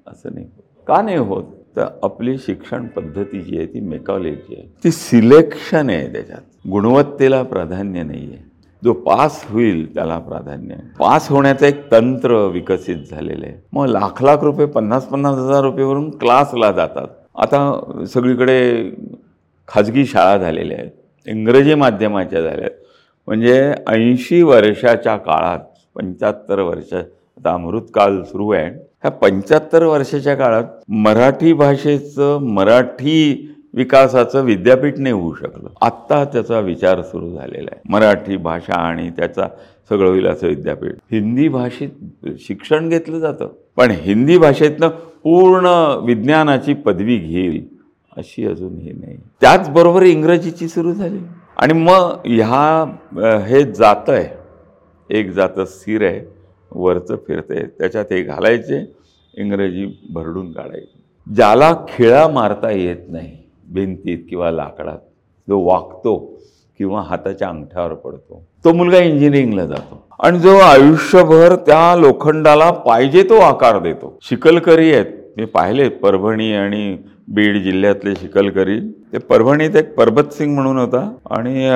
असं 0.07 0.35
नाही 0.35 0.47
होत. 0.47 0.63
का 0.87 1.01
नाही 1.03 1.17
होत? 1.17 1.45
तर 1.77 1.85
आपली 2.03 2.39
शिक्षण 2.39 2.87
पद्धती 2.87 3.41
जी 3.41 3.57
आहे 3.57 3.67
ती 3.67 3.81
मेकॉलॉजी 3.81 4.55
आहे. 4.59 4.75
ती 4.85 4.91
सिलेक्शन 4.91 5.91
आहे 5.91 6.13
त्याच्यात. 6.13 6.69
गुणवत्तेला 6.71 7.43
प्राधान्य 7.43 8.03
नाही 8.03 8.27
आहे. 8.27 8.47
जो 8.85 8.93
पास 8.93 9.45
होईल 9.49 9.95
त्याला 9.95 10.19
प्राधान्य 10.19 10.75
आहे. 10.75 10.83
पास 10.99 11.31
होण्याचं 11.31 11.67
एक 11.67 11.93
तंत्र 11.93 12.47
विकसित 12.47 12.97
झालेलं 13.11 13.47
आहे. 13.47 13.55
मग 13.73 13.87
लाख 13.87 14.23
लाख 14.23 14.37
रुपये 14.43 14.67
पन्नास 14.67 15.07
पन्नास 15.07 15.39
हजार 15.39 15.65
रुपयेवरून 15.65 16.11
क्लासला 16.11 16.73
जातात. 16.73 17.09
आता 17.39 17.81
सगळीकडे 18.09 18.91
खाजगी 19.69 20.07
शाळा 20.07 20.37
झालेल्या 20.37 20.79
आहेत. 20.81 20.91
इंग्रजी 21.27 21.75
माध्यमाच्या 21.75 22.41
झाल्या 22.41 22.67
आहेत. 22.67 22.87
म्हणजे 23.27 23.73
ऐंशी 23.87 24.43
वर्षाच्या 24.43 25.17
काळात 25.17 25.59
पंच्याहत्तर 25.95 26.61
वर्ष 26.61 26.95
आता 26.95 27.53
अमृतकाल 27.53 28.23
सुरू 28.23 28.51
आहे. 28.51 28.86
ह्या 29.07 29.19
पंच्याहत्तर 29.19 29.85
वर्षाच्या 29.85 30.35
काळात 30.35 30.65
मराठी 30.89 31.53
भाषेचं 31.53 32.39
मराठी 32.43 33.53
विकासाचं 33.75 34.43
विद्यापीठ 34.43 34.99
नाही 34.99 35.13
होऊ 35.13 35.35
शकलं. 35.35 35.69
आत्ता 35.81 36.25
त्याचा 36.25 36.59
विचार 36.61 37.03
सुरू 37.03 37.31
झालेला 37.31 37.69
आहे. 37.73 37.81
मराठी 37.89 38.37
भाषा 38.37 38.75
आणि 38.75 39.11
त्याचा 39.11 39.47
सगळं 39.89 40.09
होईल 40.09 40.27
असं 40.27 40.47
विद्यापीठ. 40.47 40.93
हिंदी 41.13 41.49
भाषेत 41.49 42.29
शिक्षण 42.39 42.89
घेतलं 42.89 43.19
जातं. 43.19 43.49
पण 43.77 43.91
हिंदी 43.91 44.39
भाषेतनं 44.39 44.89
पूर्ण 45.23 45.67
विज्ञानाची 46.07 46.75
पदवी 46.75 47.17
घेईल 47.17 47.65
अशी 48.17 48.47
अजून 48.47 48.77
हे 48.79 48.93
नाही. 48.93 49.17
त्याचबरोबर 49.41 50.03
इंग्रजीची 50.03 50.69
सुरू 50.69 50.93
झाली. 50.93 51.19
आणि 51.57 51.73
मग 51.73 52.17
ह्या 52.25 53.39
हे 53.39 53.63
जातं 53.73 54.13
आहे 54.13 54.29
एक 55.19 55.31
जातं 55.31 55.65
स्थिर 55.65 56.05
आहे. 56.05 56.21
वरचं 56.71 57.17
फिरतंय. 57.17 57.63
त्याच्यात 57.79 58.05
हे 58.11 58.23
घालायचे. 58.23 58.96
इंग्रजी 59.37 59.87
भरडून 60.11 60.53
काढायची. 60.53 61.03
ज्याला 61.35 61.73
खिळा 61.89 62.27
मारता 62.29 62.71
येत 62.71 62.97
नाही 63.09 63.37
भिंतीत 63.75 64.19
किंवा 64.31 64.51
लाकडात 64.51 64.99
जो 65.49 65.59
वागतो 65.61 66.17
किंवा 66.79 67.01
हाताच्या 67.01 67.49
अंगठ्यावर 67.49 67.95
पडतो 67.95 68.43
तो 68.65 68.73
मुलगा 68.73 68.99
इंजिनिअरिंगला 68.99 69.65
जातो. 69.67 70.03
आणि 70.23 70.39
जो 70.39 70.57
आयुष्यभर 70.57 71.55
त्या 71.57 71.97
लोखंडाला 71.97 72.71
पाहिजे 72.71 73.23
तो 73.23 73.37
आकार 73.37 73.79
देतो. 73.79 74.19
शिकलकरी 74.23 74.93
आहेत. 74.93 75.07
मी 75.37 75.45
पाहिले 75.45 75.89
परभणी 75.89 76.53
आणि 76.53 76.97
बीड 77.29 77.63
जिल्ह्यातले 77.63 78.15
शिकलकरी. 78.15 78.81
ते 79.13 79.19
परभणीत 79.19 79.77
एक 79.77 79.95
परबत 79.95 80.33
सिंग 80.33 80.55
म्हणून 80.55 80.79
होता. 80.79 81.15
आणि 81.31 81.71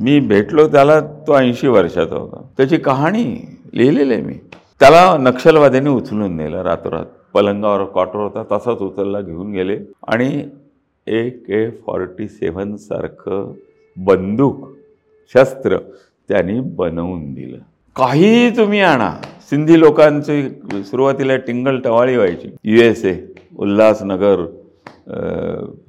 मी 0.00 0.18
भेटलो 0.20 0.68
त्याला 0.68 1.00
तो 1.00 1.36
ऐंशी 1.38 1.68
वर्षाचा 1.68 2.16
होता. 2.16 2.42
त्याची 2.56 2.76
कहाणी 2.76 3.56
लिहिलेली 3.74 4.14
आहे 4.14 4.22
मी. 4.22 4.34
त्याला 4.80 5.16
नक्षलवाद्यांनी 5.20 5.90
उचलून 5.90 6.36
नेलं 6.36 6.62
रातोरात. 6.62 7.06
पलंगावर 7.34 7.84
कॉटर 7.84 8.18
होता 8.18 8.42
तसाच 8.52 8.78
उचलला 8.82 9.20
घेऊन 9.20 9.52
गेले. 9.52 9.76
आणि 10.08 10.42
ए 11.06 11.28
के 11.28 11.68
फॉर्टी 11.86 12.28
सेव्हनसारखं 12.28 13.52
बंदूक 13.96 14.68
शस्त्र 15.34 15.78
त्यांनी 16.28 16.58
बनवून 16.60 17.32
दिलं. 17.34 17.58
काहीही 17.96 18.50
तुम्ही 18.56 18.80
आणा. 18.80 19.10
सिंधी 19.50 19.78
लोकांची 19.80 20.42
सुरुवातीला 20.84 21.36
टिंगल 21.36 21.78
टवाळी 21.80 22.16
व्हायची. 22.16 22.48
U 22.64 22.82
S 22.82 23.04
A 23.04 23.14
Ulhasnagar 23.58 24.44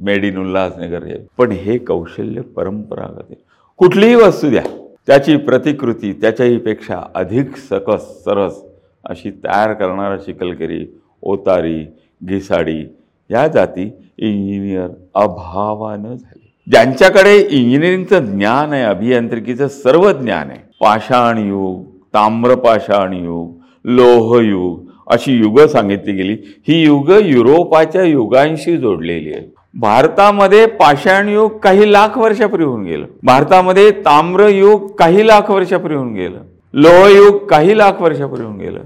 made 0.02 0.26
in 0.26 0.38
Ulhasnagar 0.38 1.04
हे. 1.04 1.18
पण 1.38 1.52
हे 1.52 1.78
कौशल्य 1.78 2.42
परंपरागत 2.42 3.26
आहे. 3.30 3.42
कुठलीही 3.78 4.16
वस्तू 4.16 4.50
द्या. 4.50 4.64
त्याची 5.08 5.36
प्रतिकृती 5.38 6.12
त्याच्याहीपेक्षा 6.14 7.00
अधिक 7.16 7.56
सकस 7.58 8.24
सरस 8.24 8.62
अशी 9.06 9.30
तयार 9.32 9.74
करणारा 9.74 10.18
शिकलकरी 10.18 10.86
ओतारी 11.22 11.80
घिसाडी 12.28 12.82
या 13.30 13.48
जाती 13.48 13.84
इंजिनियर 14.18 14.88
अभावानं 15.16 16.16
झाले. 16.16 16.54
ज्यांच्याकडे 16.68 17.38
इंजिनिअरिंगचं 17.38 18.26
ज्ञान 18.26 18.74
आहे 18.74 18.84
अभियांत्रिकीचं 18.84 19.68
सर्व 19.68 20.12
ज्ञान 20.12 20.50
आहे. 20.50 20.60
पाषाण 20.82 21.38
युग 21.38 21.84
ताम्रपाषाण 22.14 23.14
युग 23.14 23.60
लोहयुग 23.86 24.86
अशी 25.08 25.38
युगं 25.38 25.68
सांगितली 25.68 26.12
गेली. 26.12 26.38
ही 26.68 26.84
युग 26.84 27.10
युरोपाच्या 27.10 28.04
युगांशी 28.04 28.78
जोडलेली 28.78 29.34
आहे 29.34 29.50
भारतामध्ये 29.74 30.66
पाषाण 30.66 31.30
युग 31.30 31.58
काही 31.58 31.92
लाख 31.92 32.18
वर्षापूर्वी 32.18 32.66
होऊन 32.68 32.84
गेलं. 32.84 33.06
भारतामध्ये 33.24 33.92
ताम्र 33.92 34.48
युग 34.48 34.92
काही 34.92 35.28
लाख 35.28 35.52
वर्षापूर्वी 35.52 35.98
होऊन 35.98 36.14
गेलं. 36.14 36.40
लोहयुग 36.74 37.46
काही 37.46 37.78
लाख 37.78 38.02
वर्षापूर्वी 38.02 38.46
होऊन 38.46 38.58
गेलं. 38.58 38.80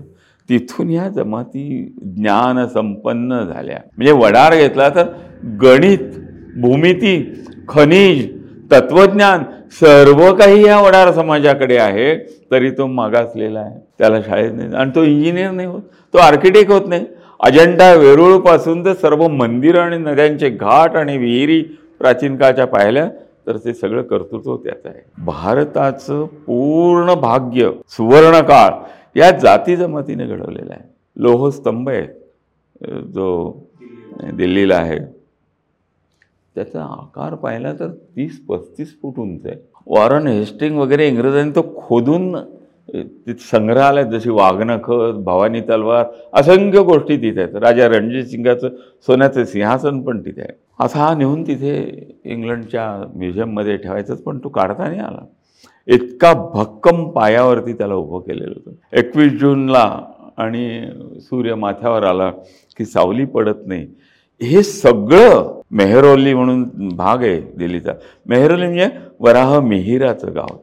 तिथून 0.49 0.89
या 0.89 1.07
जमाती 1.09 1.95
ज्ञान 2.01 2.67
संपन्न 2.67 3.39
झाल्या. 3.41 3.77
म्हणजे 3.97 4.13
वडार 4.13 4.55
घेतला 4.55 4.89
तर 4.89 5.03
गणित 5.61 5.99
भूमिती 6.61 7.43
खनिज 7.69 8.41
तत्वज्ञान 8.71 9.43
सर्व 9.71 10.35
काही 10.35 10.65
या 10.65 10.81
वडार 10.81 11.11
समाजाकडे 11.11 11.77
आहे 11.77 12.15
तरी 12.51 12.69
तो 12.69 12.87
मागासलेला 12.87 13.59
आहे. 13.59 13.79
त्याला 13.99 14.21
शाळेत 14.21 14.51
नाही. 14.53 14.73
आणि 14.73 14.91
तो 14.95 15.03
इंजिनियर 15.03 15.51
नाही 15.51 15.67
होत. 15.67 15.81
तो 16.13 16.17
आर्किटेक्ट 16.17 16.71
होत 16.71 16.81
नाही. 16.87 17.05
अजंठा 17.39 17.93
वेरूळपासून 17.93 18.85
तर 18.85 18.93
सर्व 18.93 19.27
मंदिरं 19.27 19.79
आणि 19.79 19.97
नद्यांचे 19.97 20.49
घाट 20.49 20.95
आणि 20.95 21.17
विहिरी 21.17 21.61
प्राचीन 21.99 22.37
काळच्या 22.37 22.65
पाहिल्या. 22.65 23.09
तर 23.47 23.57
ते 23.57 23.73
सगळं 23.73 24.01
कर्तृत्व 24.01 24.55
त्याचं 24.57 24.89
आहे. 24.89 25.01
भारताचं 25.25 26.25
पूर्ण 26.45 27.13
भाग्य 27.13 27.71
सुवर्णकाळ 27.87 28.73
या 29.15 29.31
जाती 29.31 29.75
जमातीने 29.75 30.25
घडवलेला 30.27 30.73
आहे. 30.73 30.83
लोहस्तंभ 31.15 31.89
आहे. 31.89 32.07
जो 33.03 33.27
दिल्लीला 34.33 34.75
आहे. 34.75 34.99
त्याचा 36.55 36.83
आकार 36.83 37.35
पाहिला 37.35 37.73
तर 37.73 37.87
तीस 38.15 38.45
पस्तीस 38.45 38.95
फूट 39.01 39.19
उंच 39.19 39.45
आहे. 39.45 39.55
वॉरन 39.87 40.27
हेस्टिंग 40.27 40.77
वगैरे 40.77 41.07
इंग्रजांनी 41.07 41.51
तो 41.55 41.61
खोदून 41.77 42.35
संग्रहालय 43.51 44.03
जशी 44.03 44.29
वाघनखत 44.29 45.17
भवानी 45.23 45.61
तलवार 45.61 46.05
असंख्य 46.33 46.81
गोष्टी 46.83 47.17
तिथे 47.17 47.41
आहेत. 47.41 47.55
राजा 47.55 47.87
रणजित 47.87 48.23
सिंगाचं 48.23 48.69
सोन्याचं 49.07 49.45
सिंहासन 49.45 50.01
पण 50.01 50.19
तिथे 50.19 50.41
आहे. 50.41 50.53
असा 50.79 50.99
हा 50.99 51.13
नेऊन 51.15 51.43
तिथे 51.43 51.75
इंग्लंडच्या 52.25 53.11
म्युझियममध्ये 53.15 53.77
ठेवायचंच 53.77 54.21
पण 54.21 54.37
तो 54.37 54.49
काढता 54.49 54.87
नाही 54.87 54.99
आला. 54.99 55.25
इतका 55.87 56.33
भक्कम 56.33 57.03
पायावरती 57.09 57.73
त्याला 57.73 57.95
उभं 57.95 58.19
केलेलं 58.19 58.53
होतं. 58.55 58.71
एकवीस 58.91 59.31
जूनला 59.31 60.01
आणि 60.37 60.81
सूर्य 61.21 61.55
माथ्यावर 61.55 62.03
आला 62.03 62.29
की 62.77 62.85
सावली 62.85 63.25
पडत 63.25 63.65
नाही. 63.65 63.87
हे 64.41 64.63
सगळं 64.63 65.61
मेहरोली 65.71 66.33
म्हणून 66.33 66.89
भाग 66.95 67.23
आहे 67.23 67.39
दिल्लीचा. 67.57 67.93
मेहरोली 68.25 68.65
म्हणजे 68.65 68.89
वराह 69.19 69.59
मिहिराचं 69.59 70.35
गाव 70.35 70.55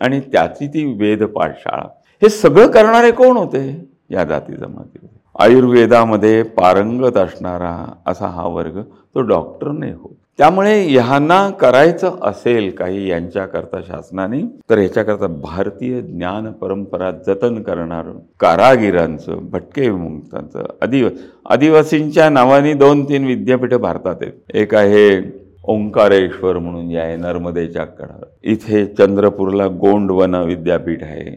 आणि 0.00 0.20
त्याची 0.32 0.66
ती 0.66 0.84
वेद 1.00 1.22
पाठशाळा. 1.24 1.86
हे 2.22 2.28
सगळं 2.28 2.66
करणारे 2.66 3.10
कोण 3.10 3.36
होते? 3.36 3.66
या 4.10 4.24
जाती 4.24 4.52
जमाती 4.52 5.06
आयुर्वेदामध्ये 5.38 6.42
पारंगत 6.42 7.16
असणारा 7.16 7.74
असा 8.06 8.26
हा 8.26 8.46
वर्ग 8.48 8.80
तो 8.82 9.20
डॉक्टर 9.20 9.70
नाही 9.70 9.92
होत. 9.92 10.14
त्यामुळे 10.38 10.72
ह्यांना 10.82 11.48
करायचं 11.50 12.16
असेल 12.22 12.70
काही 12.70 13.08
यांच्याकरता 13.10 13.80
शासनाने 13.86 14.40
तर 14.70 14.78
ह्याच्याकरता 14.78 15.26
भारतीय 15.42 16.00
ज्ञान 16.00 16.50
परंपरा 16.52 17.10
जतन 17.26 17.60
करणार 17.62 18.10
कारागिरांचं 18.40 19.38
भटके 19.50 19.88
विमुक्तांचं 19.88 20.66
आदिव 20.82 21.08
आदिवासींच्या 21.46 22.28
नावाने 22.30 22.74
दोन 22.74 23.04
तीन 23.04 23.24
विद्यापीठं 23.26 23.80
भारतात 23.80 24.16
आहेत. 24.22 24.32
एक 24.54 24.74
आहे 24.74 25.20
ओंकारेश्वर 25.68 26.58
म्हणून 26.58 26.88
जे 26.90 26.98
आहे 26.98 27.16
नर्मदेच्या 27.16 27.84
कडावर. 27.84 28.26
इथे 28.42 28.84
चंद्रपूरला 28.86 29.66
गोंडवन 29.80 30.34
विद्यापीठ 30.34 31.02
आहे 31.02 31.30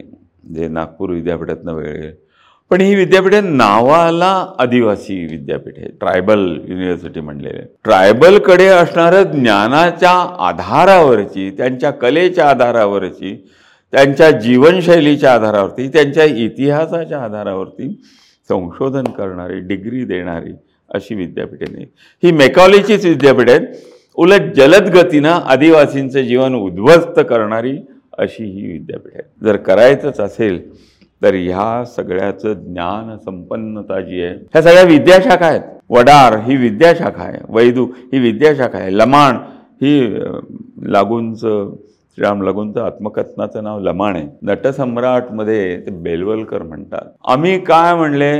जे 0.55 0.67
नागपूर 0.67 1.09
विद्यापीठातनं 1.09 1.73
वेगळे. 1.73 2.11
पण 2.71 2.81
ही 2.81 2.95
विद्यापीठे 2.95 3.41
नावाला 3.41 4.29
आदिवासी 4.59 5.15
विद्यापीठ 5.25 5.77
आहे 5.77 5.87
ट्रायबल 5.99 6.39
युनिव्हर्सिटी 6.67 7.19
म्हणलेले 7.19 7.63
ट्रायबलकडे 7.83 8.67
असणारं 8.67 9.23
ज्ञानाच्या 9.31 10.11
आधारावरची 10.47 11.49
त्यांच्या 11.57 11.91
कलेच्या 11.91 12.49
आधारावरची 12.49 13.35
त्यांच्या 13.93 14.31
जीवनशैलीच्या 14.31 15.33
आधारावरती 15.33 15.87
त्यांच्या 15.87 16.25
इतिहासाच्या 16.25 17.23
आधारावरती 17.23 17.93
संशोधन 18.49 19.11
करणारी 19.17 19.59
डिग्री 19.59 20.03
देणारी 20.05 20.53
अशी 20.89 21.15
विद्यापीठे 21.15 21.71
नाही 21.71 21.85
ही 22.23 22.31
मेकॉलीचीच 22.31 23.05
विद्यापीठ 23.05 23.49
आहेत. 23.49 23.67
उलट 24.17 24.53
जलद 24.55 24.87
गतीनं 24.95 25.29
आदिवासींचं 25.29 26.21
जीवन 26.21 26.55
उद्ध्वस्त 26.55 27.19
करणारी 27.29 27.77
अशी 28.17 28.43
ही 28.43 28.71
विद्यापीठ 28.71 29.13
आहे. 29.15 29.23
जर 29.45 29.55
करायचंच 29.57 30.19
असेल 30.19 30.59
तर 31.23 31.33
ह्या 31.33 31.83
सगळ्याचं 31.85 32.53
ज्ञान 32.53 33.17
संपन्नता 33.17 33.99
जी 34.01 34.21
आहे 34.21 34.33
ह्या 34.33 34.61
सगळ्या 34.61 34.83
विद्याशाखा 34.83 35.45
आहेत. 35.45 35.61
वडार 35.89 36.37
ही 36.43 36.55
विद्याशाखा 36.55 37.23
आहे. 37.23 37.39
वैदू 37.49 37.85
ही 38.13 38.19
विद्याशाखा 38.19 38.77
आहे. 38.77 38.97
लमाण 38.97 39.37
ही 39.81 40.19
लागूंचं 40.91 41.73
श्रीराम 42.15 42.41
लागूंचं 42.41 42.81
आत्मकथनाचं 42.81 43.63
नाव 43.63 43.79
लमाण 43.79 44.15
आहे. 44.15 44.27
नटसम्राटमध्ये 44.41 45.77
ते 45.85 45.91
बेलवलकर 45.91 46.63
म्हणतात. 46.63 47.11
आम्ही 47.27 47.59
काय 47.59 47.95
म्हणले? 47.95 48.33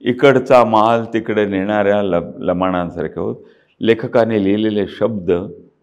इकडचा 0.00 0.64
माल 0.64 1.04
तिकडे 1.12 1.44
नेणाऱ्या 1.46 2.02
ल 2.02 2.20
लमाणांसारखे 2.38 3.20
होत. 3.20 3.36
लेखकाने 3.80 4.42
लिहिलेले 4.44 4.86
शब्द 4.98 5.30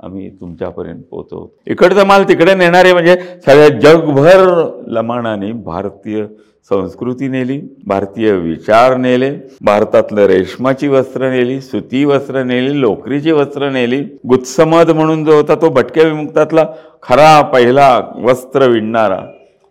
आम्ही 0.04 0.30
तुमच्यापर्यंत 0.30 1.02
पोहोचवतो. 1.12 1.54
इकडचा 1.68 2.04
माल 2.04 2.24
तिकडे 2.28 2.54
नेणारे 2.56 2.94
म्हणजे 2.94 3.16
सगळ्या 3.46 3.68
जगभर 3.70 4.41
लमाणाने 4.88 5.52
भारतीय 5.52 6.26
संस्कृती 6.70 7.28
नेली 7.28 7.60
भारतीय 7.88 8.32
विचार 8.32 8.96
नेले 8.98 9.32
भारतातलं 9.62 10.26
रेशमाची 10.26 10.88
वस्त्र 10.88 11.30
नेली 11.30 11.60
सुती 11.62 12.04
वस्त्र 12.06 12.44
नेली 12.44 12.80
लोकरीची 12.82 13.32
वस्त्र 13.32 13.70
नेली. 13.70 14.02
गुत्समद 14.28 14.91
म्हणून 14.91 15.24
जो 15.26 15.36
होता 15.36 15.56
तो 15.56 15.70
भटक्या 15.70 16.04
विमुक्तातला 16.04 16.66
खरा 17.04 17.41
पहिला 17.41 17.88
वस्त्र 18.24 18.68
विणणारा. 18.68 19.20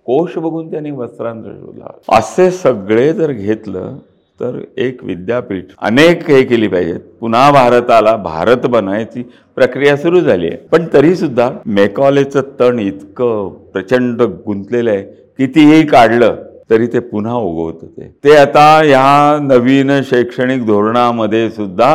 कोश 0.06 0.38
बघून 0.38 0.70
त्यांनी 0.70 0.90
वस्त्रांचा 0.90 1.50
शोधला. 1.50 2.16
असे 2.18 2.50
सगळे 2.50 3.12
जर 3.12 3.32
घेतलं 3.32 3.96
तर 4.42 4.58
एक 4.78 5.02
विद्यापीठ 5.04 5.64
अनेक 5.78 6.28
हे 6.28 6.42
केली 6.44 6.68
पाहिजेत. 6.68 7.00
पुन्हा 7.20 7.50
भारताला 7.50 8.14
भारत 8.16 8.66
बनवायची 8.66 9.22
प्रक्रिया 9.56 9.96
सुरू 9.96 10.20
झाली 10.20 10.46
आहे. 10.46 10.56
पण 10.72 10.86
तरी 10.92 11.14
सुद्धा 11.16 11.50
मेकॉलेचं 11.66 12.40
तण 12.60 12.78
इतकं 12.78 13.48
प्रचंड 13.72 14.22
गुंतलेलं 14.46 14.90
आहे 14.90 15.02
कितीही 15.38 15.86
काढलं 15.86 16.36
तरी 16.70 16.86
ते 16.86 16.98
पुन्हा 17.00 17.34
उगवत 17.34 17.84
ते. 17.84 18.08
ते 18.24 18.36
आता 18.36 18.82
या 18.84 19.38
नवीन 19.42 19.90
शैक्षणिक 20.02 20.66
धोरणामध्ये 20.66 21.48
सुद्धा 21.50 21.94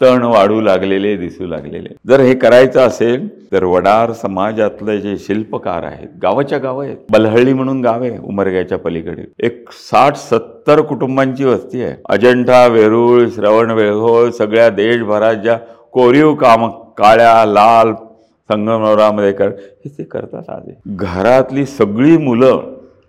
तण 0.00 0.22
वाढू 0.22 0.60
लागलेले 0.60 1.14
दिसू 1.16 1.46
लागलेले. 1.46 1.88
जर 2.08 2.20
हे 2.20 2.34
करायचं 2.34 2.80
असेल 2.80 3.28
तर 3.52 3.64
वडार 3.64 4.12
समाजातले 4.12 4.98
जे 5.00 5.16
शिल्पकार 5.18 5.82
आहेत 5.82 6.08
गावाच्या 6.22 6.58
गाव 6.58 6.80
आहेत. 6.80 6.96
बलहळ्ळी 7.12 7.52
म्हणून 7.52 7.80
गाव 7.82 8.02
आहे 8.02 8.18
उमरग्याच्या 8.18 8.78
पलीकडे. 8.78 9.22
एक 9.46 9.70
साठ 9.72 10.16
सत्तर 10.16 10.80
कुटुंबांची 10.80 11.44
वस्ती 11.44 11.82
आहे. 11.82 11.94
अजंठा 12.08 12.66
वेरूळ 12.66 13.28
श्रवण 13.34 13.70
वेळहोळ 13.70 14.30
सगळ्या 14.38 14.68
देशभरात 14.70 15.34
ज्या 15.42 15.56
कोरीव 15.94 16.34
काम 16.34 16.68
काळ्या 16.98 17.44
लाल 17.46 17.92
संगमरवरामध्ये 18.50 19.32
कर 19.32 19.48
हे 19.48 19.88
ते 19.88 20.02
करतात 20.02 20.50
आधी 20.50 20.72
घरातली 20.96 21.64
सगळी 21.66 22.16
मुलं 22.16 22.60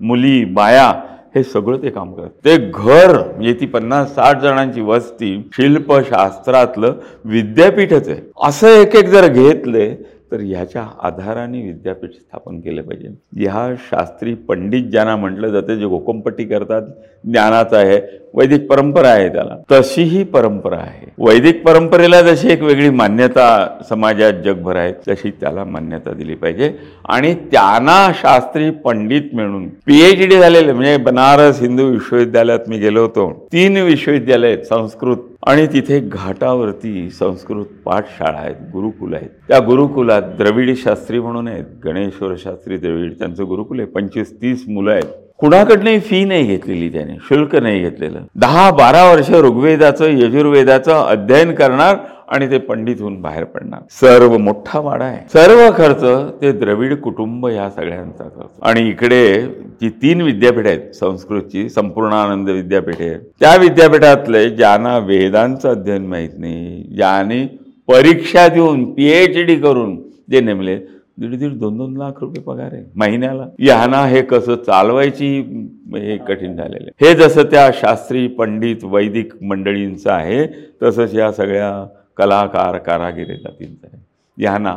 मुली 0.01 0.43
बाया 0.45 0.91
हे 1.35 1.43
सगळं 1.43 1.77
ते 1.77 1.89
काम 1.89 2.13
करत. 2.13 2.29
ते 2.45 2.55
घर 2.57 3.17
म्हणजे 3.17 3.53
ती 3.53 3.65
पन्नास 3.65 4.15
साठ 4.15 4.41
जणांची 4.41 4.81
वस्ती 4.81 5.49
शिल्पशास्त्रातलं 5.53 6.93
विद्यापीठच 7.25 8.09
आहे. 8.09 8.19
असं 8.43 8.67
एक 8.67 8.95
एक 8.95 9.07
जर 9.07 9.27
घेतले 9.27 9.89
तर 10.31 10.39
ह्याच्या 10.39 10.85
आधाराने 11.03 11.61
विद्यापीठ 11.61 12.09
स्थापन 12.09 12.59
केलं 12.59 12.81
पाहिजे. 12.81 13.07
ह्या 13.37 13.75
शास्त्री 13.77 14.33
पंडित 14.33 14.83
ज्यांना 14.83 15.15
म्हटलं 15.15 15.47
जातं 15.47 15.75
जे 15.75 15.85
गोकमपट्टी 15.85 16.43
करतात 16.43 16.81
ज्ञानाचं 17.23 17.77
आहे 17.77 18.01
वैदिक 18.33 18.67
परंपरा 18.69 19.09
आहे 19.09 19.29
त्याला. 19.29 19.55
तशी 19.71 20.03
ही 20.03 20.23
परंपरा 20.23 20.77
आहे. 20.77 21.11
वैदिक 21.17 21.65
परंपरेला 21.65 22.21
जशी 22.21 22.51
एक 22.51 22.61
वेगळी 22.61 22.89
मान्यता 22.89 23.77
समाजात 23.89 24.33
जगभर 24.45 24.75
आहे 24.75 24.93
तशी 25.07 25.31
त्याला 25.31 25.63
मान्यता 25.63 26.11
दिली 26.11 26.35
पाहिजे. 26.35 26.73
आणि 27.09 27.33
त्यांना 27.33 28.11
शास्त्री 28.15 28.69
पंडित 28.69 29.21
मिळून 29.33 29.67
पीएच 29.67 30.29
डी 30.29 30.39
झालेले 30.39 30.73
म्हणजे 30.73 30.97
बनारस 30.97 31.61
हिंदू 31.61 31.83
विश्वविद्यालयात 31.83 32.59
मी 32.67 32.77
गेलो 32.77 33.01
होतो. 33.01 33.47
तीन 33.53 33.77
विश्वविद्यालय 33.77 34.47
आहेत 34.47 34.63
संस्कृत 34.63 35.17
आणि 35.47 35.65
तिथे 35.67 35.99
घाटावरती 35.99 37.09
संस्कृत 37.09 37.65
पाठशाळा 37.85 38.37
आहेत 38.37 38.55
गुरुकुल 38.73 39.13
आहेत. 39.13 39.29
त्या 39.47 39.59
गुरुकुलात 39.59 40.21
द्रविडी 40.37 40.75
शास्त्री 40.75 41.19
म्हणून 41.19 41.47
आहेत 41.47 41.65
गणेश्वर 41.83 42.33
शास्त्री 42.37 42.77
द्रविड 42.77 43.13
त्यांचं 43.13 43.47
गुरुकुल 43.47 43.79
आहे 43.79 43.87
पंचवीस 43.87 44.33
तीस 44.41 44.63
मुलं 44.67 44.91
आहेत. 44.91 45.13
कुणाकडनंही 45.39 45.99
फी 45.99 46.23
नाही 46.25 46.45
घेतलेली 46.45 46.89
त्याने 46.89 47.15
शुल्क 47.27 47.55
नाही 47.55 47.79
घेतलेलं. 47.79 48.19
दहा 48.35 48.69
बारा 48.71 49.03
वर्ष 49.11 49.29
ऋग्वेदाचं 49.31 50.17
यजुर्वेदाचं 50.19 50.93
अध्ययन 50.93 51.53
करणार 51.55 51.95
आणि 52.27 52.49
ते 52.51 52.57
पंडित 52.57 53.01
होऊन 53.01 53.19
बाहेर 53.21 53.43
पडणार. 53.43 53.79
सर्व 53.91 54.37
मोठा 54.37 54.79
वाडा 54.79 55.05
आहे. 55.05 55.19
सर्व 55.33 55.59
खर्च 55.77 56.03
ते 56.41 56.51
द्रविड 56.51 56.95
कुटुंब 57.01 57.47
या 57.47 57.69
सगळ्यांचा 57.69 58.23
खर्च. 58.23 58.49
आणि 58.61 58.87
इकडे 58.89 59.21
जी 59.81 59.89
तीन 60.01 60.21
विद्यापीठ 60.21 60.67
आहेत 60.67 60.95
संस्कृतची 60.95 61.67
संपूर्णानंद 61.69 62.49
विद्यापीठ 62.49 63.01
आहे 63.01 63.17
त्या 63.39 63.55
विद्यापीठातले 63.61 64.49
ज्यांना 64.49 64.97
वेदांचं 64.97 65.69
अध्ययन 65.69 66.05
माहीत 66.07 66.37
नाही 66.37 66.83
ज्याने 66.95 67.45
परीक्षा 67.89 68.47
देऊन 68.47 68.83
पीएच 68.93 69.37
डी 69.47 69.55
करून 69.55 69.95
जे 70.29 70.39
नेमले 70.41 70.77
दीड 71.17 71.35
दीड 71.39 71.53
दोन 71.59 71.77
दोन 71.77 71.95
लाख 71.97 72.19
रुपये 72.21 72.41
पगार 72.43 72.73
आहे 72.73 72.83
महिन्याला. 72.95 73.47
यांना 73.59 74.05
हे 74.07 74.21
कसं 74.21 74.55
चालवायची 74.55 75.29
हे 75.93 76.17
कठीण 76.17 76.55
झालेलं 76.55 76.89
आहे. 76.89 77.05
हे 77.05 77.13
जसं 77.15 77.43
त्या 77.51 77.69
शास्त्री 77.73 78.27
पंडित 78.27 78.83
वैदिक 78.83 79.33
मंडळींचं 79.43 80.11
आहे 80.11 80.45
तसंच 80.83 81.15
या 81.15 81.31
सगळ्या 81.31 81.71
कलाकार 82.17 82.77
कारागिरी 82.77 83.35
जातींचं 83.35 83.87
आहे. 83.93 84.01
यांना 84.37 84.75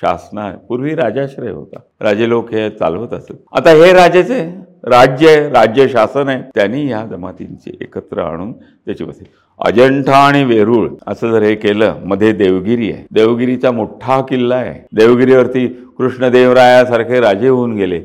शासना 0.00 0.50
पूर्वी 0.68 0.94
राजाश्रय 0.94 1.50
होता. 1.50 1.78
राजे 2.00 2.28
लोक 2.28 2.52
हे 2.52 2.68
चालवत 2.70 3.12
असत 3.12 3.32
आता 3.52 3.70
हे 3.70 3.92
राजाचे 3.92 4.40
राज्य 4.84 5.28
आहे 5.28 5.48
राज्य 5.50 5.86
शासन 5.88 6.28
आहे. 6.28 6.42
त्यांनी 6.54 6.86
या 6.90 7.04
जमातींचे 7.10 7.76
एकत्र 7.80 8.20
आणून 8.20 8.52
त्याची 8.52 9.04
बसेल 9.04 9.26
अजंठा 9.60 10.16
आणि 10.16 10.44
वेरूळ 10.44 10.88
असं 11.06 11.30
जर 11.32 11.42
हे 11.42 11.54
केलं 11.54 11.94
मध्ये 12.04 12.32
देवगिरी 12.32 12.90
आहे. 12.92 13.06
देवगिरीचा 13.10 13.70
मोठा 13.70 14.20
किल्ला 14.20 14.56
आहे. 14.56 14.80
देवगिरीवरती 14.92 15.66
कृष्णदेवरायासारखे 15.98 17.20
राजे 17.20 17.48
होऊन 17.48 17.74
गेले. 17.74 18.00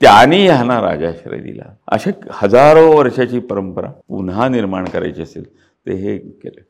त्यांनी 0.00 0.46
ह्यांना 0.46 0.80
राजाश्रय 0.80 1.38
दिला. 1.38 1.64
अशा 1.88 2.10
हजारो 2.32 2.90
वर्षाची 2.92 3.38
परंपरा 3.40 3.88
पुन्हा 4.08 4.48
निर्माण 4.48 4.84
करायची 4.84 5.22
असेल 5.22 5.44
ते 5.86 5.94
हे 5.94 6.16
केलं. 6.18 6.60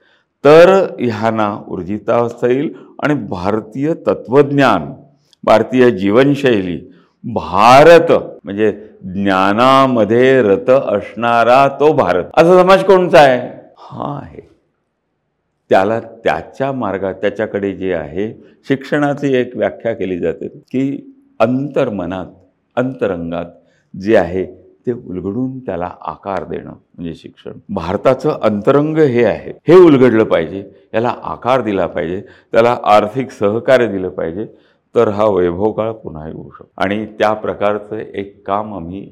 तर 0.44 0.70
ह्यांना 1.00 1.56
ऊर्जिता 1.68 2.26
येईल 2.42 2.72
आणि 3.02 3.14
भारतीय 3.14 3.94
तत्वज्ञान 3.94 4.92
भारतीय 5.44 5.90
जीवनशैली 5.90 6.78
भारत 7.24 8.12
म्हणजे 8.44 8.70
ज्ञानामध्ये 9.14 10.42
रत 10.42 10.70
असणारा 10.70 11.68
तो 11.80 11.92
भारत. 11.92 12.24
असा 12.36 12.62
समाज 12.62 12.84
कोणचा 12.84 13.20
आहे? 13.20 13.38
हा 13.78 14.18
आहे. 14.22 14.40
त्याला 15.70 16.00
त्याच्या 16.00 16.72
मार्गात 16.72 17.14
त्याच्याकडे 17.14 17.72
जे 17.74 17.92
आहे 17.94 18.32
शिक्षणाची 18.68 19.34
एक 19.36 19.56
व्याख्या 19.56 19.92
केली 19.92 20.18
जाते 20.18 20.48
की 20.48 21.12
अंतर्मनात 21.40 22.26
अंतरंगात 22.76 23.46
जे 23.94 24.16
आहे 24.16 24.44
ते 24.86 24.92
उलगडून 24.92 25.58
त्याला 25.58 25.90
आकार 26.00 26.44
देणं 26.44 26.70
म्हणजे 26.70 27.14
शिक्षण. 27.14 27.58
भारताचं 27.68 28.38
अंतरंग 28.42 28.98
हे 28.98 29.24
आहे. 29.24 29.52
हे 29.68 29.76
उलगडलं 29.76 30.24
पाहिजे 30.24 30.62
याला 30.94 31.14
आकार 31.22 31.60
दिला 31.62 31.86
पाहिजे 31.86 32.20
त्याला 32.52 32.76
आर्थिक 32.84 33.30
सहकार्य 33.30 33.86
दिलं 33.86 34.08
पाहिजे 34.08 34.46
तर 34.94 35.08
हा 35.08 35.24
वैभव 35.24 35.72
काळ 35.72 35.92
पुन्हा 35.92 36.26
येऊ 36.28 36.48
शकतो. 36.50 36.70
आणि 36.76 37.04
त्या 37.18 37.32
प्रकारचं 37.32 37.96
एक 37.96 38.46
काम 38.46 38.74
आम्ही 38.74 39.06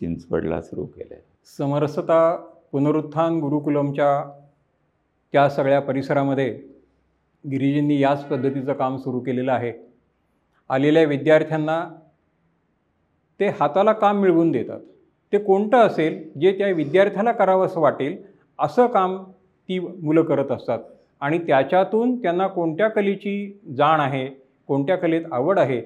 चिंचवडला 0.00 0.60
सुरू 0.62 0.84
केलं 0.86 1.14
आहे 1.14 1.22
समरसता 1.58 2.34
पुनरुत्थान 2.72 3.38
गुरुकुलमच्या 3.40 4.22
त्या 5.32 5.48
सगळ्या 5.50 5.80
परिसरामध्ये 5.80 6.48
गिरिजींनी 7.44 7.98
याच 8.00 8.24
पद्धतीचं 8.24 8.72
काम 8.72 8.96
सुरू 8.96 9.20
केलेलं 9.20 9.52
आहे. 9.52 9.72
आलेल्या 10.70 11.02
विद्यार्थ्यांना 11.04 11.84
ते 13.40 13.48
हाताला 13.60 13.92
काम 13.92 14.20
मिळवून 14.20 14.50
देतात. 14.52 14.80
ते 15.32 15.38
कोणतं 15.38 15.78
असेल 15.78 16.38
जे 16.40 16.52
त्या 16.58 16.68
विद्यार्थ्याला 16.68 17.32
करावंसं 17.32 17.80
वाटेल 17.80 18.16
असं 18.58 18.86
काम 18.86 19.22
ती 19.68 19.78
मुलं 19.78 20.22
करत 20.22 20.50
असतात. 20.50 20.78
आणि 21.20 21.38
त्याच्यातून 21.38 22.22
त्यांना 22.22 22.46
कोणत्या 22.46 22.88
कलेची 22.88 23.60
जाण 23.76 24.00
आहे 24.00 24.26
कोणत्या 24.68 24.96
कलेत 24.96 25.22
आवड 25.32 25.58
आहे 25.58 25.78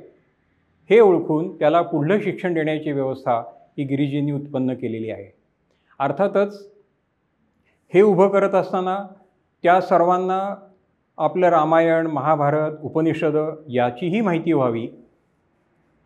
हे 0.90 1.01
ओळखून 1.01 1.59
त्याला 1.59 1.82
पुढलं 1.82 2.20
शिक्षण 2.20 2.55
देण्याची 2.55 2.93
व्यवस्था 2.93 3.38
ही 3.78 3.84
गिरिजींनी 3.84 4.32
उत्पन्न 4.32 4.74
केलेली 4.74 5.11
आहे. 5.11 5.32
अर्थातच 5.99 6.68
हे 7.95 8.03
उभं 8.03 8.28
करत 8.28 8.55
असताना 8.55 8.99
त्या 9.62 9.80
सर्वांना 9.80 10.68
आपलं 11.18 11.49
रामायण 11.49 12.07
महाभारत 12.07 12.72
उपनिषदं 12.82 13.55
याचीही 13.68 14.20
माहिती 14.20 14.53
व्हावी. 14.53 14.88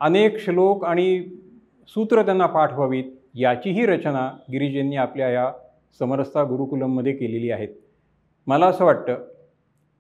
अनेक 0.00 0.38
श्लोक 0.38 0.84
आणि 0.84 1.22
सूत्र 1.88 2.22
त्यांना 2.22 2.46
पाठ 2.46 2.72
व्हावीत. 2.72 3.04
याचीही 3.38 3.86
रचना 3.86 4.30
गिरीजींनी 4.52 4.96
आपल्या 4.96 5.28
या 5.28 5.52
समरसता 5.98 6.42
गुरुकुलममध्ये 6.44 7.12
केलेली 7.12 7.50
आहेत. 7.50 7.68
मला 8.46 8.66
असं 8.66 8.84
वाटतं 8.84 9.14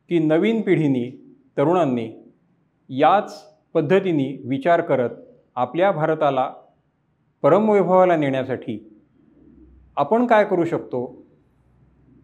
की 0.08 0.18
नवीन 0.18 0.60
पिढीनी 0.60 1.36
तरुणांनी 1.56 2.08
याच 2.88 3.54
पद्धतीने 3.74 4.42
विचार 4.48 4.80
करत 4.80 5.10
आपल्या 5.54 5.90
भारताला 5.92 6.52
परमवैभवाला 7.42 8.16
नेण्यासाठी 8.16 8.92
आपण 9.96 10.26
काय 10.26 10.44
करू 10.44 10.64
शकतो? 10.64 11.26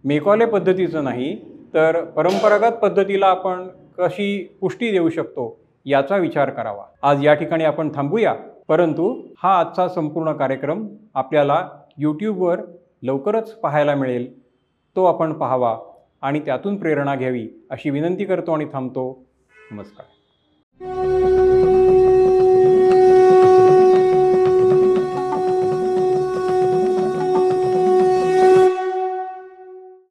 मेकॉले 0.05 0.47
पद्धतीचं 0.47 1.05
नाही 1.05 1.37
तर 1.75 2.05
परंपरागत 2.05 2.75
पद्धतीला 2.75 3.27
आपण 3.27 3.69
कशी 3.99 4.57
पुष्टी 4.61 4.91
देऊ 4.91 5.09
शकतो 5.09 5.61
याचा 5.85 6.17
विचार 6.17 6.51
करावा. 6.51 6.85
आज 7.03 7.27
या 7.27 7.35
ठिकाणी 7.35 7.65
आपण 7.65 7.91
थांबूया. 7.95 8.35
परंतु 8.73 9.35
हा 9.43 9.59
आजचा 9.61 9.89
संपूर्ण 9.89 10.33
कार्यक्रम 10.33 10.89
आपल्याला 11.15 11.69
यूट्यूबवर 11.99 12.61
लवकरच 13.03 13.55
पाहायला 13.55 13.95
मिळेल. 13.95 14.43
तो 14.97 15.05
आपण 15.05 15.33
पाहावा 15.33 15.79
आणि 16.23 16.41
त्यातून 16.41 16.77
प्रेरणा 16.77 17.15
घ्यावी 17.15 17.49
अशी 17.71 17.91
विनंती 17.91 18.25
करतो 18.25 18.53
आणि 18.53 18.67
थांबतो. 18.73 19.25
नमस्कार. 19.73 21.42